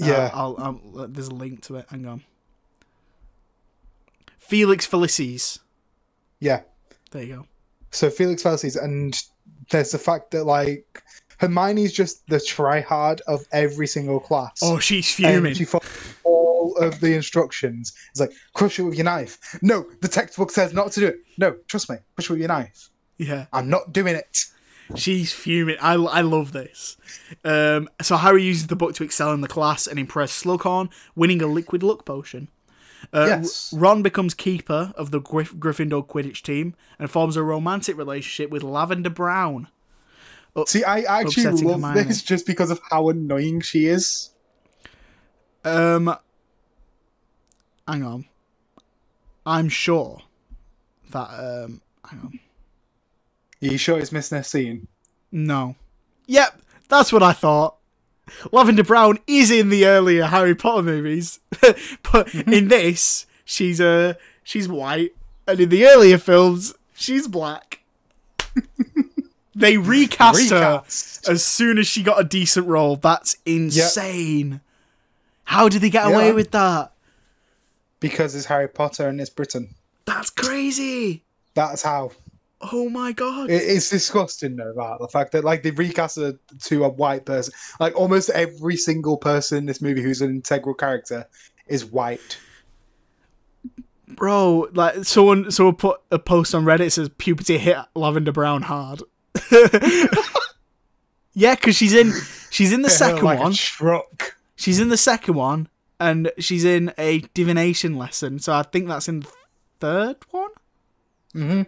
[0.00, 0.30] Uh, Yeah.
[0.32, 1.86] I'll, I'll, there's a link to it.
[1.90, 2.22] Hang on.
[4.38, 5.58] Felix Felicis.
[6.40, 6.60] yeah.
[7.10, 7.46] There you go.
[7.90, 9.18] So Felix Felicis, and
[9.70, 11.02] there's the fact that like
[11.38, 14.58] Hermione's just the tryhard of every single class.
[14.62, 15.54] Oh, she's And fuming.
[15.54, 15.88] she follows
[16.24, 17.94] all of the instructions.
[18.10, 19.58] It's like crush it with your knife.
[19.62, 21.16] No, the textbook says not to do it.
[21.38, 22.90] No, trust me, crush it with your knife.
[23.16, 24.44] Yeah, I'm not doing it.
[24.96, 25.76] She's fuming.
[25.80, 26.96] I, I love this.
[27.44, 31.42] Um, so Harry uses the book to excel in the class and impress Slughorn, winning
[31.42, 32.48] a liquid luck potion.
[33.12, 33.72] Uh, Yes.
[33.76, 38.62] Ron becomes keeper of the Gryff- Gryffindor Quidditch team and forms a romantic relationship with
[38.62, 39.68] Lavender Brown.
[40.66, 42.02] See, I actually love Hermione.
[42.08, 44.30] this just because of how annoying she is.
[45.64, 46.12] Um,
[47.86, 48.24] hang on.
[49.46, 50.22] I'm sure
[51.10, 52.40] that um, hang on.
[53.62, 54.86] Are you sure it's missing a scene?
[55.32, 55.74] No.
[56.26, 57.76] Yep, that's what I thought.
[58.52, 61.40] Lavender Brown is in the earlier Harry Potter movies,
[62.12, 64.14] but in this, she's uh
[64.44, 65.14] she's white,
[65.46, 67.80] and in the earlier films, she's black.
[69.54, 71.26] they recast, Recast.
[71.26, 72.96] her as soon as she got a decent role.
[72.96, 74.60] That's insane.
[75.44, 76.92] How did they get away with that?
[78.00, 79.74] Because it's Harry Potter and it's Britain.
[80.04, 81.24] That's crazy.
[81.54, 82.12] That's how.
[82.60, 83.50] Oh my god.
[83.50, 87.24] It, it's disgusting though that the fact that like they recast it to a white
[87.24, 87.54] person.
[87.78, 91.26] Like almost every single person in this movie who's an integral character
[91.68, 92.38] is white.
[94.08, 99.02] Bro, like someone someone put a post on Reddit says puberty hit Lavender Brown hard.
[101.34, 102.12] yeah, because she's in
[102.50, 103.52] she's in the second like one.
[103.52, 104.36] A truck.
[104.56, 105.68] She's in the second one,
[106.00, 108.40] and she's in a divination lesson.
[108.40, 109.28] So I think that's in the
[109.78, 110.50] third one.
[111.34, 111.62] Mm-hmm.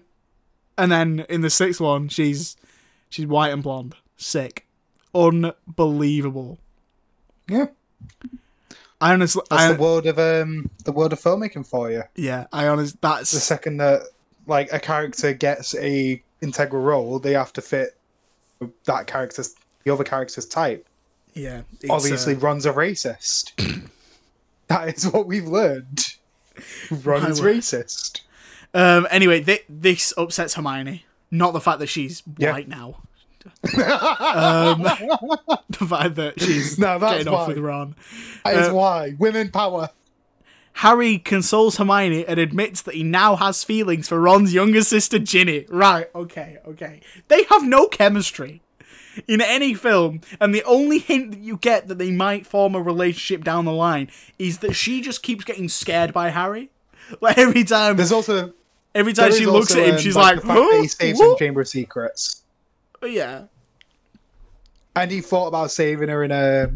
[0.80, 2.56] And then in the sixth one, she's
[3.10, 3.96] she's white and blonde.
[4.16, 4.66] Sick,
[5.14, 6.58] unbelievable.
[7.46, 7.66] Yeah.
[8.98, 12.04] I honestly, That's I, the world of um the world of filmmaking for you.
[12.16, 14.04] yeah, I honestly, that's The second that
[14.46, 17.98] like a character gets a integral role, they have to fit
[18.84, 19.54] that character's
[19.84, 20.86] the other character's type.
[21.34, 21.60] yeah.
[21.90, 23.52] Obviously, uh, Ron's a racist.
[24.68, 26.00] that is what we've learned.
[27.04, 28.20] Ron's racist.
[28.74, 29.06] Um.
[29.10, 31.04] Anyway, thi- this upsets Hermione.
[31.30, 32.52] Not the fact that she's Yeah.
[32.52, 32.96] white now.
[33.64, 34.82] um,
[35.70, 37.94] the fact that she's No, that's getting off with Ron.
[38.44, 39.90] That is Uh, why women power.
[40.74, 45.66] Harry consoles Hermione and admits that he now has feelings for Ron's younger sister Ginny.
[45.68, 47.00] Right, okay, okay.
[47.28, 48.62] They have no chemistry
[49.26, 52.80] in any film, and the only hint that you get that they might form a
[52.80, 56.70] relationship down the line is that she just keeps getting scared by Harry.
[57.20, 58.52] Like every time, There's also
[58.94, 60.82] every time there she looks at him, um, she's like, like, the "Huh?
[60.82, 62.42] he saves What?" some Chamber of Secrets,
[63.02, 63.44] yeah,
[64.96, 66.70] and he thought about saving her in a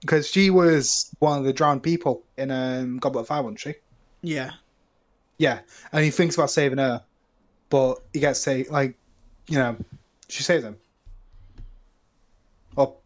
[0.00, 3.74] because she was one of the drowned people in um, Goblet of Fire, wasn't she?
[4.22, 4.52] yeah.
[5.40, 5.60] Yeah,
[5.92, 7.00] and he thinks about saving her,
[7.70, 8.70] but he gets saved.
[8.70, 8.96] Like,
[9.46, 9.76] you know,
[10.28, 10.76] she saves him.
[12.76, 12.96] Oh,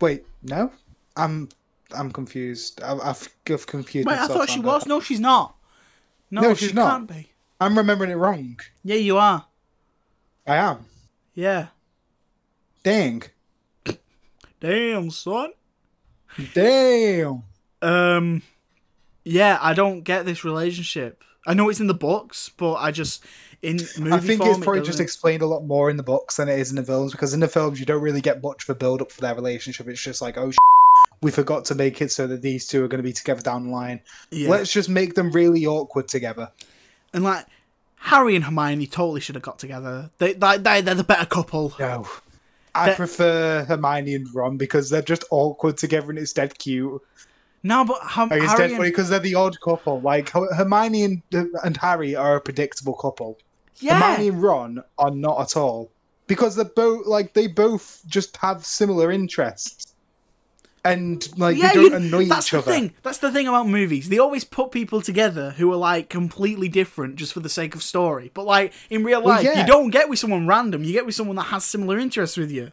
[0.00, 0.70] wait, no,
[1.16, 1.48] I'm
[1.92, 2.80] I'm confused.
[2.82, 4.06] I've, I've confused.
[4.06, 4.86] Wait, I thought she was.
[4.86, 5.56] No, she's not.
[6.30, 6.90] No, No, she she's not.
[6.92, 7.29] can't be.
[7.60, 8.58] I'm remembering it wrong.
[8.82, 9.44] Yeah, you are.
[10.46, 10.86] I am.
[11.34, 11.68] Yeah.
[12.82, 13.22] Dang.
[14.60, 15.52] Damn, son.
[16.54, 17.42] Damn.
[17.82, 18.42] Um,
[19.24, 21.22] yeah, I don't get this relationship.
[21.46, 23.24] I know it's in the books, but I just
[23.62, 26.02] in movie I think form, it's probably it just explained a lot more in the
[26.02, 28.42] books than it is in the films because in the films you don't really get
[28.42, 29.88] much of a build up for their relationship.
[29.88, 30.52] It's just like, oh,
[31.22, 33.66] we forgot to make it so that these two are going to be together down
[33.66, 34.00] the line.
[34.30, 34.48] Yeah.
[34.48, 36.50] Let's just make them really awkward together.
[37.12, 37.46] And like
[37.96, 40.10] Harry and Hermione totally should have got together.
[40.18, 41.74] They, they, they they're the better couple.
[41.78, 42.06] No.
[42.74, 47.02] I That- prefer Hermione and Ron because they're just awkward together and it's dead cute.
[47.62, 50.00] No, but Her- Like, it's Harry dead and, funny because they're the odd couple.
[50.00, 51.22] Like Hermione and,
[51.64, 53.38] and Harry are a predictable couple.
[53.80, 55.90] yeah, Hermione and Ron are not at all
[56.26, 59.89] because they're both like they both just have similar interests,
[60.84, 62.72] and like yeah, they don't annoy that's each the other.
[62.72, 62.94] thing.
[63.02, 64.08] That's the thing about movies.
[64.08, 67.82] They always put people together who are like completely different just for the sake of
[67.82, 68.30] story.
[68.32, 69.60] But like in real Well, life, yeah.
[69.60, 70.82] you don't get with someone random.
[70.84, 72.72] You get with someone that has similar interests with you.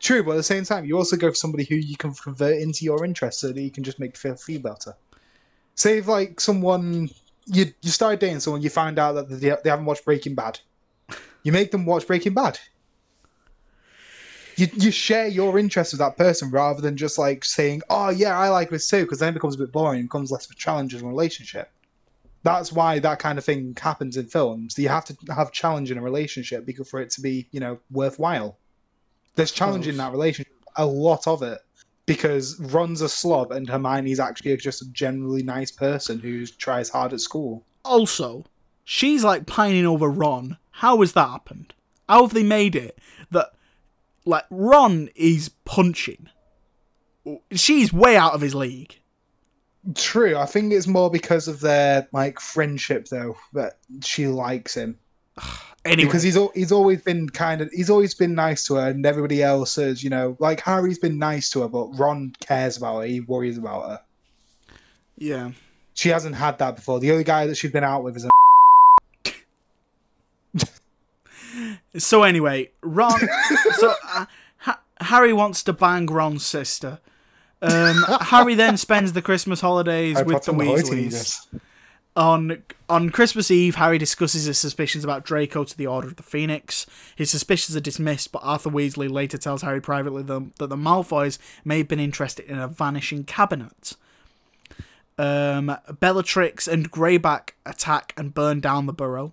[0.00, 2.58] True, but at the same time, you also go for somebody who you can convert
[2.58, 4.94] into your interest so that you can just make feel feel better.
[5.76, 7.08] Say if like someone
[7.46, 10.60] you you start dating someone, you find out that they, they haven't watched Breaking Bad,
[11.42, 12.58] you make them watch Breaking Bad.
[14.56, 18.38] You, you share your interest with that person rather than just like saying, "Oh yeah,
[18.38, 20.52] I like this too," because then it becomes a bit boring, and becomes less of
[20.52, 21.70] a challenge in a relationship.
[22.42, 24.78] That's why that kind of thing happens in films.
[24.78, 27.78] You have to have challenge in a relationship because for it to be, you know,
[27.90, 28.58] worthwhile.
[29.34, 31.58] There's challenge in that relationship, a lot of it,
[32.06, 37.12] because Ron's a slob and Hermione's actually just a generally nice person who tries hard
[37.12, 37.64] at school.
[37.84, 38.44] Also,
[38.84, 40.58] she's like pining over Ron.
[40.70, 41.72] How has that happened?
[42.08, 42.98] How have they made it
[44.24, 46.28] like Ron is punching?
[47.52, 49.00] She's way out of his league.
[49.94, 54.98] True, I think it's more because of their like friendship though that she likes him
[55.86, 59.04] Anyway, because he's he's always been kind of he's always been nice to her and
[59.04, 63.00] everybody else is you know like Harry's been nice to her but Ron cares about
[63.00, 64.00] her he worries about her.
[65.18, 65.50] yeah.
[65.92, 67.00] She hasn't had that before.
[67.00, 68.30] The only guy that she's been out with is a
[71.96, 73.20] So anyway, Ron.
[73.78, 74.26] so uh,
[74.58, 77.00] ha- Harry wants to bang Ron's sister.
[77.62, 81.46] Um, Harry then spends the Christmas holidays with the Weasleys.
[82.16, 86.22] On on Christmas Eve, Harry discusses his suspicions about Draco to the Order of the
[86.22, 86.86] Phoenix.
[87.16, 91.38] His suspicions are dismissed, but Arthur Weasley later tells Harry privately that, that the Malfoys
[91.64, 93.96] may have been interested in a vanishing cabinet.
[95.18, 99.32] Um, Bellatrix and Greyback attack and burn down the burrow,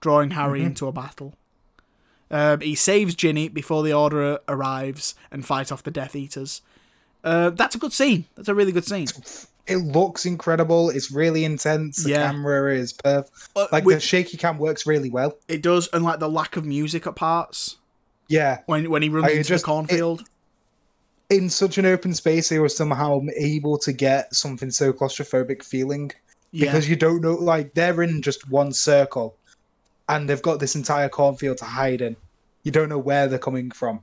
[0.00, 1.34] drawing Harry into a battle.
[2.32, 6.62] Um, he saves Ginny before the Order arrives and fight off the Death Eaters.
[7.22, 8.24] Uh, that's a good scene.
[8.34, 9.06] That's a really good scene.
[9.68, 10.90] it looks incredible.
[10.90, 12.02] It's really intense.
[12.02, 12.26] The Yeah.
[12.32, 13.32] camera is perfect.
[13.70, 15.36] Like with- the shaky cam works really well.
[15.46, 17.76] It does, and like the lack of music at parts
[18.28, 18.58] Yeah.
[18.66, 20.24] when when he runs Like, into just- the cornfield.
[21.30, 26.10] In such an open space, they were somehow able to get something so claustrophobic feeling.
[26.50, 29.36] yeah, because you don't know like they're in just one circle
[30.14, 32.16] and they've got this entire cornfield to hide in
[32.62, 34.00] you don't know where they're coming from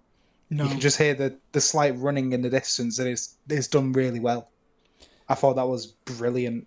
[0.50, 3.68] no, you can just hear the the slight running in the distance and it's it's
[3.68, 4.50] done really well
[5.28, 6.66] i thought that was brilliant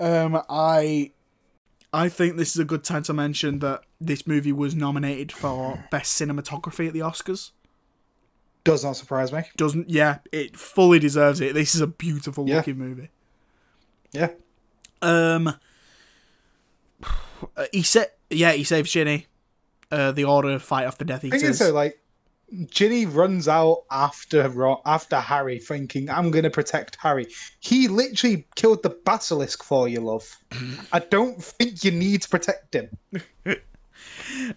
[0.00, 1.12] Um, I,
[1.92, 5.84] I think this is a good time to mention that this movie was nominated for
[5.90, 7.50] best cinematography at the Oscars.
[8.64, 9.90] does not surprise me Doesn't?
[9.90, 11.52] Yeah, it fully deserves it.
[11.52, 12.56] This is a beautiful Yeah.
[12.56, 13.10] looking movie.
[14.12, 14.30] yeah
[15.02, 15.54] Um,
[17.72, 19.26] he said, yeah, he saves Ginny.
[19.90, 21.42] Uh, the order fight off the Death Eaters.
[21.42, 22.00] I think so like
[22.70, 24.40] Ginny runs out after
[24.86, 27.26] after Harry, thinking, "I'm going to protect Harry."
[27.60, 30.36] He literally killed the basilisk for you, love.
[30.92, 32.90] I don't think you need to protect him.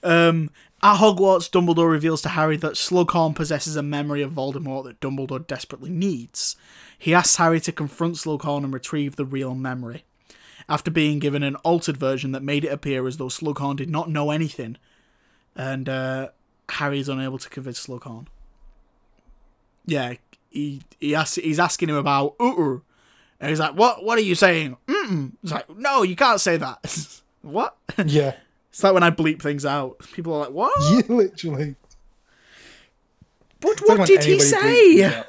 [0.03, 0.51] Um,
[0.81, 5.45] at Hogwarts, Dumbledore reveals to Harry that Slughorn possesses a memory of Voldemort that Dumbledore
[5.45, 6.55] desperately needs.
[6.97, 10.05] He asks Harry to confront Slughorn and retrieve the real memory.
[10.69, 14.09] After being given an altered version that made it appear as though Slughorn did not
[14.09, 14.77] know anything,
[15.55, 16.29] and uh,
[16.69, 18.27] Harry is unable to convince Slughorn.
[19.85, 20.13] Yeah,
[20.49, 22.77] he he asks, he's asking him about uh
[23.39, 24.03] and he's like, "What?
[24.05, 25.33] What are you saying?" Mm-mm.
[25.41, 27.75] He's like, "No, you can't say that." what?
[28.05, 28.35] Yeah,
[28.69, 29.99] It's like when I bleep things out.
[30.13, 31.75] People are like, "What?" yeah, literally.
[33.59, 34.57] But what did he say?
[34.57, 35.25] bleeps it out.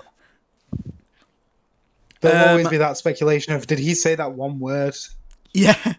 [2.20, 4.96] There'll Um, always be that speculation of did he say that one word?
[5.54, 5.94] Yeah.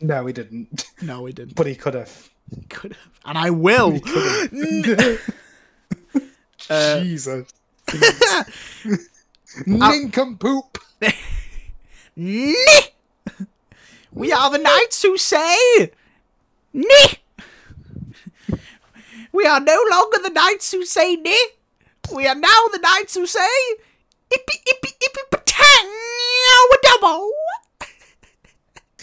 [0.00, 0.86] No, he didn't.
[1.02, 1.54] No, he didn't.
[1.54, 2.30] But he could have.
[2.68, 4.00] Could have, and I will.
[6.68, 7.48] Uh, Jesus.
[9.66, 10.78] Nincompoop.
[12.16, 12.56] Ni!
[14.12, 15.92] We are the knights who say,
[16.72, 17.06] Ni!
[19.30, 21.38] We are no longer the knights who say Ni.
[22.12, 23.46] We are now the knights who say,
[24.30, 25.92] Ippy, ippy, ippy, patang,
[26.82, 27.30] double.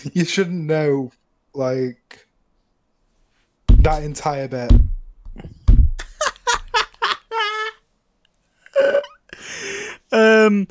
[0.13, 1.11] You shouldn't know,
[1.53, 2.27] like,
[3.67, 4.71] that entire bit.
[10.13, 10.67] Um,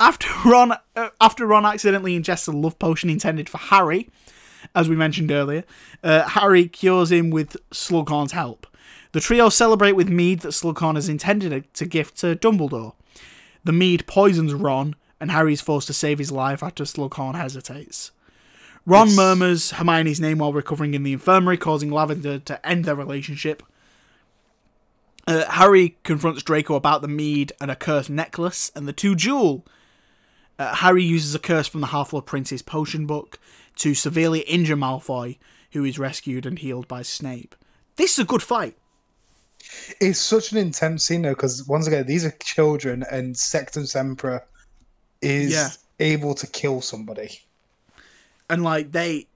[0.00, 4.10] after Ron, uh, after Ron accidentally ingests a love potion intended for Harry,
[4.74, 5.62] as we mentioned earlier,
[6.02, 8.66] uh, Harry cures him with Slughorn's help.
[9.12, 12.94] The trio celebrate with mead that Slughorn has intended to gift to Dumbledore.
[13.62, 18.10] The mead poisons Ron, and Harry is forced to save his life after Slughorn hesitates.
[18.84, 23.62] Ron murmurs Hermione's name while recovering in the infirmary, causing Lavender to end their relationship.
[25.26, 29.64] Uh, Harry confronts Draco about the mead and a cursed necklace, and the two duel.
[30.58, 33.38] Uh, Harry uses a curse from the Half-Blood Prince's potion book
[33.76, 35.38] to severely injure Malfoy,
[35.72, 37.54] who is rescued and healed by Snape.
[37.96, 38.76] This is a good fight.
[40.00, 44.40] It's such an intense scene, though, because once again, these are children, and Sectumsempra
[45.22, 45.68] is Yeah.
[46.00, 47.40] able to kill somebody.
[48.50, 49.28] And like they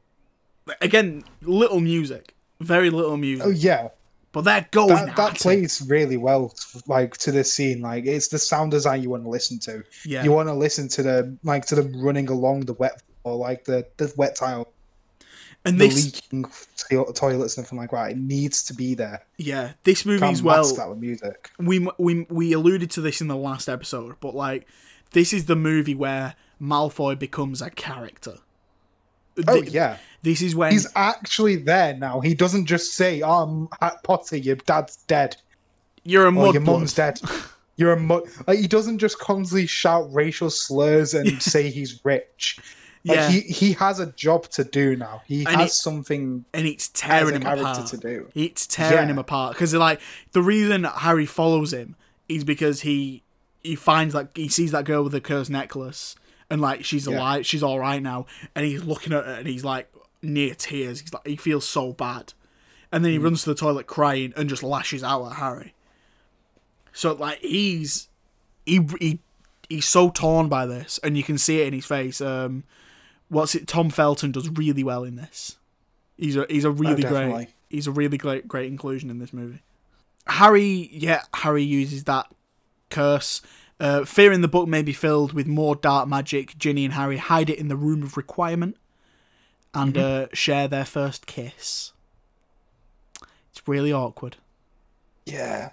[0.80, 2.34] again, little music.
[2.60, 3.46] Very little oh, music.
[3.46, 3.88] Oh, yeah.
[4.32, 5.40] But they're going That, at that it.
[5.40, 6.54] plays really well,
[6.86, 7.80] like, to this scene.
[7.80, 9.82] Like, it's the sound design you want to listen to.
[10.04, 10.24] Yeah.
[10.24, 13.64] You want to listen to the, like, to them running along the wet, or like
[13.64, 14.72] the, the wet tile,
[15.64, 16.44] and the this leaking
[16.90, 18.12] to- toilets and everything like that.
[18.12, 19.22] It needs to be there.
[19.36, 20.74] yeah, this movie Can't as well.
[20.74, 21.50] that with music.
[21.58, 24.66] we we we alluded to this in the last episode, but like
[25.12, 28.38] this is the movie where Malfoy becomes a character.
[29.46, 32.20] Oh Th- yeah, This is when he's actually there now.
[32.20, 35.36] He doesn't just say, "Oh, Harry Potter, your dad's dead,
[36.04, 37.20] you're a or your mum's dead."
[37.78, 38.22] You're a mud.
[38.46, 42.58] Like he doesn't just constantly shout racial slurs and say he's rich.
[43.04, 43.28] Like, Yeah.
[43.28, 45.20] he he has a job to do now.
[45.26, 46.46] He And has it- something.
[46.54, 47.86] and it's tearing him apart.
[47.88, 48.30] to do.
[48.34, 49.12] It's tearing Yeah.
[49.12, 50.00] him apart because like
[50.32, 51.96] the reason Harry follows him
[52.30, 53.22] is because he
[53.62, 56.16] he finds like he sees that girl with the cursed necklace
[56.50, 57.16] and like she's Yeah.
[57.18, 59.92] alive, she's all right now, and he's looking at her and he's like
[60.22, 61.00] near tears.
[61.00, 62.32] He's like he feels so bad,
[62.92, 63.04] and Mm.
[63.04, 65.74] then he runs to the toilet crying and just lashes out at Harry.
[66.92, 68.08] So like he's
[68.64, 69.18] he he
[69.68, 72.20] he's so torn by this, and you can see it in his face.
[72.20, 72.64] Um,
[73.28, 73.66] what's it?
[73.66, 75.56] Tom Felton does really well in this.
[76.16, 79.60] He's a he's a really great he's a really great great inclusion in this movie.
[80.28, 82.26] Harry, yeah, Harry uses that
[82.90, 83.42] curse.
[83.78, 86.56] Uh, fear in the book may be filled with more dark magic.
[86.56, 88.76] Ginny and Harry hide it in the room of requirement
[89.74, 91.92] and uh, share their first kiss.
[93.50, 94.36] It's really awkward.
[95.26, 95.70] Yeah,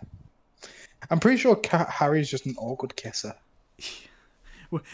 [1.10, 3.36] I'm pretty sure Ca- Harry's just an awkward kisser.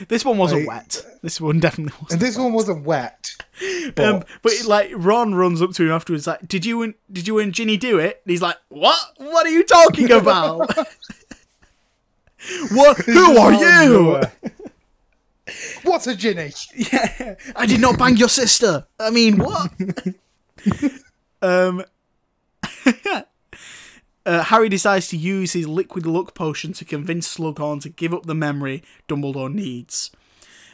[0.09, 1.05] This one wasn't Like- wet.
[1.21, 2.11] This one definitely wasn't.
[2.11, 3.29] And this one wasn't wet.
[3.95, 7.27] But Um, but like Ron runs up to him afterwards, like, "Did you and did
[7.29, 8.97] you and Ginny do it?" And he's like, "What?
[9.17, 10.69] What are you talking about?
[12.71, 12.97] what?
[13.05, 14.21] Who are you?"
[15.83, 16.51] What's a Ginny?
[16.75, 18.85] Yeah, I did not bang your sister.
[18.99, 19.71] I mean, what?
[21.41, 21.83] um,
[24.25, 28.25] uh, Harry decides to use his liquid luck potion to convince Slughorn to give up
[28.25, 30.11] the memory Dumbledore needs.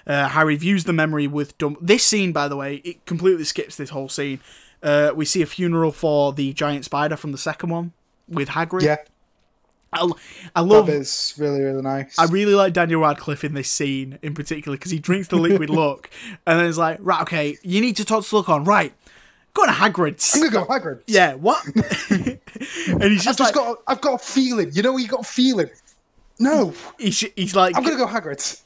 [0.07, 1.77] Uh, Harry views the memory with Dum.
[1.81, 4.39] This scene, by the way, it completely skips this whole scene.
[4.83, 7.93] Uh, we see a funeral for the giant spider from the second one
[8.27, 8.83] with Hagrid.
[8.83, 8.97] Yeah,
[9.95, 10.11] I,
[10.55, 10.89] I love.
[10.89, 12.17] is really really nice.
[12.17, 15.69] I really like Daniel Radcliffe in this scene in particular because he drinks the liquid
[15.71, 16.09] luck
[16.45, 18.93] and then it's like, right, okay, you need to talk to Slughorn, right?
[19.53, 20.35] Go to Hagrid's.
[20.35, 21.01] I'm gonna go Hagrid.
[21.07, 21.65] Yeah, what?
[22.09, 22.39] and
[23.03, 23.81] he's I've just just like, got.
[23.87, 24.69] I've got a feeling.
[24.73, 25.69] You know, you got a feeling.
[26.39, 28.61] No, he's, he's like, I'm gonna go Hagrid.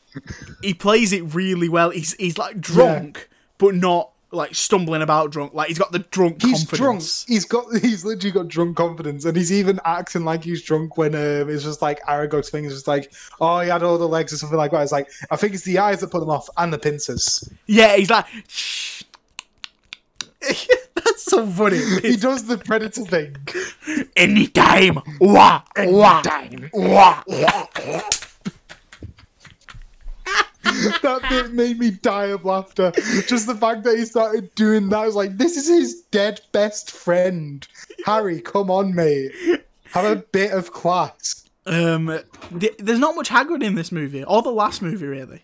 [0.64, 1.92] he plays it really well.
[1.92, 3.30] He's he's like drunk,
[3.60, 5.54] but not like stumbling about drunk.
[5.54, 7.02] Like he's got the drunk He's drunk.
[7.28, 7.66] He's got.
[7.82, 11.64] He's literally got drunk confidence, and he's even acting like he's drunk when um, it's
[11.64, 13.12] just like Aragog's thing is just like,
[13.42, 14.84] oh, he had all the legs or something like that.
[14.84, 17.50] It's like I think it's the eyes that put him off and the pincers.
[17.66, 19.04] Yeah, he's like, shh.
[20.96, 21.82] That's so funny.
[22.02, 23.36] He does the predator thing.
[24.16, 25.00] Anytime.
[25.20, 26.22] Wah, wah,
[26.74, 27.24] wah.
[31.02, 32.92] that bit made me die of laughter.
[33.28, 36.42] Just the fact that he started doing that I was like, this is his dead
[36.52, 37.68] best friend.
[38.06, 39.32] Harry, come on, mate.
[39.92, 41.46] Have a bit of class.
[41.66, 42.20] Um,
[42.60, 45.44] th- there's not much Hagrid in this movie, or the last movie, really.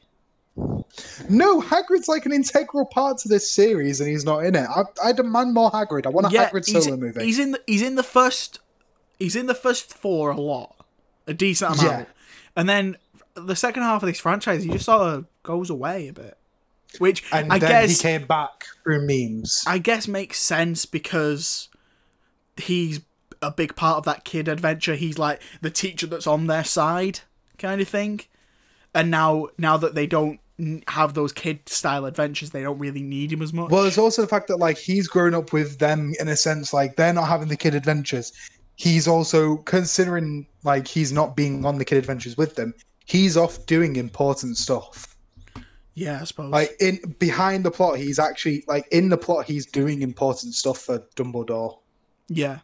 [1.30, 4.68] No, Hagrid's like an integral part to this series, and he's not in it.
[4.70, 6.06] I, I demand more Hagrid.
[6.06, 7.24] I want a Hagrid he's, solo movie.
[7.26, 8.60] he's in the he's in the first
[9.20, 10.76] he's in the first four a lot,
[11.28, 12.14] a decent amount, Yeah.
[12.56, 12.98] and then
[13.36, 16.38] the second half of this franchise, he just sort of goes away a bit,
[17.00, 19.64] which and I then guess he came back through memes.
[19.68, 21.70] I guess makes sense because
[22.58, 23.02] he's
[23.42, 24.96] a big part of that kid adventure.
[24.96, 27.20] He's like the teacher that's on their side,
[27.58, 28.22] kind of thing.
[28.94, 30.40] And now, now that they don't
[30.88, 33.70] have those kid style adventures, they don't really need him as much.
[33.70, 36.74] Well, there's also the fact that like he's grown up with them in a sense,
[36.74, 38.32] like they're not having the kid adventures.
[38.78, 42.74] He's also considering like he's not being on the kid adventures with them.
[43.06, 45.16] He's off doing important stuff.
[45.94, 46.52] yeah, I suppose.
[46.52, 50.80] Like in behind the plot, he's actually like in the plot, he's doing important stuff
[50.80, 51.78] for Dumbledore,
[52.28, 52.60] yeah,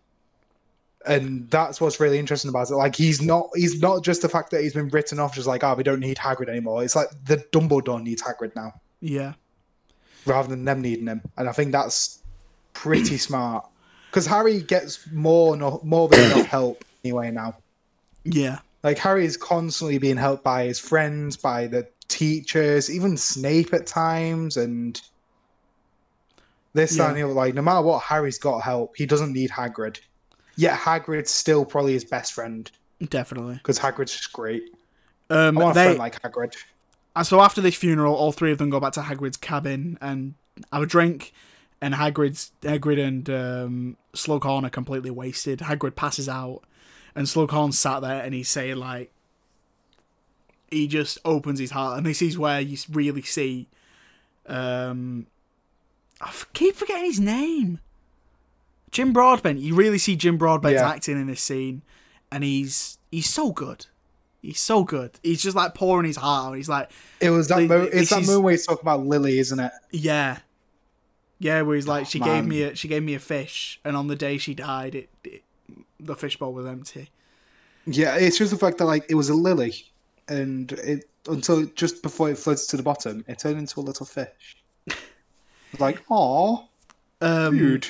[1.06, 2.76] and that's what's really interesting about it.
[2.76, 5.64] Like he's not he's not just the fact that he's been written off, just like
[5.64, 6.84] oh we don't need Hagrid anymore.
[6.84, 8.74] It's like the Dumbledore needs Hagrid now.
[9.00, 9.34] yeah,
[10.26, 11.22] rather than them needing him.
[11.38, 12.20] And I think that's
[12.74, 13.66] pretty smart
[14.10, 17.56] because Harry gets more no, more than enough help anyway now.
[18.24, 23.74] yeah, Like Harry is constantly being helped by his friends, by the teachers, even Snape
[23.74, 25.00] at times, and
[26.74, 27.08] this Yeah.
[27.10, 27.34] and the other.
[27.34, 28.96] Like no matter what, Harry's got help.
[28.96, 30.00] He doesn't need Hagrid.
[30.56, 32.70] Yet Hagrid's still probably his best friend
[33.10, 33.56] definitely.
[33.56, 34.64] because Hagrid's just great.
[35.30, 36.56] Um, I want a friend like Hagrid.
[37.16, 40.34] And so after this funeral, all three of them go back to Hagrid's cabin and
[40.72, 41.34] have a drink.
[41.82, 45.60] And Hagrid's Hagrid and um, Slughorn are completely wasted.
[45.60, 46.62] Hagrid passes out,
[47.16, 49.12] and Slughorn sat there and he's saying like,
[50.70, 53.68] he just opens his heart, and this is where you really see.
[54.48, 55.28] Um,
[56.22, 57.80] I f- keep forgetting his name.
[58.92, 59.60] Jim Broadbent.
[59.60, 60.90] You really see Jim Broadbent's Yeah.
[60.90, 61.82] acting in this scene,
[62.32, 63.86] and he's he's so good.
[64.42, 65.20] He's so good.
[65.24, 66.54] He's just like pouring his heart out.
[66.58, 66.90] He's like,
[67.20, 67.58] It was that.
[67.58, 69.72] Th- Mo- it's that moment where he's talking about Lily, isn't it?
[69.92, 70.40] yeah,
[71.40, 71.62] yeah.
[71.62, 74.08] Where he's like, she gave Oh, me a she gave me a fish, and on
[74.08, 75.44] the day she died, it, it
[76.02, 77.10] the fishbowl was empty.
[77.86, 79.74] Yeah, it's just the fact that like it was a lily,
[80.28, 84.06] and it until just before it floated to the bottom, it turned into a little
[84.06, 84.58] fish.
[85.80, 86.64] like, aw,
[87.22, 87.88] Um, dude.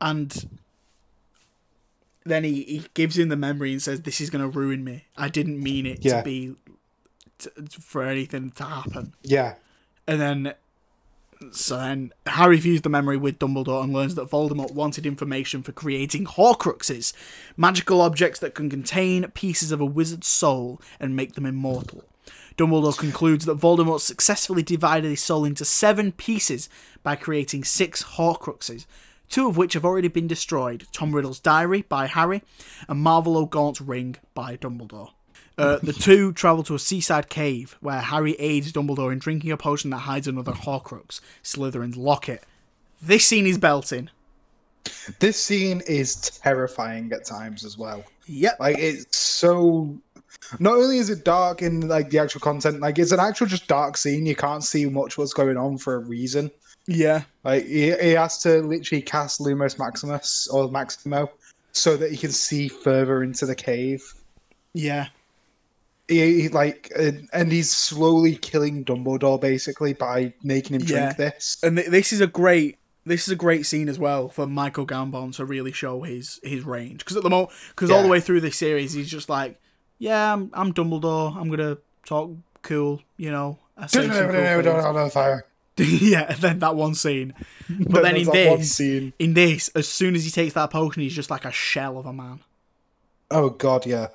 [0.00, 0.48] and
[2.24, 5.06] then he, he gives him the memory and says, "This is gonna ruin me.
[5.16, 6.18] I didn't mean it Yeah.
[6.18, 6.54] to be
[7.80, 9.54] for anything to happen." Yeah,
[10.06, 10.54] And then,
[11.50, 15.72] so then Harry views the memory with Dumbledore and learns that Voldemort wanted information for
[15.72, 17.12] creating Horcruxes,
[17.56, 22.04] magical objects that can contain pieces of a wizard's soul and make them immortal.
[22.56, 26.68] Dumbledore concludes that Voldemort successfully divided his soul into seven pieces
[27.02, 28.86] by creating six Horcruxes,
[29.28, 32.42] two of which have already been destroyed Tom Riddle's diary by Harry
[32.88, 35.10] and Marvolo Gaunt's ring by Dumbledore.
[35.58, 39.56] Uh, the two travel to a seaside cave where Harry aids Dumbledore in drinking a
[39.56, 42.42] potion that hides another Horcrux, Slytherin's locket.
[43.00, 44.08] This scene is belting.
[45.18, 48.04] this scene is terrifying at times as well.
[48.26, 48.60] Yep.
[48.60, 49.96] Like it's so
[50.58, 53.68] not only is it dark in like the actual content, like it's an actual just
[53.68, 54.26] dark scene.
[54.26, 56.50] You can't see much what's going on for a reason.
[56.86, 57.22] Yeah.
[57.44, 61.30] Like he, he has to literally cast Lumos Maximus or Maximo
[61.72, 64.02] so that he can see further into the cave.
[64.74, 65.08] Yeah.
[66.12, 71.12] He, he like and he's slowly killing Dumbledore basically by making him Yeah.
[71.12, 71.58] drink this.
[71.62, 74.86] And th- this is a great this is a great scene as well for Michael
[74.86, 78.20] Gambon to really show his his range because at the moment because all the way
[78.20, 79.60] through this series he's just like
[79.98, 82.30] yeah I'm I'm Dumbledore I'm gonna talk
[82.62, 85.46] cool you know I say some cool fire.
[85.78, 87.32] yeah and then that one scene
[87.88, 91.02] but then in that one this in this as soon as he takes that potion
[91.02, 92.40] he's just like a shell of a man
[93.34, 94.08] Oh god, yeah.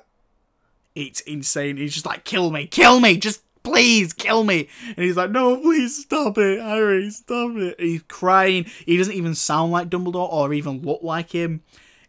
[1.06, 1.76] It's insane.
[1.76, 4.68] He's just like kill me kill me just please kill me.
[4.86, 7.78] And he's like no please stop it Harry stop it.
[7.78, 8.64] He's crying.
[8.86, 11.62] He doesn't even sound like Dumbledore or even look like him.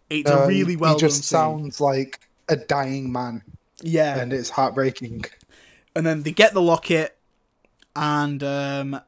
[0.10, 1.38] It's a Um, really well He just done scene.
[1.40, 3.44] sounds like a dying man,
[3.82, 4.18] yeah.
[4.20, 5.26] And it's heartbreaking.
[5.96, 7.16] and then they get the locket
[7.96, 9.02] and um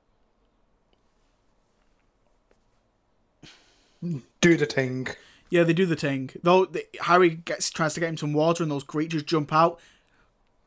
[4.42, 5.08] Do the thing.
[5.52, 8.64] Yeah they do the thing though the, harry gets tries to get him some water
[8.64, 9.80] and those creatures jump out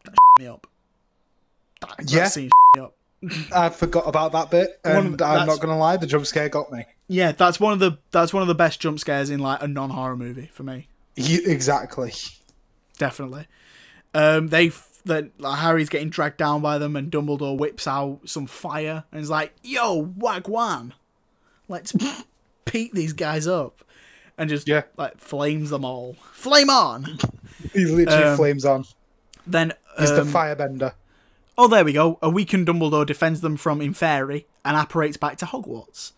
[0.04, 0.66] that me up
[1.80, 2.28] that, that Yeah.
[2.28, 2.94] scene me up
[3.54, 6.70] I forgot about that bit, and the- I'm not gonna lie, the jump scare got
[6.70, 6.84] me.
[7.08, 9.66] yeah that's one of the that's one of the best jump scares in like a
[9.68, 12.12] non-horror movie for me He, exactly.
[12.98, 13.46] definitely.
[14.12, 14.70] Um, they
[15.06, 19.20] that like, Harry's getting dragged down by them, and Dumbledore whips out some fire and
[19.20, 20.92] is like, "Yo, wagwan,
[21.68, 21.92] let's
[22.72, 23.82] beat these guys up,"
[24.38, 24.82] and just Yeah.
[24.96, 26.16] like flames them all.
[26.32, 27.18] Flame on.
[27.72, 28.84] He literally Um, flames on.
[29.46, 30.92] Then He's the um, firebender.
[31.58, 32.18] Oh, there we go.
[32.22, 36.12] A weakened Dumbledore defends them from Inferi and apparates back to Hogwarts.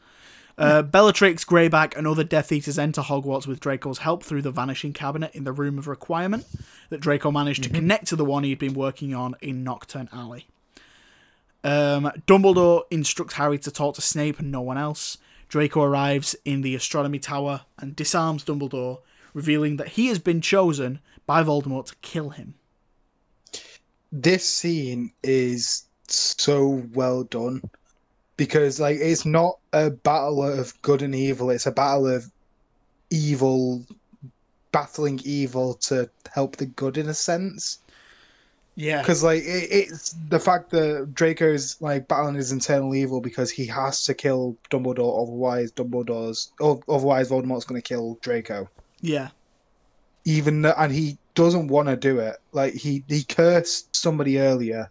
[0.59, 4.93] Uh, Bellatrix, Greyback, and other Death Eaters enter Hogwarts with Draco's help through the Vanishing
[4.94, 6.47] Cabinet in the Room of Requirement
[6.90, 10.47] that Draco managed to connect to the one he'd been working on in Knockturn Alley.
[11.64, 15.18] Um, Dumbledore instructs Harry to talk to Snape and no one else.
[15.48, 19.01] Draco arrives in the Astronomy Tower and disarms Dumbledore,
[19.32, 22.55] revealing that he has been chosen by Voldemort to kill him.
[24.10, 27.62] This scene is so well done
[28.36, 32.31] because, like, it's not a battle of good and evil; it's a battle of
[33.10, 33.85] evil
[34.73, 37.78] battling evil to help the good, in a sense.
[38.77, 39.01] Yeah.
[39.01, 43.66] Because, like, it, it's the fact that Draco's like battling his internal evil because he
[43.66, 48.69] has to kill Dumbledore, otherwise Dumbledore's, otherwise Voldemort's going to kill Draco.
[49.01, 49.28] Yeah.
[50.24, 52.36] even though, and he doesn't want to do it.
[52.53, 54.90] Like he he cursed somebody earlier,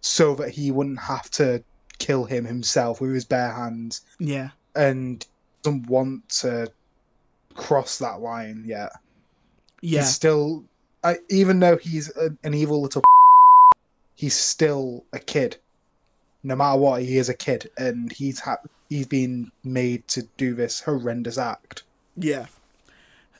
[0.00, 1.62] so that he wouldn't have to
[1.98, 4.50] kill him himself with his bare hands, Yeah.
[4.74, 5.24] and
[5.62, 6.70] doesn't want to
[7.54, 8.90] cross that line yet.
[9.80, 10.00] Yeah.
[10.00, 10.64] He's still,
[11.02, 13.02] I, even though he's a, an evil little,
[14.16, 15.56] he's still a kid.
[16.42, 20.54] No matter what, he is a kid, and he's ha- he's been made to do
[20.54, 21.84] this horrendous act.
[22.16, 22.46] Yeah.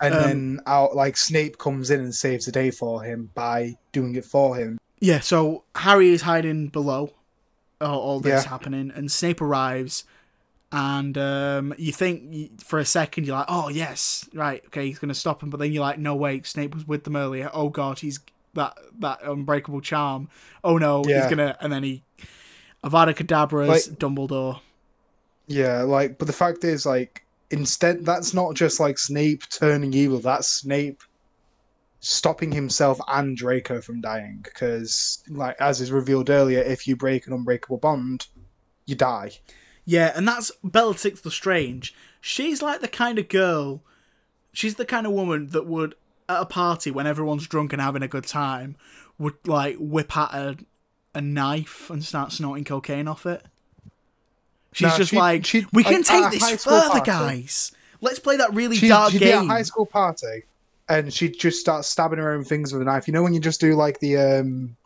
[0.00, 3.76] And Um, then out like Snape comes in and saves the day for him by
[3.92, 4.78] doing it for him.
[5.00, 7.12] Yeah, so Harry is hiding below
[7.80, 8.50] all, all this Yeah.
[8.50, 10.04] happening, and Snape arrives,
[10.72, 15.14] and um, you think for a second you're like, oh yes, right, okay, he's gonna
[15.14, 17.50] stop him, but then you're like, no wait, Snape was with them earlier.
[17.54, 18.18] Oh god, he's
[18.56, 20.28] that that unbreakable charm.
[20.64, 22.02] Oh no, he's gonna, and then he
[22.84, 24.60] Avada Kedavra's Like- Dumbledore.
[25.46, 30.18] Yeah, like but the fact is like instead that's not just like Snape turning evil,
[30.18, 31.00] that's Snape
[32.00, 37.26] stopping himself and Draco from dying because like as is revealed earlier, if you break
[37.26, 38.26] an unbreakable bond,
[38.86, 39.30] you die.
[39.84, 41.94] Yeah, and that's Bellatrix Lestrange.
[42.20, 43.82] She's like the kind of girl,
[44.52, 45.94] she's the kind of woman that would,
[46.28, 48.76] at a party when everyone's drunk and having a good time,
[49.18, 50.56] would like whip out a,
[51.14, 53.42] a knife and start snorting cocaine off it.
[54.72, 57.10] She's Nah, just she'd- like, she'd- we can take this further, party.
[57.10, 57.72] guys.
[58.00, 59.48] Let's play that really She'd, dark she'd be at a game.
[59.48, 60.42] high school party
[60.88, 63.06] and she'd just start stabbing her own fingers with a knife.
[63.08, 64.76] You know when you just do like the um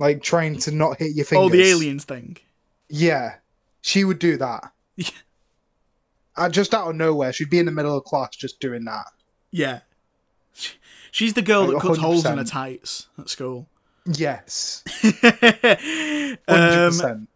[0.00, 1.46] like trying to not hit your fingers.
[1.46, 2.36] Oh, the aliens thing.
[2.88, 3.36] Yeah,
[3.82, 4.72] she would do that.
[4.96, 5.10] Yeah.
[6.36, 9.04] Uh, just out of nowhere, she'd be in the middle of class just doing that.
[9.52, 9.78] Yeah.
[10.54, 10.74] She-
[11.10, 13.68] She's the girl Like, that cuts holes in her tights at school.
[14.04, 14.82] Yes,
[16.48, 17.28] um,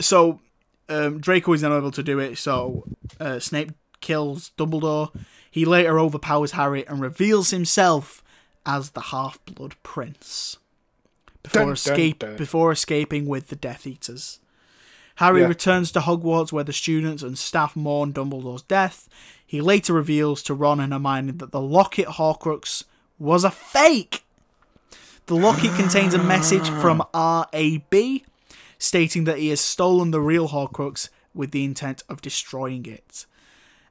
[0.00, 0.40] so
[0.88, 2.84] um, Draco is unable to do it, so
[3.20, 5.10] uh, Snape kills Dumbledore.
[5.50, 8.22] He later overpowers Harry and reveals himself
[8.64, 10.58] as the Half Blood Prince
[11.42, 12.36] before Dun, dun, dun.
[12.36, 14.38] before escaping with the Death Eaters.
[15.16, 15.48] Harry Yeah.
[15.48, 19.08] returns to Hogwarts where the students and staff mourn Dumbledore's death.
[19.52, 22.84] He later reveals to Ron and Hermione that the locket Horcrux
[23.18, 24.24] was a fake.
[25.26, 28.22] The locket contains a message from RAB
[28.78, 33.26] stating that he has stolen the real Horcrux with the intent of destroying it.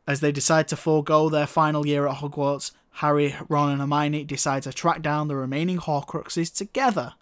[0.08, 4.64] As they decide to forego their final year at Hogwarts, Harry, Ron, and Hermione decide
[4.64, 7.14] to track down the remaining Horcruxes together.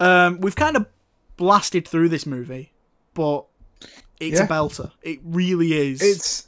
[0.00, 0.86] Um, we've kind of
[1.36, 2.72] blasted through this movie,
[3.14, 3.44] but
[4.20, 4.44] it's Yeah.
[4.44, 4.90] a belter.
[5.02, 6.00] It really is.
[6.02, 6.46] It's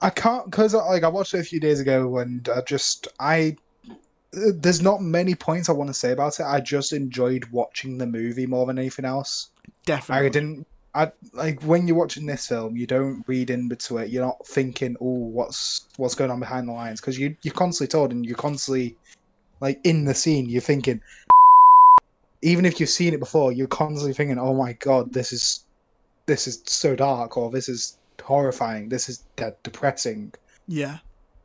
[0.00, 3.56] I can't because like I watched it a few days ago and I just I
[4.32, 6.44] there's not many points I want to say about it.
[6.44, 9.50] I just enjoyed watching the movie more than anything else.
[9.86, 10.26] definitely.
[10.26, 10.66] I didn't.
[10.96, 14.10] I like when you're watching this film, you don't read into it.
[14.10, 17.90] You're not thinking, "Oh, what's what's going on behind the lines?" Because you you're constantly
[17.90, 18.96] told, and you're constantly
[19.60, 20.48] like in the scene.
[20.48, 21.00] You're thinking,
[22.42, 25.63] even if you've seen it before, you're constantly thinking, "Oh my god, this is
[26.26, 30.32] this is so dark," or "This is horrifying," "This is de- depressing."
[30.66, 30.98] Yeah.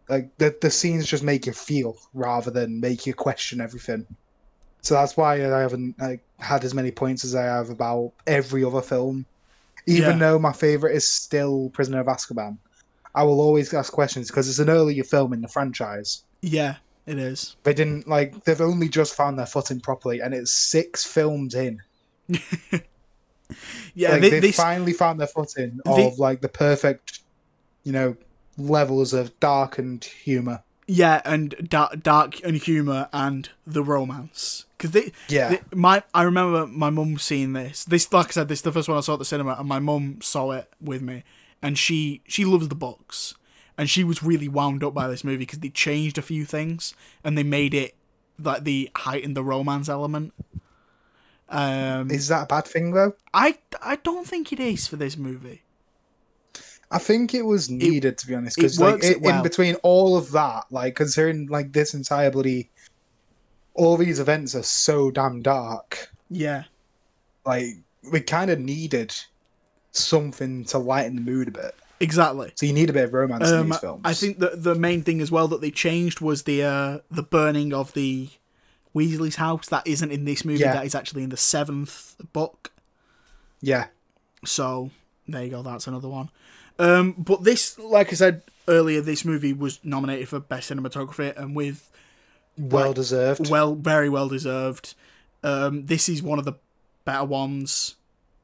[0.08, 4.06] Like the the scenes just make you feel rather than make you question everything.
[4.82, 8.64] So that's why I haven't like, had as many points as I have about every
[8.64, 9.26] other film.
[9.86, 10.18] Even Yeah.
[10.18, 12.58] though my favorite is still Prisoner of Azkaban,
[13.14, 16.24] I will always ask questions because it's an earlier film in the franchise.
[16.42, 17.56] Yeah, it is.
[17.64, 21.82] They didn't like they've only just found their footing properly, and it's six films in.
[23.96, 27.20] Yeah, like thi- they this finally found their footing of like the perfect,
[27.84, 28.16] you know,
[28.58, 30.62] levels of dark and humor.
[30.88, 35.50] yeah, and dark, dark and humor and the romance because they Yeah.
[35.50, 37.84] they- my I remember my mum seeing this.
[37.86, 39.68] This, like I said, this is the first one I saw at the cinema, and
[39.68, 41.24] my mum saw it with me,
[41.62, 43.36] and she she loves the books,
[43.78, 46.94] and she was really wound up by this movie because they changed a few things
[47.24, 47.96] and they made it
[48.42, 50.34] like the heightened the romance element.
[51.50, 53.14] Um, Is that a bad thing though?
[53.34, 55.64] I I don't think it is for this movie.
[56.92, 59.38] I think it was needed to be honest, it because like it well.
[59.38, 62.70] in between all of that, like considering like this entire bloody,
[63.76, 66.10] all these events are so damn dark.
[66.30, 66.64] Yeah,
[67.46, 67.66] Like
[68.12, 69.14] we kind of needed
[69.92, 71.76] something to lighten the mood a bit.
[72.00, 72.52] exactly.
[72.56, 74.02] So you need a bit of romance in Um, these films.
[74.04, 77.24] I think that the main thing as well that they changed was the uh, the
[77.24, 78.30] burning of the
[79.00, 79.68] Weasley's house.
[79.70, 80.60] That isn't in this movie.
[80.60, 80.74] Yeah.
[80.74, 82.72] That is actually in the seventh book.
[83.62, 83.88] Yeah,
[84.46, 84.90] So
[85.28, 85.62] there you go.
[85.62, 86.30] That's another one.
[86.80, 91.56] Um, but this, like I said earlier, this movie was nominated for best cinematography, and
[91.56, 91.92] with
[92.58, 93.50] well like, deserved.
[93.50, 94.96] well, very well deserved.
[95.44, 96.54] Um, this is one of the
[97.04, 97.96] better ones.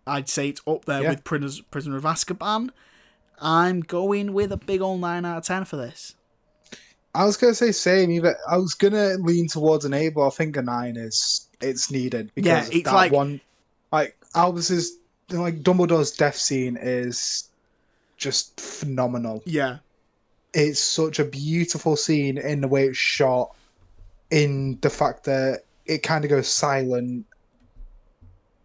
[0.07, 1.09] I'd say it's up there Yeah.
[1.11, 2.69] with Prisoner, Prisoner of Azkaban.
[3.41, 6.14] I'm going with a big old nine out of ten for this.
[7.15, 8.11] I was gonna say same.
[8.11, 11.89] Either I was gonna lean towards an eight, but I think a nine is it's
[11.89, 13.41] needed because Yeah, it's that like- one.
[13.91, 14.97] Like Albus's
[15.29, 17.49] like Dumbledore's death scene is
[18.17, 19.41] just phenomenal.
[19.45, 19.77] Yeah,
[20.53, 23.55] It's such a beautiful scene in the way it's shot,
[24.31, 27.25] in the fact that it kind of goes silent.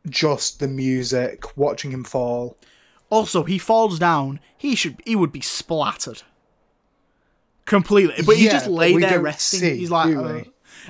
[0.08, 2.56] Just the music, watching him fall.
[3.10, 4.40] Also, he falls down.
[4.56, 5.00] He should.
[5.04, 6.22] He would be splattered
[7.70, 8.22] completely.
[8.26, 9.60] But he Yeah, just lay there resting.
[9.60, 10.42] see, he's like, uh,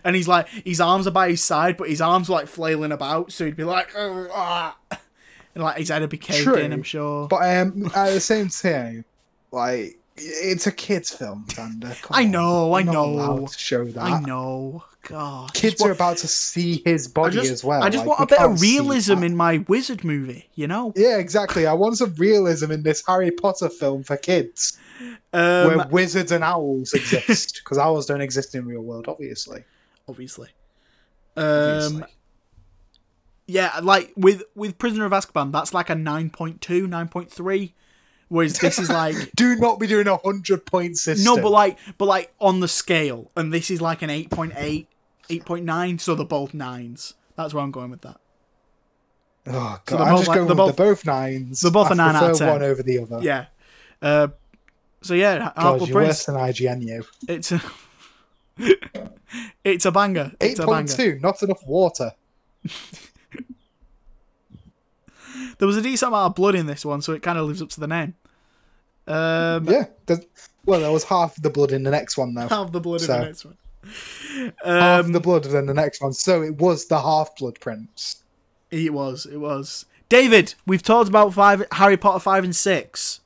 [0.02, 2.90] and he's like, his arms are by his side, but his arms are like flailing
[2.90, 3.32] about.
[3.32, 4.76] So he'd be like, "Uh, ah,"
[5.54, 6.72] and like his head would be caved True, in.
[6.72, 7.28] I'm sure.
[7.28, 9.04] But um, at the same time,
[9.52, 11.46] like it's a kids' film.
[11.54, 11.80] Come
[12.10, 13.46] I know, I know.
[13.46, 14.02] to show that.
[14.02, 14.84] I know.
[15.02, 17.82] God, Kids Just wa- are about to see his body just, as well.
[17.82, 20.50] I just like, want a bit of realism in my wizard movie.
[20.54, 20.92] You know.
[20.94, 21.66] Yeah, exactly.
[21.66, 24.78] I want some realism in this Harry Potter film for kids,
[25.32, 27.60] Um, where wizards and owls exist.
[27.64, 29.64] Because owls don't exist in real world, obviously.
[30.08, 30.48] obviously.
[31.36, 32.02] Um, Obviously.
[33.46, 37.72] yeah, like with with Prisoner of Azkaban, that's like a 9.2, 9.3.
[38.28, 41.24] Whereas this is like Do not be doing a hundred point system.
[41.24, 44.86] no, but like but like on the scale, and this is like an 8.8,
[45.28, 47.14] 8.9, so they're both nines.
[47.36, 48.20] That's where I'm going with that.
[49.48, 51.60] oh god, So they're I'm both just like- going they're with both- the both nines.
[51.60, 52.48] they're both a I nine out of 10.
[52.48, 53.18] One over the other.
[53.22, 53.46] Yeah.
[54.02, 54.28] Uh,
[55.02, 56.08] so yeah, Half-Blood you're Prince.
[56.08, 56.82] worse than IGN.
[56.86, 57.62] You It's a
[59.64, 60.32] it's a banger.
[60.40, 60.88] eight It's a banger.
[60.92, 62.12] two, not enough water.
[65.58, 67.60] There was a decent amount of blood in this one, so it kind of lives
[67.60, 68.14] up to the name.
[69.06, 69.86] Um, Yeah.
[70.64, 72.48] Well, there was half the blood in the next one though.
[72.48, 73.56] half the blood in the next one.
[74.64, 76.12] half Um, the blood in the next one.
[76.12, 78.22] So it was the half blood prince.
[78.70, 79.26] It was.
[79.26, 79.84] It was.
[80.08, 83.20] David, we've talked about five Harry Potter five and six.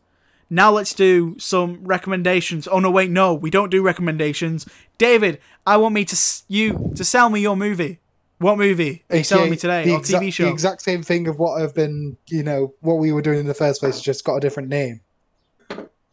[0.50, 2.68] Now let's do some recommendations.
[2.68, 4.66] Oh no, wait, no, we don't do recommendations.
[4.98, 6.16] David, I want me to
[6.48, 8.00] you to sell me your movie.
[8.38, 9.84] What movie are you selling me today?
[9.84, 10.44] the Or TV exact- show?
[10.44, 13.46] The exact same thing of what I've been, you know, what we were doing in
[13.46, 14.00] the first place.
[14.00, 15.00] Just got a different name.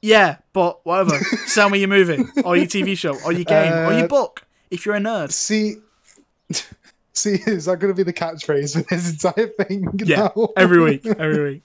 [0.01, 1.17] Yeah, but whatever.
[1.45, 4.43] sell me your movie or your TV show or your game or your Uh, book
[4.69, 5.31] if you're a nerd.
[5.31, 5.75] See,
[7.13, 9.85] See, is that going to be the catchphrase for this entire thing?
[10.05, 10.49] Yeah, now?
[10.55, 11.63] every week, every week.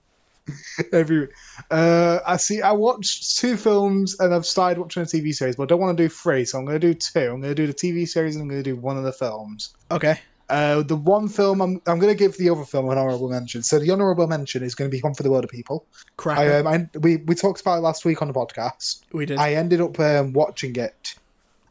[0.93, 1.29] every.
[1.71, 2.63] Uh, I see.
[2.63, 5.97] I watched two films and I've started watching a TV series, but I don't want
[5.97, 7.31] to do three, so I'm going to do two.
[7.33, 9.13] I'm going to do the TV series and I'm going to do one of the
[9.13, 9.75] films.
[9.91, 10.19] Okay.
[10.49, 13.65] Uh, the one film I'm I'm going to give the other film an honorable mention.
[13.65, 15.87] So the honorable mention is going to be One for the World of People.
[16.17, 16.41] Cracker.
[16.41, 19.01] I, um, I, we we talked about it last week on the podcast.
[19.13, 19.39] we did.
[19.39, 21.17] I ended up um, watching it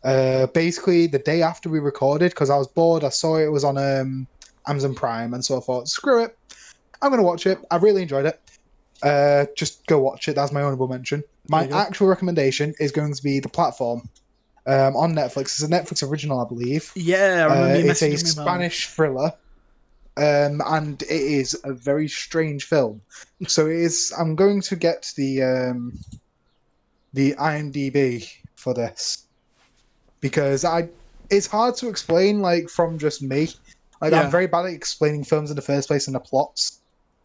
[0.05, 3.03] uh, basically the day after we recorded because I was bored.
[3.03, 4.27] I saw it was on um,
[4.67, 6.37] Amazon Prime, and so I thought, screw it,
[7.01, 7.59] I'm going to watch it.
[7.71, 8.39] I really enjoyed it.
[9.05, 10.35] Uh, just go watch it.
[10.35, 11.23] That's my honorable mention.
[11.47, 11.79] My There you go.
[11.79, 14.09] actual recommendation is going to be The Platform
[14.65, 15.41] um, on Netflix.
[15.43, 16.91] It's a Netflix original, I believe.
[16.95, 18.17] yeah, I Uh, it's a.
[18.17, 19.31] Spanish thriller,
[20.17, 22.99] um, and it is a very strange film.
[23.47, 24.11] So it is.
[24.17, 25.99] I'm going to get the um,
[27.13, 29.27] the IMDb for this
[30.19, 30.89] because I.
[31.31, 33.49] It's hard to explain, like from just me.
[34.01, 34.21] Like Yeah.
[34.21, 36.81] I'm very bad at explaining films in the first place and the plots,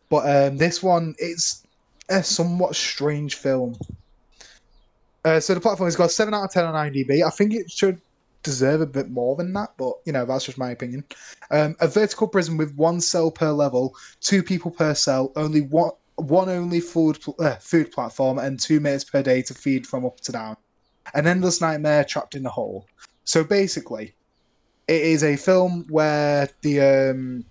[0.08, 1.62] but um, this one it's
[2.10, 3.76] a somewhat strange film.
[5.24, 7.24] Uh, so the platform has got seven out of ten on IMDb.
[7.24, 8.00] I think it should
[8.42, 11.04] deserve a bit more than that, but you know that's just my opinion.
[11.50, 15.92] Um, a vertical prison with one cell per level, two people per cell, only one
[16.16, 20.20] one only food uh, food platform, and two minutes per day to feed from up
[20.20, 20.56] to down.
[21.14, 22.86] An endless nightmare trapped in the hole.
[23.24, 24.14] So basically,
[24.88, 27.44] it is a film where the um,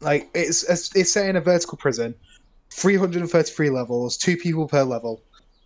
[0.00, 0.64] like it's
[0.94, 2.14] it's set in a vertical prison,
[2.74, 5.22] three hundred and thirty three levels, two people per level,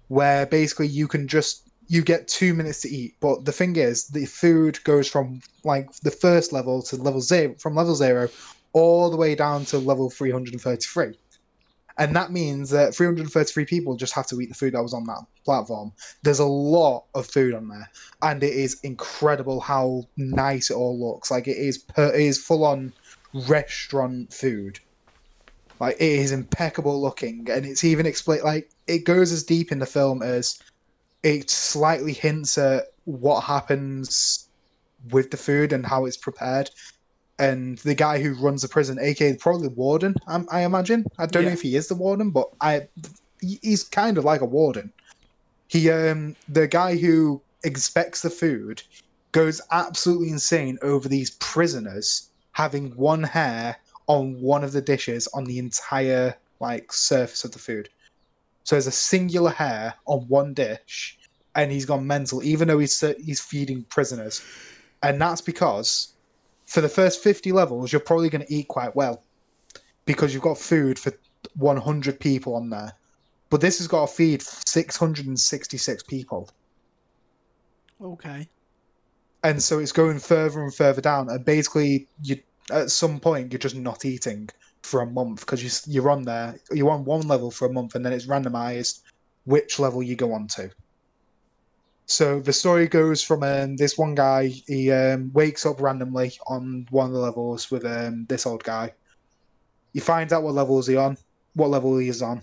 [0.08, 3.14] where basically you can just you get two minutes to eat.
[3.20, 7.54] But the thing is, the food goes from like the first level to level zero,
[7.58, 8.28] from level zero,
[8.74, 11.18] all the way down to level three hundred and thirty three.
[11.96, 15.02] And that means that 333 people just have to eat the food that was on
[15.06, 15.90] that platform.
[16.22, 17.90] There's a lot of food on there,
[18.22, 21.28] and it is incredible how nice it all looks.
[21.28, 22.92] Like it is, per, it is full on
[23.48, 24.78] restaurant food.
[25.80, 29.78] Like it is impeccable looking, and it's even explain like it goes as deep in
[29.78, 30.60] the film as
[31.22, 34.48] it slightly hints at what happens
[35.10, 36.70] with the food and how it's prepared.
[37.38, 41.04] And the guy who runs the prison, aka probably warden, I, I imagine.
[41.18, 42.88] I don't know if he is the warden, but I
[43.40, 44.92] he's kind of like a warden.
[45.68, 48.82] He um the guy who inspects the food
[49.32, 53.76] goes absolutely insane over these prisoners having one hair
[54.08, 57.88] on one of the dishes on the entire like surface of the food.
[58.64, 61.18] So there's a singular hair on one dish,
[61.54, 64.42] and he's gone mental, even though he's he's feeding prisoners,
[65.02, 66.16] and that's because
[66.66, 69.24] for the first fifty levels you're probably going to eat quite well,
[70.06, 71.12] because you've got food for
[71.56, 72.92] 100 people on there,
[73.50, 76.50] but this has got to feed 666 people
[78.00, 78.48] Okay.
[79.44, 82.36] and so it's going further and further down and basically you
[82.70, 84.48] at some point you're just not eating
[84.82, 87.94] for a month because you, you're on there you're on one level for a month
[87.94, 89.00] and then it's randomized
[89.44, 90.70] which level you go on to.
[92.06, 96.86] So the story goes from um, this one guy he um, wakes up randomly on
[96.90, 98.92] one of the levels with um, this old guy.
[99.92, 101.16] He finds out what level is he on
[101.54, 102.42] what level he is on.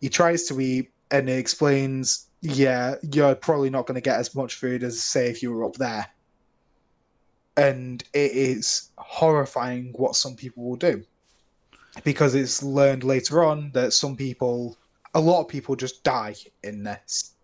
[0.00, 4.34] He tries to eat and he explains yeah you're probably not going to get as
[4.34, 6.06] much food as say if you were up there
[7.56, 11.04] and it is horrifying what some people will do.
[12.04, 14.78] Because it's learned later on that some people
[15.14, 17.34] a lot of people just die in this.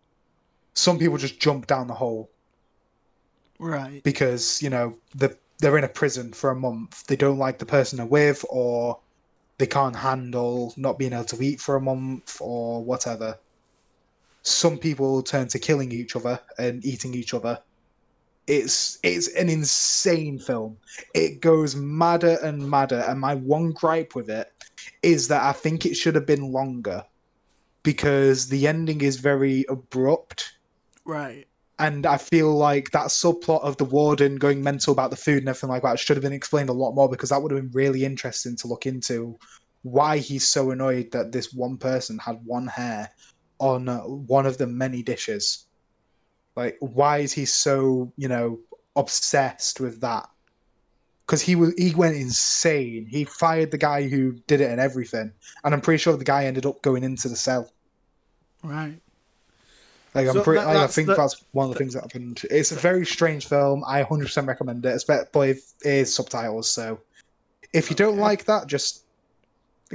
[0.73, 2.31] Some people just jump down the hole.
[3.61, 4.05] Right.
[4.05, 7.05] because you know the, they're in a prison for a month.
[7.07, 9.01] They don't like the person they're with or
[9.59, 13.37] they can't handle not being able to eat for a month or whatever.
[14.43, 17.61] Some people turn to killing each other and eating each other
[18.49, 20.77] it's it's an insane film
[21.15, 24.49] it goes madder and madder and my one gripe with it
[25.03, 27.05] is that i think it should have been longer
[27.83, 30.53] because the ending is very abrupt
[31.05, 31.47] Right.
[31.79, 35.49] and I feel like that subplot of the warden going mental about the food and
[35.49, 37.70] everything like that should have been explained a lot more because that would have been
[37.73, 39.39] really interesting to look into
[39.83, 43.09] why he's so annoyed that this one person had one hair
[43.61, 45.68] on uh, one of the many dishes.
[46.59, 48.59] Like, why is he so you know
[48.97, 50.29] obsessed with that?
[51.25, 53.07] Because he was he went insane.
[53.07, 55.31] He fired the guy who did it and everything,
[55.63, 57.71] and I'm pretty sure the guy ended up going into the cell.
[58.65, 58.99] Right.
[60.15, 62.43] Like I'm pretty, that- like, I think the- that's one of the things that happened.
[62.51, 63.85] It's a very strange film.
[63.87, 66.73] I 100% recommend it, especially but it is subtitles.
[66.73, 66.99] So
[67.73, 69.05] if you don't like that, just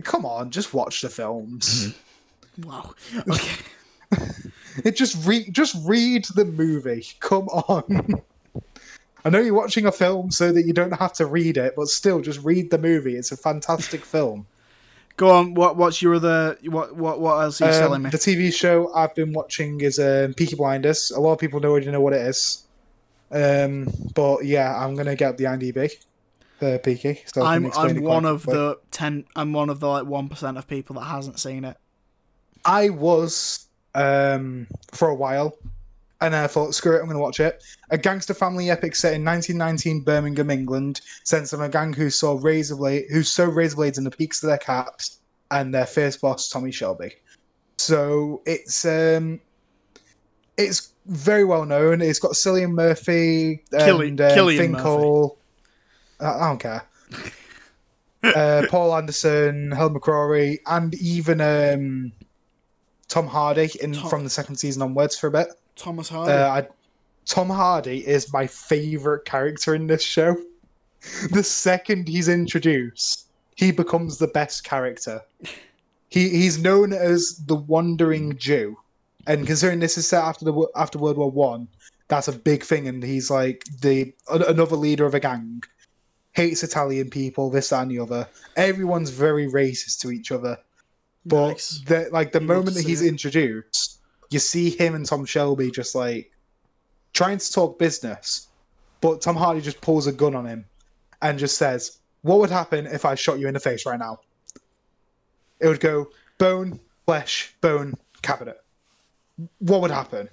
[0.03, 1.89] come on, just watch the films.
[2.55, 2.69] Mm-hmm.
[2.69, 2.93] Wow.
[3.27, 3.57] Okay.
[4.83, 7.05] It just read, just read the movie.
[7.19, 8.21] Come on.
[9.25, 11.87] I know you're watching a film so that you don't have to read it, but
[11.87, 13.15] still, just read the movie.
[13.15, 14.45] It's a fantastic film.
[15.15, 15.53] Go on.
[15.53, 18.09] What what's your other what what what else are you Um, selling me?
[18.09, 21.11] the TV show I've been watching is um, Peaky Blinders.
[21.11, 22.63] A lot of people don't already know what it is.
[23.31, 25.91] Um, but yeah, I'm gonna get the IMDb
[26.59, 27.21] for Peaky.
[27.33, 28.59] So I'm I'm one of quickly.
[28.59, 29.25] the ten.
[29.35, 31.77] I'm one of the like one percent of people that hasn't seen it.
[32.65, 35.57] I was um, for a while,
[36.21, 37.63] and I thought, screw it, I'm going to watch it.
[37.89, 42.39] A gangster family epic set in 1919 Birmingham, England, centers on a gang who saw
[42.41, 45.19] razor blade, who sew razor blades in the peaks of their caps,
[45.51, 47.11] and their first boss, Tommy Shelby.
[47.77, 49.41] So it's um,
[50.57, 52.01] it's very well known.
[52.01, 55.37] It's got Cillian Murphy and uh, Killian Finkel.
[56.19, 56.83] I, I don't care.
[58.23, 62.13] uh, Paul Anderson, Helen McCrory, and even um,
[63.13, 65.49] Tom Hardy in Tom- from the second season onwards for a bit.
[65.75, 66.31] Thomas Hardy.
[66.31, 66.67] Uh, I,
[67.27, 70.35] Tom Hardy is my favorite character in this show.
[71.31, 75.21] The second he's introduced, he becomes the best character.
[76.07, 78.77] He he's known as the Wandering Jew,
[79.27, 81.67] and considering this is set after the after World War One,
[82.07, 82.87] that's a big thing.
[82.87, 85.61] And he's like the another leader of a gang,
[86.31, 88.25] hates Italian people, this that, and the other.
[88.55, 90.57] Everyone's very racist to each other.
[91.25, 91.81] But Nice.
[91.85, 93.07] the, like the moment that he's it.
[93.07, 96.31] introduced, you see him and Tom Shelby just like
[97.13, 98.47] trying to talk business,
[98.99, 100.65] but Tom Hardy just pulls a gun on him
[101.21, 104.19] and just says, "What would happen if I shot you in the face right now?"
[105.59, 106.09] It would go
[106.39, 108.61] bone, flesh, bone, cabinet.
[109.59, 110.27] What would happen?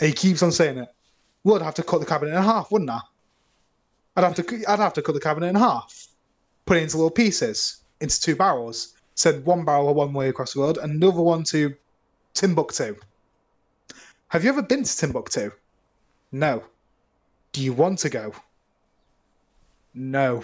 [0.00, 0.88] And he keeps on saying it.
[1.44, 3.00] Well, I'd have to cut the cabinet in half, wouldn't I?
[4.16, 4.64] I'd have to.
[4.68, 6.08] I'd have to cut the cabinet in half,
[6.66, 8.93] put it into little pieces, into two barrels.
[9.14, 11.74] Send one barrel one way across the world, another one to
[12.34, 12.96] Timbuktu.
[14.28, 15.52] Have you ever been to Timbuktu?
[16.32, 16.64] No.
[17.52, 18.32] Do you want to go?
[19.94, 20.42] No.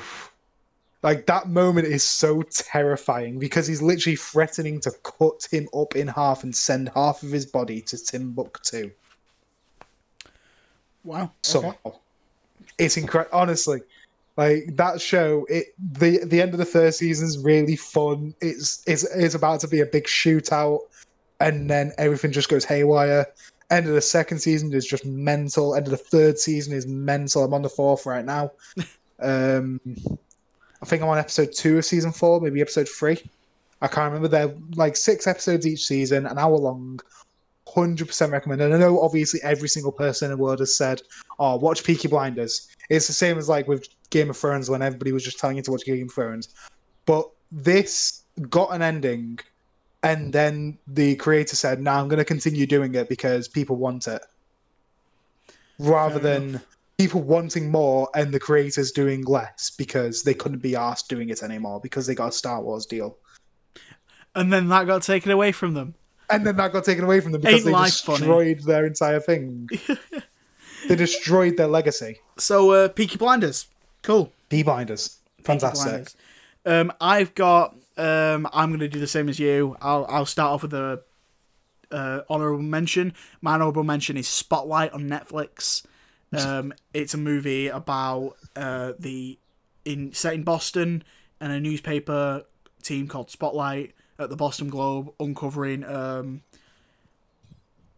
[1.02, 6.06] Like that moment is so terrifying because he's literally threatening to cut him up in
[6.06, 8.92] half and send half of his body to Timbuktu.
[11.02, 11.32] wow.
[11.42, 11.74] Somehow.
[11.84, 11.96] Okay.
[12.78, 13.36] It's incredible.
[13.36, 13.80] Honestly,
[14.40, 18.34] like that show, it the the end of the third season is really fun.
[18.40, 20.78] It's it's it's about to be a big shootout,
[21.40, 23.26] and then everything just goes haywire.
[23.70, 25.74] End of the second season is just mental.
[25.74, 27.44] End of the third season is mental.
[27.44, 28.52] I'm on the fourth right now.
[29.20, 29.78] um,
[30.80, 33.22] I think I'm on episode two of season four, maybe episode three.
[33.82, 34.28] I can't remember.
[34.28, 36.98] They're like six episodes each season, an hour long.
[37.68, 38.62] Hundred percent recommend.
[38.62, 41.02] And I know obviously every single person in the world has said,
[41.38, 45.12] "Oh, watch Peaky Blinders." It's the same as like with Game of Thrones when everybody
[45.12, 46.48] was just telling you to watch Game of Thrones.
[47.06, 49.38] But this got an ending,
[50.02, 54.06] and then the creator said, "Now I'm going to continue doing it because people want
[54.08, 54.22] it,"
[55.78, 56.60] rather Fair than
[56.98, 61.42] people wanting more and the creators doing less because they couldn't be asked doing it
[61.42, 63.16] anymore because they got a Star Wars deal.
[64.34, 65.94] And then that got taken away from them.
[66.28, 68.18] And then that got taken away from them because Ain't they life funny?
[68.18, 69.68] destroyed their entire thing.
[70.88, 72.18] they destroyed their legacy.
[72.36, 73.66] So, uh, Peaky Blinders.
[74.02, 74.32] Cool.
[74.48, 75.18] Bee binders.
[75.44, 76.08] Fantastic.
[76.64, 77.76] Um, I've got.
[77.96, 79.76] Um, I'm gonna do the same as you.
[79.80, 81.02] I'll I'll start off with a
[81.90, 83.14] uh, honorable mention.
[83.40, 85.84] My honorable mention is Spotlight on Netflix.
[86.32, 89.38] Um, it's a movie about uh, the
[89.84, 91.02] in set in Boston
[91.40, 92.44] and a newspaper
[92.82, 96.42] team called Spotlight at the Boston Globe uncovering um,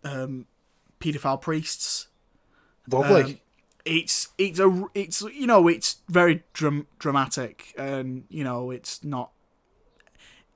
[0.04, 0.46] um,
[1.00, 2.08] paedophile priests.
[2.90, 3.42] Lovely.
[3.84, 9.30] It's it's a it's you know it's very dram- dramatic and you know it's not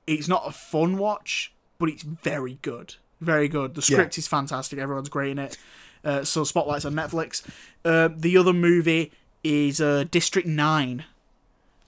[0.05, 2.95] it's not a fun watch but it's very good.
[3.19, 3.75] Very good.
[3.75, 4.79] The script is fantastic.
[4.79, 5.57] Everyone's great in it.
[6.03, 7.43] Uh, so spotlights on netflix.
[7.83, 9.11] Uh, the other movie
[9.43, 11.03] is uh, district 9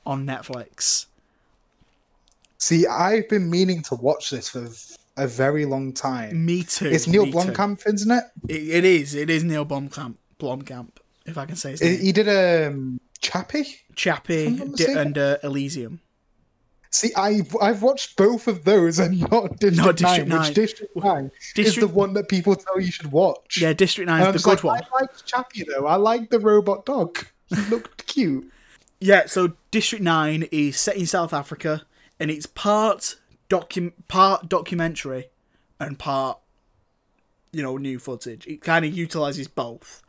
[0.05, 1.05] on netflix.
[2.57, 4.67] See, I've been meaning to watch this for
[5.17, 6.45] a very long time.
[6.45, 6.87] me too.
[6.87, 7.37] It's Neil me too.
[7.37, 8.23] Blomkamp, isn't it?
[8.47, 9.15] it, it is.
[9.15, 10.89] It is neil blomkamp blomkamp
[11.29, 13.67] if i can say his name He did um, Chappie.
[13.95, 16.01] chappie Di- and uh, elysium
[16.91, 20.39] See, I've I've watched both of those and not District, Not District 9, 9.
[20.47, 23.59] which District Nine is the one that people tell you should watch.
[23.61, 25.85] yeah district 9 And is the good like, one I liked Chappie though.
[25.85, 27.27] I like the robot dog.
[27.45, 28.51] He looked cute.
[28.99, 31.83] Yeah, so District Nine is set in South Africa,
[32.19, 33.17] and it's part
[33.51, 35.29] docu- part documentary
[35.79, 36.39] and part,
[37.53, 38.47] you know, new footage.
[38.47, 40.01] It kind of utilizes both.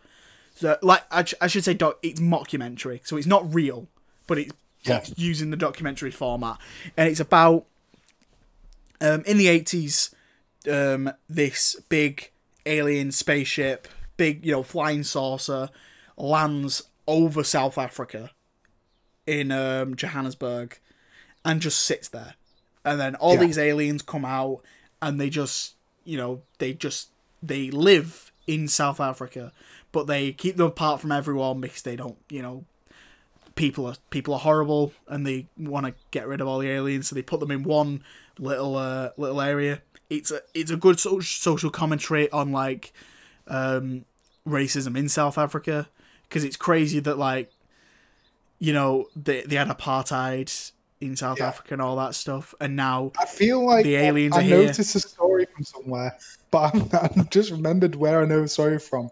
[0.61, 3.89] So, like, I, I should say, doc- it's mockumentary, so it's not real,
[4.27, 5.03] but it's, Yeah.
[5.17, 6.59] using the documentary format,
[6.97, 7.65] and it's about
[9.01, 10.15] um, in the eighties,
[10.71, 12.31] um, this big
[12.67, 13.89] alien spaceship,
[14.19, 15.71] big you know flying saucer,
[16.17, 18.31] lands over South Africa
[19.27, 20.79] in um, Johannesburg
[21.45, 22.35] and just sits there.
[22.85, 23.41] And then all Yeah.
[23.47, 24.61] these aliens come out
[25.01, 25.75] and they just,
[26.05, 27.09] you know, they just
[27.43, 29.53] they live in South Africa,
[29.93, 32.65] but they keep them apart from everyone because they don't, you know,
[33.57, 37.09] people are people are horrible and they want to get rid of all the aliens,
[37.09, 38.03] so they put them in one
[38.39, 39.83] little uh, little area.
[40.09, 42.93] It's a it's a good so- social commentary on like
[43.49, 44.05] um,
[44.47, 45.89] racism in South Africa
[46.29, 47.53] because it's crazy that like
[48.59, 51.49] you know they they had apartheid in South Yeah.
[51.49, 54.49] Africa and all that stuff, and now I feel like The aliens I, are I
[54.49, 56.17] noticed a story from somewhere,
[56.51, 56.89] but I'm,
[57.21, 59.11] I just remembered where I know the story from.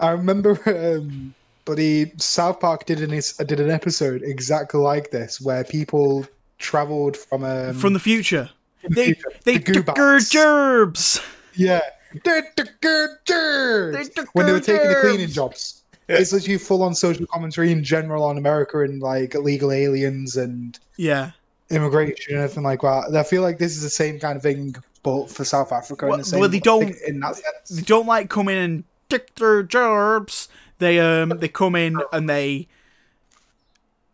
[0.00, 0.58] I remember,
[0.98, 1.34] um,
[1.64, 3.10] but he South Park did an
[3.46, 6.26] did an episode exactly like this, where people
[6.58, 8.50] travelled from um, from the future
[8.82, 9.96] the they future, they the took Goobats.
[9.96, 11.20] her gerbs.
[11.54, 11.80] Yeah.
[12.24, 14.10] The- the good germs.
[14.34, 15.82] When they were taking the cleaning jobs.
[16.08, 20.78] It's literally full on social commentary in general on America and like illegal aliens and
[20.96, 21.30] Yeah.
[21.70, 23.16] immigration and everything like that.
[23.16, 26.04] I feel like this is the same kind of thing, but for South Africa.
[26.06, 27.70] Well- in the same, well, they don't- in that sense.
[27.70, 30.48] they don't like come in and tick their gerbs.
[30.78, 32.68] They um they come in and they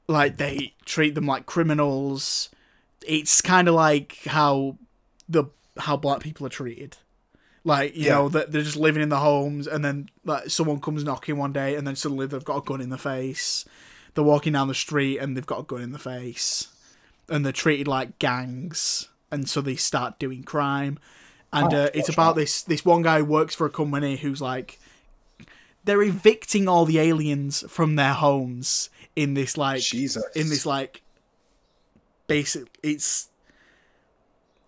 [0.08, 2.48] like they treat them like criminals.
[3.06, 4.76] It's kind of like how
[5.28, 5.44] the
[5.78, 6.96] how black people are treated.
[7.64, 8.14] Like you Yeah.
[8.14, 11.52] know that they're just living in the homes, and then like someone comes knocking one
[11.52, 13.66] day, and then suddenly they've got a gun in the face.
[14.14, 16.68] They're walking down the street and they've got a gun in the face,
[17.28, 20.98] and they're treated like gangs, and so they start doing crime.
[21.52, 24.40] And Oh, uh, it's about this this one guy who works for a company who's
[24.40, 24.79] like
[25.84, 30.22] they're evicting all the aliens from their homes in this like Jesus.
[30.34, 31.02] in this like
[32.26, 33.28] basic it's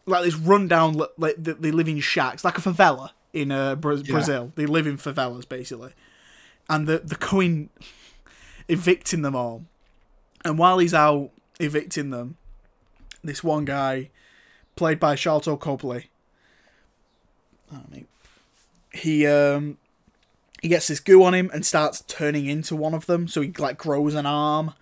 [0.07, 3.95] like this rundown like they they live in shacks like a favela in uh, Bra-
[3.97, 4.13] Yeah.
[4.13, 5.93] Brazil they live in favelas basically
[6.69, 7.71] and the the going
[8.69, 9.65] evicting them all
[10.45, 11.31] and while he's out
[11.61, 12.37] evicting them
[13.23, 14.11] this one guy
[14.75, 16.11] played by Sharlto Copley
[17.71, 18.07] I mean,
[18.93, 19.79] he um
[20.63, 23.27] he gets this goo on him and starts turning into one of them.
[23.27, 24.75] So he like grows an arm,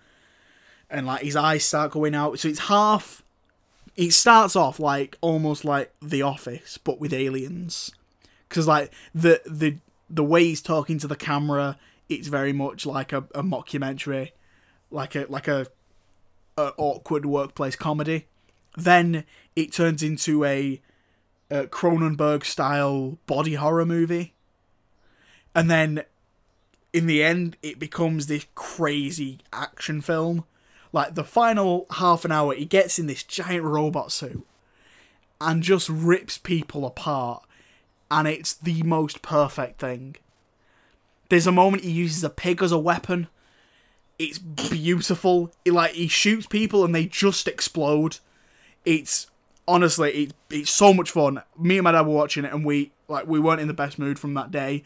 [0.89, 2.39] and like his eyes start going out.
[2.39, 3.23] So it's half.
[3.97, 7.91] It starts off like almost like The Office, but with aliens,
[8.47, 9.77] because like the the
[10.09, 11.77] the way he's talking to the camera,
[12.07, 14.31] it's very much like a, a mockumentary,
[14.91, 15.65] like a like a,
[16.57, 18.27] a awkward workplace comedy.
[18.77, 19.25] Then
[19.55, 20.79] it turns into a,
[21.49, 24.33] a Cronenberg style body horror movie
[25.55, 26.03] and then
[26.93, 30.45] in the end it becomes this crazy action film.
[30.93, 34.45] Like the final half an hour he gets in this giant robot suit
[35.39, 37.43] and just rips people apart.
[38.09, 40.17] And it's the most perfect thing.
[41.29, 43.27] There's a moment he uses a pig as a weapon.
[44.19, 45.51] It's beautiful.
[45.63, 48.17] It, like he shoots people and they just explode.
[48.83, 49.27] It's
[49.65, 51.41] honestly it, it's so much fun.
[51.57, 53.97] Me and my dad were watching it and we like we weren't in the best
[53.97, 54.83] mood from that day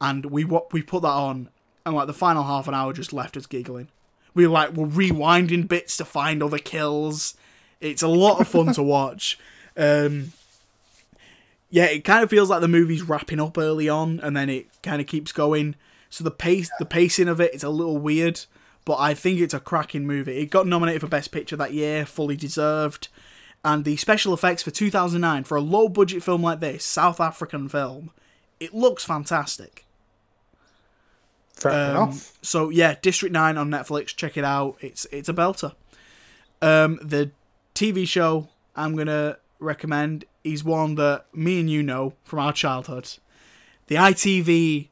[0.00, 1.48] and we we put that on,
[1.84, 3.88] and like the final half an hour just left us giggling.
[4.34, 7.34] We like were rewinding bits to find other kills.
[7.80, 9.38] It's a lot of fun to watch.
[9.76, 10.32] Um,
[11.70, 14.66] yeah, it kind of feels like the movie's wrapping up early on, and then it
[14.82, 15.74] kind of keeps going.
[16.10, 18.40] So the pace, the pacing of it, it is a little weird,
[18.84, 20.38] but I think it's a cracking movie.
[20.38, 23.08] It got nominated for Best Picture that year, fully deserved.
[23.64, 27.68] And the special effects for 2009 for a low budget film like this, South African
[27.68, 28.12] film,
[28.60, 29.84] it looks fantastic.
[31.58, 32.38] Fair Um, enough.
[32.42, 34.08] So yeah, District Nine on Netflix.
[34.16, 34.76] Check it out.
[34.80, 35.74] It's it's a belter.
[36.62, 37.30] Um, the
[37.74, 43.10] TV show I'm gonna recommend is one that me and you know from our childhood.
[43.88, 44.88] The ITV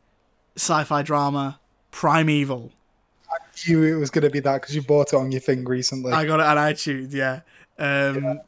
[0.56, 1.60] sci-fi drama
[1.90, 2.72] Primeval.
[3.30, 3.36] I
[3.68, 6.12] knew it was going to be that because you bought it on your thing recently.
[6.12, 7.12] I got it on iTunes.
[7.12, 7.40] Yeah.
[7.78, 8.40] Um,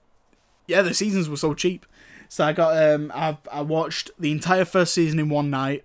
[0.67, 0.83] yeah.
[0.83, 1.85] the seasons were so cheap,
[2.29, 5.85] so I got um, I I watched the entire first season in one night,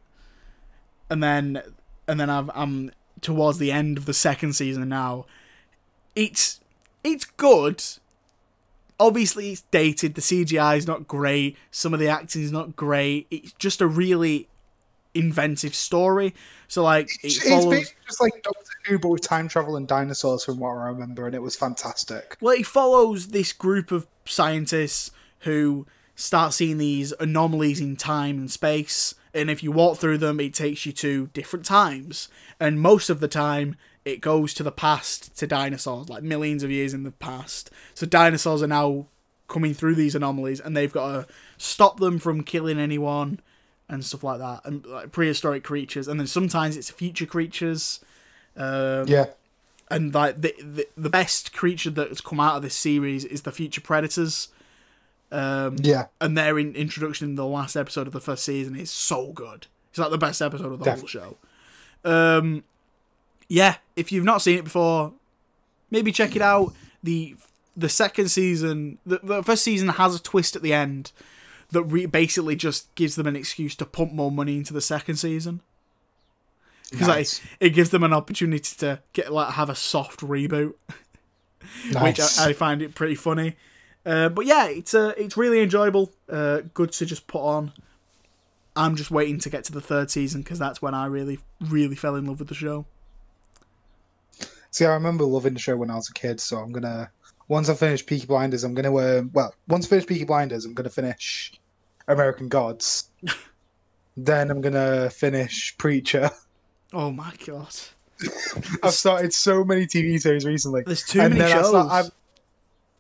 [1.10, 1.62] and then
[2.08, 5.26] and then I've, I'm towards the end of the second season now.
[6.16, 6.60] It's
[7.04, 7.84] it's good.
[9.00, 10.16] Obviously, it's dated.
[10.16, 11.58] The CGI is not great.
[11.72, 13.28] Some of the acting is not great.
[13.32, 14.48] It's just a really
[15.14, 16.34] inventive story.
[16.68, 17.66] So like it it's follows.
[17.66, 21.26] basically just like Doctor Who, but with time travel and dinosaurs, from what I remember,
[21.26, 22.38] and it was fantastic.
[22.42, 25.86] Well, it follows this group of scientists who
[26.16, 30.54] start seeing these anomalies in time and space, and if you walk through them, it
[30.54, 32.30] takes you to different times.
[32.60, 36.70] And most of the time, it goes to the past to dinosaurs, like millions of
[36.72, 37.72] years in the past.
[37.94, 39.08] So dinosaurs are now
[39.48, 43.40] coming through these anomalies, and they've got to stop them from killing anyone
[43.90, 46.08] and stuff like that, and like prehistoric creatures.
[46.08, 48.00] And then sometimes it's future creatures
[48.56, 49.26] Um, Yeah.
[49.90, 53.52] and like the, the the best creature that's come out of this series is the
[53.52, 54.50] future predators.
[55.34, 56.06] Um, Yeah.
[56.22, 59.66] and their in- introduction in the last episode of the first season is so good.
[59.90, 61.38] It's like the best episode of the whole show.
[62.06, 62.64] Um,
[63.48, 65.14] yeah, if you've not seen it before,
[65.90, 66.74] maybe check it out.
[67.02, 67.36] the
[67.76, 71.12] The second season, the, the first season has a twist at the end
[71.72, 75.16] that re- basically just gives them an excuse to pump more money into the second
[75.16, 75.62] season.
[76.92, 77.42] Because Nice.
[77.42, 80.74] like, it gives them an opportunity to get like have a soft reboot,
[82.02, 83.56] which I, I find it pretty funny.
[84.06, 86.12] Uh, but yeah, it's uh, it's really enjoyable.
[86.30, 87.72] Uh, good to just put on.
[88.76, 91.96] I'm just waiting to get to the third season because that's when I really, really
[91.96, 92.86] fell in love with the show.
[94.72, 97.12] See, I remember loving the show when I was a kid, so I'm gonna
[97.48, 100.74] once I finish Peaky Blinders, I'm gonna uh, well, once I finish Peaky Blinders, I'm
[100.74, 101.54] gonna finish
[102.08, 103.10] American Gods.
[104.18, 106.30] then I'm gonna finish Preacher.
[106.92, 107.74] Oh my god!
[108.84, 110.84] I've started so many TV series recently.
[110.86, 111.70] There's too many I shows.
[111.70, 112.10] start- I've-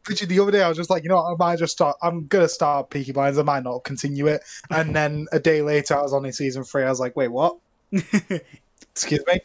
[0.09, 1.97] literally the other day, I was just like, you know, what, I might just start.
[2.01, 3.37] I'm gonna start Peaky Blinders.
[3.37, 4.41] I might not continue it.
[4.69, 6.83] And then a day later, I was on in season three.
[6.83, 7.57] I was like, wait, what?
[7.91, 9.39] Excuse me.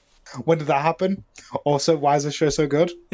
[0.44, 1.24] When did that happen?
[1.64, 2.90] Also, why is the show so good?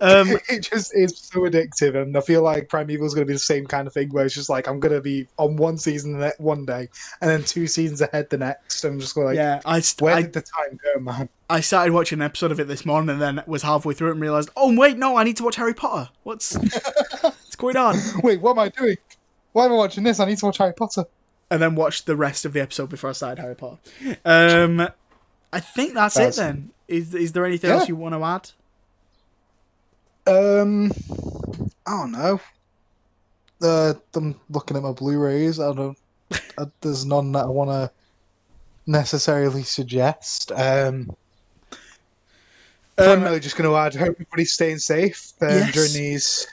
[0.00, 3.34] um, it just is so addictive, and I feel like Primeval is going to be
[3.34, 5.78] the same kind of thing, where it's just like I'm going to be on one
[5.78, 6.88] season one day,
[7.20, 8.84] and then two seasons ahead the next.
[8.84, 11.28] I'm just going like, yeah, I, st- where I did the time go, man?
[11.48, 14.12] I started watching an episode of it this morning and then was halfway through it
[14.12, 16.10] and realized, oh wait, no, I need to watch Harry Potter.
[16.24, 16.56] What's
[17.20, 17.96] what's going on?
[18.22, 18.96] Wait, what am I doing?
[19.52, 20.18] Why am I watching this?
[20.20, 21.04] I need to watch Harry Potter.
[21.48, 23.78] And then watched the rest of the episode before I started Harry Potter.
[24.24, 24.88] Um,
[25.52, 26.40] I think that's, That's- it.
[26.40, 27.76] Then is is there anything Yeah.
[27.76, 28.50] else you want to add?
[30.26, 30.92] Um,
[31.86, 32.40] I don't know.
[33.62, 35.60] Uh, I'm looking at my Blu-rays.
[35.60, 35.96] I don't.
[36.58, 37.90] uh, there's none that I want to
[38.86, 40.52] necessarily suggest.
[40.52, 41.14] Um,
[42.98, 43.94] I'm really just going to add.
[43.94, 45.72] Hope everybody's staying safe um, Yes.
[45.72, 46.46] during these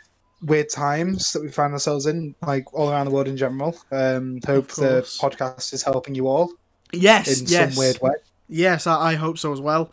[0.43, 3.75] weird times that we find ourselves in, like all around the world in general.
[3.91, 5.17] Um, hope the course.
[5.19, 6.51] podcast is helping you all
[6.91, 8.11] Yes, in yes, some weird way.
[8.47, 9.91] Yes, I, I hope so as well.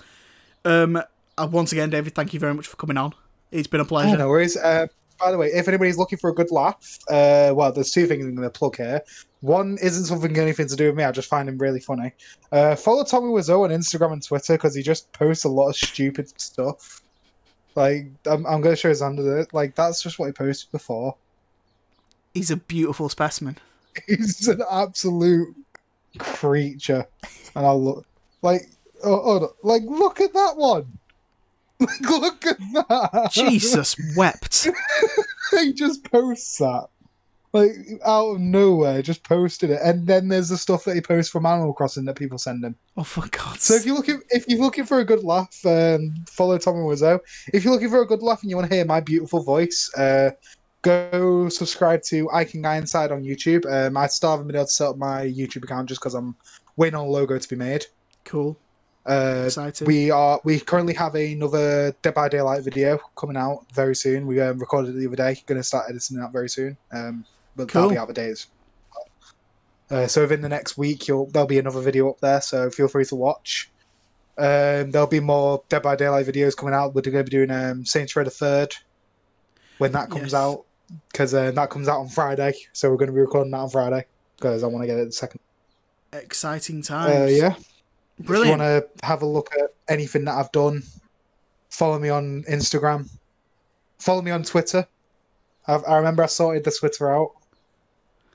[0.64, 3.14] Um, uh, once again, David, thank you very much for coming on.
[3.50, 4.14] It's been a pleasure.
[4.14, 4.56] Oh, no worries.
[4.56, 4.86] Uh,
[5.18, 8.24] by the way, if anybody's looking for a good laugh, uh, well, there's two things
[8.24, 9.02] I'm going to plug here.
[9.40, 11.04] One isn't something anything to do with me.
[11.04, 12.12] I just find him really funny.
[12.52, 15.76] Uh, follow Tommy Wiseau on Instagram and Twitter because he just posts a lot of
[15.76, 17.02] stupid stuff.
[17.74, 19.54] Like I'm, I'm going to show his under it.
[19.54, 21.16] Like that's just what he posted before.
[22.34, 23.56] He's a beautiful specimen.
[24.06, 25.54] He's an absolute
[26.18, 27.06] creature,
[27.56, 28.06] and I'll look
[28.42, 28.62] like
[29.04, 30.86] oh, like look at that one.
[31.80, 33.30] Like, look at that.
[33.32, 34.68] Jesus wept.
[35.52, 36.88] he just posts that.
[37.54, 37.70] Like
[38.04, 41.46] out of nowhere, just posted it, and then there's the stuff that he posts from
[41.46, 42.76] Animal Crossing that people send him.
[42.98, 46.14] Oh, for God's So if you're looking, if you're looking for a good laugh, um,
[46.28, 47.18] follow Tommy Wiseau.
[47.54, 49.90] If you're looking for a good laugh and you want to hear my beautiful voice,
[49.96, 50.32] uh,
[50.82, 53.64] go subscribe to I Can Guy Inside on YouTube.
[53.66, 56.36] Um, I still haven't been able to set up my YouTube account just because I'm
[56.76, 57.86] waiting on a logo to be made.
[58.30, 58.56] Cool.
[59.04, 59.86] Uh, Exciting.
[59.88, 64.24] we are we currently have another Dead by Daylight video coming out very soon.
[64.24, 65.42] We um, recorded it the other day.
[65.46, 66.76] Going to start editing that very soon.
[66.92, 67.24] Um,
[67.56, 67.82] but Cool.
[67.82, 68.46] that'll be out for days.
[69.90, 72.40] Uh, so within the next week, you'll there'll be another video up there.
[72.40, 73.68] So feel free to watch.
[74.38, 76.94] Um, there'll be more Dead by Daylight videos coming out.
[76.94, 78.76] We're going to be doing um, Saints Row the Third
[79.78, 80.34] when that comes Yes.
[80.34, 80.64] out
[81.10, 82.54] because uh, that comes out on Friday.
[82.74, 85.06] So we're going to be recording that on Friday because I want to get it
[85.06, 85.40] the second.
[86.12, 87.12] Exciting times.
[87.12, 87.54] Uh, yeah.
[88.20, 88.60] Brilliant.
[88.60, 90.82] If you want to have a look at anything that I've done,
[91.70, 93.08] follow me on Instagram.
[93.98, 94.86] Follow me on Twitter.
[95.66, 97.32] I've, I remember I sorted the Twitter out.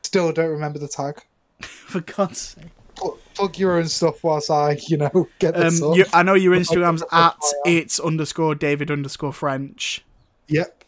[0.03, 1.22] Still don't remember the tag.
[1.62, 2.66] For God's sake.
[2.95, 6.34] Plug, plug your own stuff whilst I, you know, get this Um, you, I know
[6.34, 10.03] your Instagram's at it's underscore David underscore French.
[10.48, 10.84] Yep.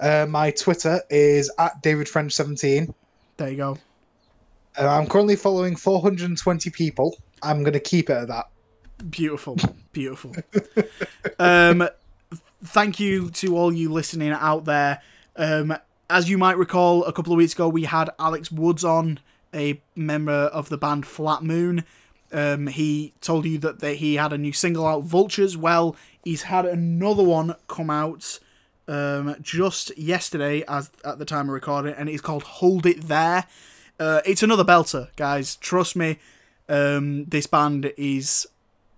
[0.00, 2.92] Uh, my Twitter is at David French 17.
[3.36, 3.78] There you go.
[4.78, 7.16] Uh, I'm currently following 420 people.
[7.42, 8.46] I'm going to keep it at that.
[9.10, 9.56] Beautiful,
[9.92, 10.34] beautiful.
[11.38, 11.88] um,
[12.64, 15.00] thank you to all you listening out there.
[15.36, 15.76] Um,
[16.08, 19.20] as you might recall, a couple of weeks ago we had Alex Woods on,
[19.54, 21.84] a member of the band Flat Moon.
[22.32, 25.56] Um, he told you that, he had a new single out, Vultures.
[25.56, 28.38] Well, he's had another one come out
[28.88, 33.46] um, just yesterday, as at the time of recording, and it's called Hold It There.
[33.98, 35.56] Uh, it's another belter, guys.
[35.56, 36.18] Trust me.
[36.68, 38.46] Um, this band is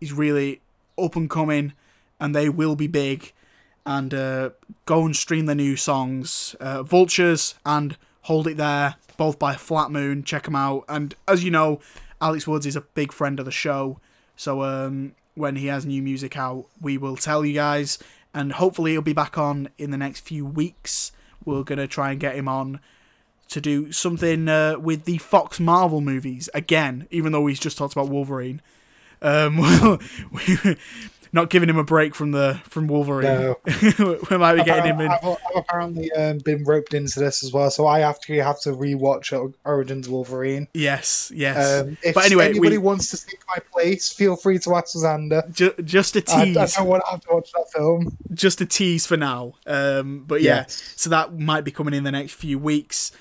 [0.00, 0.60] is really
[0.96, 1.72] up and coming,
[2.18, 3.32] and they will be big.
[3.86, 4.50] And uh,
[4.84, 9.90] go and stream the new songs, uh, Vultures and Hold It There, both by Flat
[9.90, 10.24] Moon.
[10.24, 10.84] Check them out.
[10.88, 11.80] And as you know,
[12.20, 13.98] Alex Woods is a big friend of the show,
[14.36, 17.98] So um, when he has new music out, we will tell you guys,
[18.34, 21.12] and hopefully he'll be back on in the next few weeks.
[21.44, 22.80] We're gonna try and get him on
[23.48, 27.94] to do something uh, with the Fox Marvel movies again, even though he's just talked
[27.94, 28.60] about Wolverine.
[29.20, 29.56] Um,
[30.32, 30.76] we,
[31.32, 33.24] not giving him a break from the from Wolverine.
[33.26, 33.56] No.
[34.30, 35.10] we might be getting him in.
[35.10, 38.70] I've, I've apparently um, been roped into this as well, so I actually have to
[38.70, 40.68] rewatch Origins Wolverine.
[40.74, 41.82] Yes, yes.
[41.82, 44.96] Um, if but anyway, anybody we, wants to take my place, feel free to ask
[44.96, 45.50] Xander.
[45.52, 46.56] ju- just a I, tease.
[46.56, 48.16] I don't want to have to watch that film.
[48.32, 49.54] just a tease for now.
[49.66, 50.94] Um, but yeah, Yes.
[50.96, 53.12] so that might be coming in the next few weeks.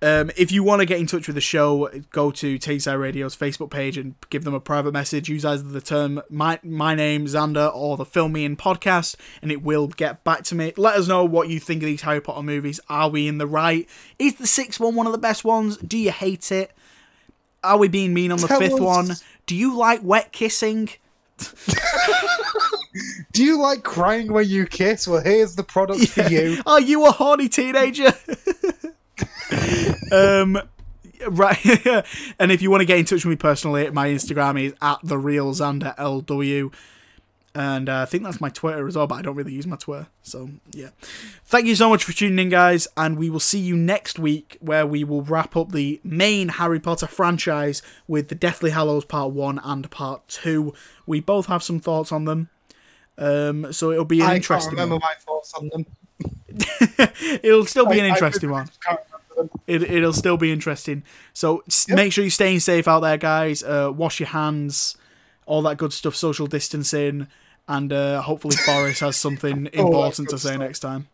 [0.00, 3.34] Um, if you want to get in touch with the show, go to Tayside Radio's
[3.36, 5.28] Facebook page and give them a private message.
[5.28, 9.50] Use either the term my my name Xander or the Film Me In podcast, and
[9.50, 10.72] it will get back to me.
[10.76, 12.78] Let us know what you think of these Harry Potter movies.
[12.88, 13.88] Are we in the right?
[14.20, 15.76] Is the sixth one one of the best ones?
[15.78, 16.70] Do you hate it?
[17.64, 18.80] Are we being mean on the Tell fifth us.
[18.80, 19.10] one?
[19.46, 20.90] Do you like wet kissing?
[23.32, 25.08] Do you like crying when you kiss?
[25.08, 26.62] Well, here's the product for you.
[26.66, 28.12] Are you a horny teenager?
[30.12, 30.60] um,
[31.28, 31.58] right.
[32.38, 34.98] and if you want to get in touch with me personally, my Instagram is at
[35.02, 36.72] the real Xander LW.
[37.54, 39.76] And uh, I think that's my Twitter as well, but I don't really use my
[39.76, 40.06] Twitter.
[40.22, 40.90] So, yeah.
[41.44, 42.86] Thank you so much for tuning in, guys.
[42.96, 46.78] And we will see you next week where we will wrap up the main Harry
[46.78, 50.72] Potter franchise with the Deathly Hallows Part 1 and Part 2.
[51.06, 52.48] We both have some thoughts on them.
[53.16, 55.00] Um, so it'll be an I interesting remember one.
[55.00, 55.84] my thoughts on them.
[57.42, 58.68] It'll still be an interesting one.
[58.84, 59.00] can't
[59.36, 59.60] remember them.
[59.66, 61.02] It, it'll still be interesting.
[61.32, 63.62] So s make sure you're staying safe out there, guys.
[63.62, 64.96] Uh, wash your hands,
[65.46, 67.28] all that good stuff, social distancing,
[67.68, 70.60] and uh, hopefully Boris has something important to say stuff.
[70.60, 71.08] next time.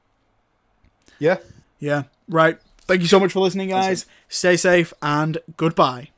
[1.18, 1.38] Yeah.
[1.78, 2.58] Yeah, right.
[2.86, 4.06] Thank you so much for listening, guys.
[4.28, 6.08] Stay safe and goodbye.